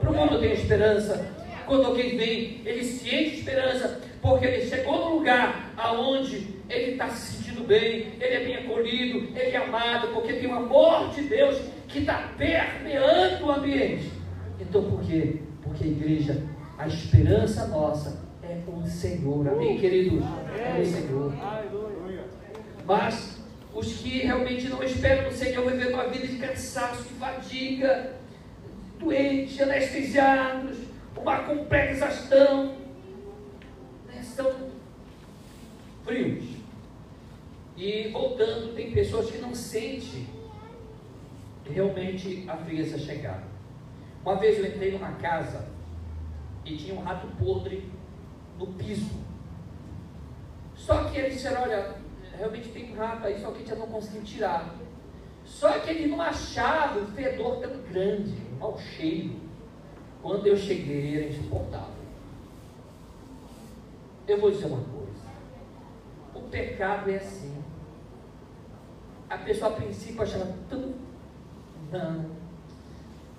para 0.00 0.10
o 0.10 0.14
mundo 0.14 0.38
tem 0.38 0.52
esperança. 0.52 1.34
Quando 1.66 1.86
alguém 1.86 2.16
vem, 2.16 2.62
ele 2.64 2.84
se 2.84 3.06
enche 3.06 3.30
de 3.30 3.38
esperança, 3.40 4.00
porque 4.20 4.46
ele 4.46 4.66
chegou 4.66 4.98
no 4.98 5.16
lugar 5.16 5.70
aonde 5.76 6.57
ele 6.68 6.92
está 6.92 7.08
se 7.08 7.36
sentindo 7.36 7.66
bem, 7.66 8.12
ele 8.20 8.34
é 8.34 8.44
bem 8.44 8.56
acolhido, 8.56 9.38
ele 9.38 9.50
é 9.50 9.56
amado, 9.56 10.08
porque 10.08 10.34
tem 10.34 10.48
o 10.48 10.54
amor 10.54 11.10
de 11.10 11.22
Deus 11.22 11.60
que 11.88 12.00
está 12.00 12.32
permeando 12.36 13.46
o 13.46 13.50
ambiente. 13.50 14.10
Então 14.60 14.90
por 14.90 15.02
quê? 15.02 15.40
Porque 15.62 15.84
a 15.84 15.86
igreja, 15.86 16.42
a 16.76 16.86
esperança 16.86 17.66
nossa 17.68 18.22
é 18.42 18.58
o 18.66 18.86
Senhor. 18.86 19.48
Amém, 19.48 19.78
queridos? 19.78 20.22
É 20.56 20.80
o 20.80 20.84
Senhor. 20.84 21.34
Mas 22.84 23.38
os 23.74 23.98
que 23.98 24.20
realmente 24.20 24.68
não 24.68 24.82
esperam 24.82 25.24
no 25.24 25.32
Senhor 25.32 25.70
vivendo 25.70 25.94
uma 25.94 26.08
vida 26.08 26.26
de 26.26 26.36
cansaço, 26.36 27.02
de 27.04 27.14
fadiga, 27.14 28.14
doentes, 28.98 29.60
anestesiados, 29.60 30.76
uma 31.16 31.38
completa 31.40 31.92
exaustão, 31.92 32.76
né, 34.06 34.22
são 34.22 34.52
frios. 36.04 36.57
E 37.78 38.08
voltando, 38.08 38.74
tem 38.74 38.90
pessoas 38.90 39.30
que 39.30 39.38
não 39.38 39.54
sentem 39.54 40.26
realmente 41.64 42.44
a 42.48 42.56
frieza 42.56 42.98
chegar. 42.98 43.44
Uma 44.24 44.34
vez 44.34 44.58
eu 44.58 44.66
entrei 44.66 44.90
numa 44.90 45.12
casa 45.12 45.68
e 46.64 46.76
tinha 46.76 46.92
um 46.94 47.04
rato 47.04 47.28
podre 47.38 47.88
no 48.58 48.66
piso. 48.66 49.22
Só 50.74 51.04
que 51.04 51.18
eles 51.18 51.34
disseram, 51.34 51.62
olha, 51.62 51.94
realmente 52.36 52.68
tem 52.70 52.92
um 52.92 52.96
rato 52.96 53.28
aí, 53.28 53.40
só 53.40 53.52
que 53.52 53.58
a 53.58 53.60
gente 53.60 53.78
não 53.78 53.86
conseguiu 53.86 54.24
tirar. 54.24 54.74
Só 55.44 55.78
que 55.78 55.90
eles 55.90 56.10
não 56.10 56.20
achavam 56.20 57.04
o 57.04 57.06
fedor 57.12 57.60
tão 57.60 57.80
grande, 57.82 58.34
um 58.54 58.58
mau 58.58 58.76
cheiro. 58.76 59.36
Quando 60.20 60.48
eu 60.48 60.56
cheguei, 60.56 61.16
era 61.16 61.28
insuportável. 61.28 61.94
Eu 64.26 64.40
vou 64.40 64.50
dizer 64.50 64.66
uma 64.66 64.82
coisa. 64.82 64.97
O 66.38 66.48
pecado 66.50 67.10
é 67.10 67.16
assim 67.16 67.58
a 69.28 69.36
pessoa 69.38 69.72
a 69.72 69.74
princípio 69.74 70.22
achava 70.22 70.48
tão. 70.68 70.94
Não. 71.92 72.24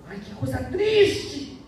Ai, 0.06 0.18
que 0.18 0.34
coisa 0.34 0.58
triste! 0.64 1.58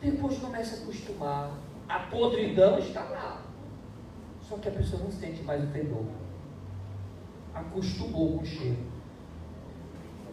Depois 0.00 0.38
começa 0.38 0.76
a 0.76 0.82
acostumar. 0.82 1.50
A 1.88 2.00
podridão 2.00 2.78
está 2.78 3.02
lá. 3.04 3.42
Só 4.40 4.56
que 4.56 4.68
a 4.68 4.72
pessoa 4.72 5.02
não 5.02 5.12
sente 5.12 5.42
mais 5.42 5.62
o 5.62 5.66
fedor. 5.68 6.04
Acostumou 7.54 8.38
com 8.38 8.42
o 8.42 8.46
cheiro. 8.46 8.78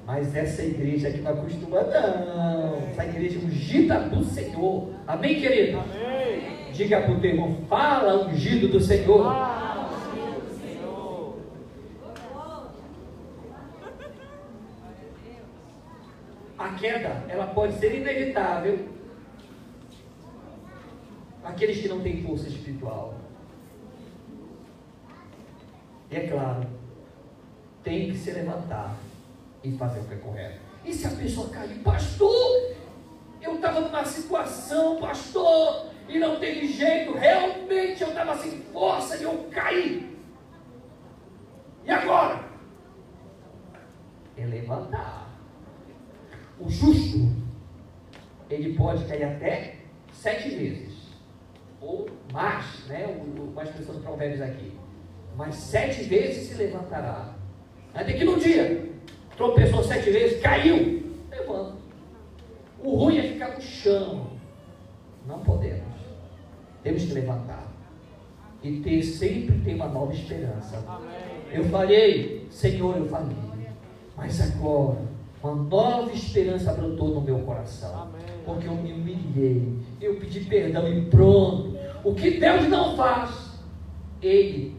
Mas 0.06 0.36
essa 0.36 0.64
igreja 0.64 1.12
que 1.12 1.22
não 1.22 1.32
acostuma, 1.32 1.82
não. 1.82 2.78
Essa 2.90 3.06
igreja 3.06 3.40
ungida 3.40 4.00
do 4.10 4.24
Senhor. 4.24 4.90
Amém, 5.06 5.40
querido? 5.40 5.80
Amém. 5.80 6.72
Diga 6.72 7.02
para 7.02 7.12
o 7.12 7.20
teu 7.20 7.32
irmão, 7.32 7.58
fala 7.68 8.28
ungido 8.28 8.70
do 8.70 8.80
Senhor. 8.80 9.28
Ah. 9.28 9.70
a 16.60 16.68
queda 16.80 17.26
ela 17.28 17.48
pode 17.48 17.78
ser 17.78 17.96
inevitável. 17.96 18.88
Aqueles 21.44 21.82
que 21.82 21.88
não 21.88 22.02
têm 22.02 22.24
força 22.24 22.48
espiritual. 22.48 23.16
E 26.12 26.16
é 26.16 26.28
claro, 26.28 26.68
tem 27.84 28.12
que 28.12 28.18
se 28.18 28.32
levantar 28.32 28.96
e 29.64 29.72
fazer 29.78 30.00
o 30.00 30.06
que 30.06 30.14
é 30.14 30.18
correto. 30.18 30.60
E 30.84 30.94
se 30.94 31.06
a 31.06 31.12
pessoa 31.12 31.50
cair, 31.50 31.80
pastor, 31.80 32.76
eu 33.42 33.56
estava 33.56 33.82
numa 33.82 34.04
situação, 34.06 35.00
pastor, 35.00 35.88
e 36.08 36.18
não 36.18 36.40
teve 36.40 36.68
jeito, 36.68 37.14
realmente 37.14 38.02
eu 38.02 38.10
estava 38.10 38.36
sem 38.38 38.60
força 38.74 39.18
e 39.18 39.24
eu 39.24 39.48
caí. 39.52 40.18
E 41.86 41.92
agora? 41.92 42.44
É 44.36 44.46
levantar. 44.46 45.29
O 46.60 46.70
justo, 46.70 47.30
ele 48.50 48.74
pode 48.74 49.06
cair 49.06 49.24
até 49.24 49.76
sete 50.12 50.50
vezes, 50.50 50.94
ou 51.80 52.10
mais, 52.34 52.86
né? 52.88 53.06
Uma 53.38 53.64
expressão 53.64 53.96
do 53.96 54.02
Provérbios 54.02 54.42
aqui. 54.42 54.74
Mas 55.38 55.56
sete 55.56 56.04
vezes 56.04 56.50
se 56.50 56.56
levantará. 56.56 57.34
Até 57.94 58.14
que 58.14 58.26
no 58.26 58.38
dia, 58.38 58.92
tropeçou 59.38 59.84
sete 59.84 60.12
vezes, 60.12 60.42
caiu, 60.42 61.02
levanta. 61.32 61.78
O 62.84 62.96
ruim 62.96 63.18
é 63.20 63.24
ficar 63.24 63.56
no 63.56 63.62
chão. 63.62 64.28
Não 65.26 65.40
podemos. 65.40 65.94
Temos 66.84 67.04
que 67.04 67.14
levantar. 67.14 67.72
E 68.62 68.82
ter 68.82 69.02
sempre 69.04 69.58
ter 69.60 69.76
uma 69.76 69.88
nova 69.88 70.14
esperança. 70.14 70.84
Eu 71.52 71.64
falei, 71.66 72.46
Senhor, 72.50 72.98
eu 72.98 73.08
falei. 73.08 73.38
Mas 74.18 74.42
agora 74.42 75.09
uma 75.42 75.56
nova 75.56 76.12
esperança 76.12 76.74
brotou 76.74 77.10
no 77.10 77.22
meu 77.22 77.40
coração. 77.40 78.04
Amém. 78.04 78.22
Porque 78.46 78.68
eu 78.68 78.76
me 78.76 78.92
humilhei. 78.92 79.74
Eu 80.02 80.16
pedi 80.16 80.42
perdão 80.42 80.92
e 80.92 81.06
pronto. 81.06 81.78
O 82.04 82.14
que 82.14 82.40
Deus 82.40 82.68
não 82.68 82.96
faz, 82.96 83.52
Ele 84.22 84.76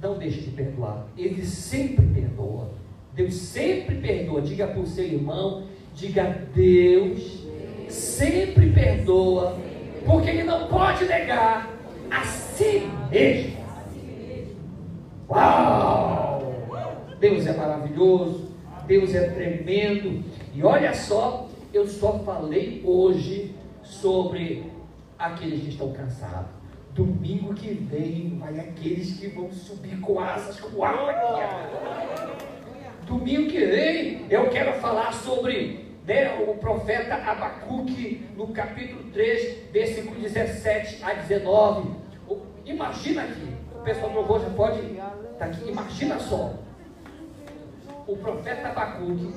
não 0.00 0.16
deixa 0.18 0.40
de 0.40 0.50
perdoar. 0.50 1.06
Ele 1.16 1.44
sempre 1.44 2.06
perdoa. 2.06 2.70
Deus 3.14 3.34
sempre 3.34 3.96
perdoa. 3.96 4.40
Diga 4.40 4.66
para 4.66 4.80
o 4.80 4.86
seu 4.86 5.04
irmão, 5.04 5.64
diga 5.94 6.46
Deus 6.54 7.44
sempre 7.88 8.70
perdoa. 8.70 9.58
Porque 10.06 10.30
Ele 10.30 10.44
não 10.44 10.68
pode 10.68 11.04
negar 11.04 11.70
a 12.10 12.24
si 12.24 12.88
mesmo. 13.10 13.58
Uau! 15.28 16.54
Deus 17.20 17.46
é 17.46 17.52
maravilhoso. 17.52 18.47
Deus 18.88 19.14
é 19.14 19.28
tremendo. 19.28 20.24
E 20.54 20.64
olha 20.64 20.94
só, 20.94 21.46
eu 21.74 21.86
só 21.86 22.18
falei 22.20 22.82
hoje 22.84 23.54
sobre 23.82 24.72
aqueles 25.18 25.60
que 25.60 25.68
estão 25.68 25.92
cansados. 25.92 26.50
Domingo 26.94 27.54
que 27.54 27.68
vem 27.74 28.38
vai 28.38 28.58
aqueles 28.58 29.20
que 29.20 29.28
vão 29.28 29.52
subir 29.52 30.00
com 30.00 30.18
asas 30.18 30.58
com 30.58 30.82
águia. 30.82 31.70
Domingo 33.06 33.50
que 33.50 33.64
vem 33.64 34.26
eu 34.30 34.48
quero 34.48 34.72
falar 34.80 35.12
sobre 35.12 35.86
né, 36.06 36.42
o 36.48 36.54
profeta 36.54 37.14
Abacuque 37.14 38.26
no 38.34 38.48
capítulo 38.48 39.02
3, 39.12 39.70
versículo 39.70 40.18
17 40.18 41.04
a 41.04 41.12
19. 41.12 41.90
Imagina 42.64 43.22
aqui, 43.22 43.54
o 43.74 43.82
pessoal 43.82 44.10
do 44.10 44.16
louvor 44.16 44.40
já 44.40 44.50
pode 44.50 44.80
estar 44.80 45.12
tá 45.38 45.44
aqui, 45.44 45.68
imagina 45.68 46.18
só 46.18 46.54
o 48.08 48.16
profeta 48.16 48.68
Abacuque. 48.68 49.34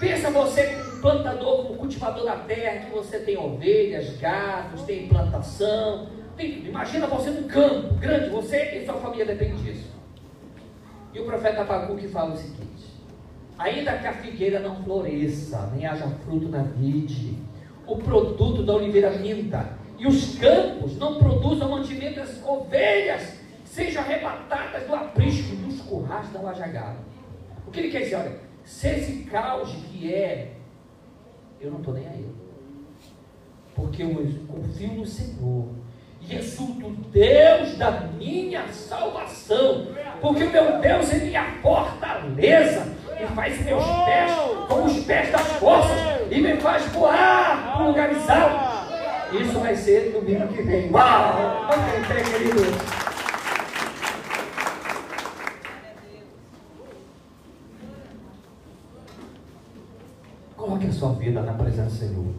Pensa 0.00 0.30
você 0.30 0.66
como 0.66 1.00
plantador, 1.00 1.56
como 1.62 1.78
cultivador 1.78 2.24
da 2.24 2.36
terra, 2.38 2.86
que 2.86 2.90
você 2.90 3.20
tem 3.20 3.36
ovelhas, 3.36 4.16
gatos, 4.18 4.82
tem 4.82 5.06
plantação, 5.06 6.08
tem, 6.36 6.66
imagina 6.66 7.06
você 7.06 7.30
num 7.30 7.46
campo 7.46 7.94
grande, 7.94 8.30
você 8.30 8.78
e 8.78 8.84
sua 8.84 8.94
família 8.94 9.26
dependem 9.26 9.56
disso. 9.56 9.94
E 11.14 11.20
o 11.20 11.24
profeta 11.24 11.60
Abacuque 11.60 12.08
fala 12.08 12.32
o 12.32 12.36
seguinte: 12.36 12.90
ainda 13.56 13.96
que 13.98 14.06
a 14.06 14.12
figueira 14.14 14.58
não 14.58 14.82
floresça, 14.82 15.70
nem 15.74 15.86
haja 15.86 16.08
fruto 16.24 16.48
na 16.48 16.62
vide, 16.62 17.38
o 17.86 17.96
produto 17.96 18.64
da 18.64 18.74
oliveira 18.74 19.10
minta, 19.10 19.78
e 19.98 20.06
os 20.06 20.36
campos 20.38 20.96
não 20.98 21.18
produzam 21.18 21.68
mantimento, 21.68 22.20
as 22.20 22.42
ovelhas 22.44 23.38
sejam 23.64 24.02
arrebatadas 24.02 24.84
do 24.84 24.94
aprisco, 24.94 25.54
dos 25.56 25.80
currais 25.82 26.28
da 26.32 26.40
lajagada. 26.40 27.09
O 27.70 27.72
que 27.72 27.78
ele 27.78 27.90
quer 27.90 28.00
dizer? 28.00 28.16
Olha, 28.16 28.32
se 28.64 28.88
esse 28.88 29.12
caos 29.30 29.70
que 29.70 30.12
é, 30.12 30.54
eu 31.60 31.70
não 31.70 31.78
estou 31.78 31.94
nem 31.94 32.04
aí. 32.04 32.26
Porque 33.76 34.02
eu 34.02 34.08
confio 34.48 34.88
no 34.94 35.06
Senhor. 35.06 35.68
E 36.20 36.34
exulto 36.34 36.90
Deus 37.12 37.78
da 37.78 37.92
minha 38.18 38.66
salvação. 38.72 39.86
Porque 40.20 40.42
o 40.42 40.50
meu 40.50 40.80
Deus, 40.80 41.12
ele 41.12 41.22
é 41.22 41.26
minha 41.26 41.44
fortaleza. 41.62 42.92
E 43.20 43.26
faz 43.36 43.64
meus 43.64 43.84
pés 44.04 44.32
como 44.66 44.86
os 44.86 45.04
pés 45.04 45.30
das 45.30 45.46
forças. 45.52 45.96
E 46.28 46.40
me 46.40 46.56
faz 46.56 46.86
voar 46.86 47.74
para 47.76 47.86
lugares 47.86 48.28
altos. 48.28 49.40
Isso 49.40 49.60
vai 49.60 49.76
ser 49.76 50.10
domingo 50.10 50.48
que 50.48 50.62
vem. 50.62 50.90
Uau! 50.90 51.68
Vamos 51.68 51.94
entrar. 51.94 53.09
Coloque 60.80 60.86
a 60.86 60.92
sua 60.92 61.12
vida 61.12 61.42
na 61.42 61.52
presença 61.52 61.90
do 61.90 61.92
Senhor. 61.92 62.34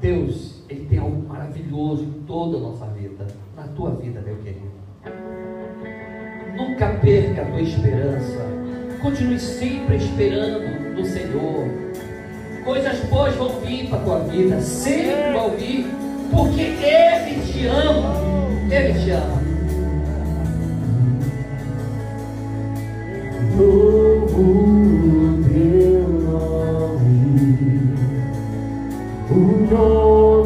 Deus, 0.00 0.62
Ele 0.68 0.86
tem 0.86 0.98
algo 0.98 1.28
maravilhoso 1.28 2.04
em 2.04 2.12
toda 2.24 2.56
a 2.56 2.60
nossa 2.60 2.86
vida, 2.86 3.26
na 3.56 3.64
tua 3.68 3.90
vida, 3.96 4.20
meu 4.20 4.36
querido. 4.36 4.70
Nunca 6.56 6.88
perca 7.00 7.42
a 7.42 7.46
tua 7.46 7.60
esperança. 7.60 8.46
Continue 9.02 9.40
sempre 9.40 9.96
esperando 9.96 10.94
no 10.94 11.04
Senhor. 11.04 11.64
Coisas 12.64 13.00
boas 13.08 13.34
vão 13.34 13.60
vir 13.60 13.88
para 13.88 13.98
a 13.98 14.04
tua 14.04 14.18
vida, 14.20 14.60
sempre 14.60 15.32
vão 15.32 15.50
vir, 15.56 15.86
porque 16.30 16.60
Ele 16.60 17.42
te 17.44 17.66
ama. 17.66 18.14
Ele 18.70 19.00
te 19.00 19.10
ama. 19.10 19.39
Who 29.30 29.66
knows? 29.70 30.39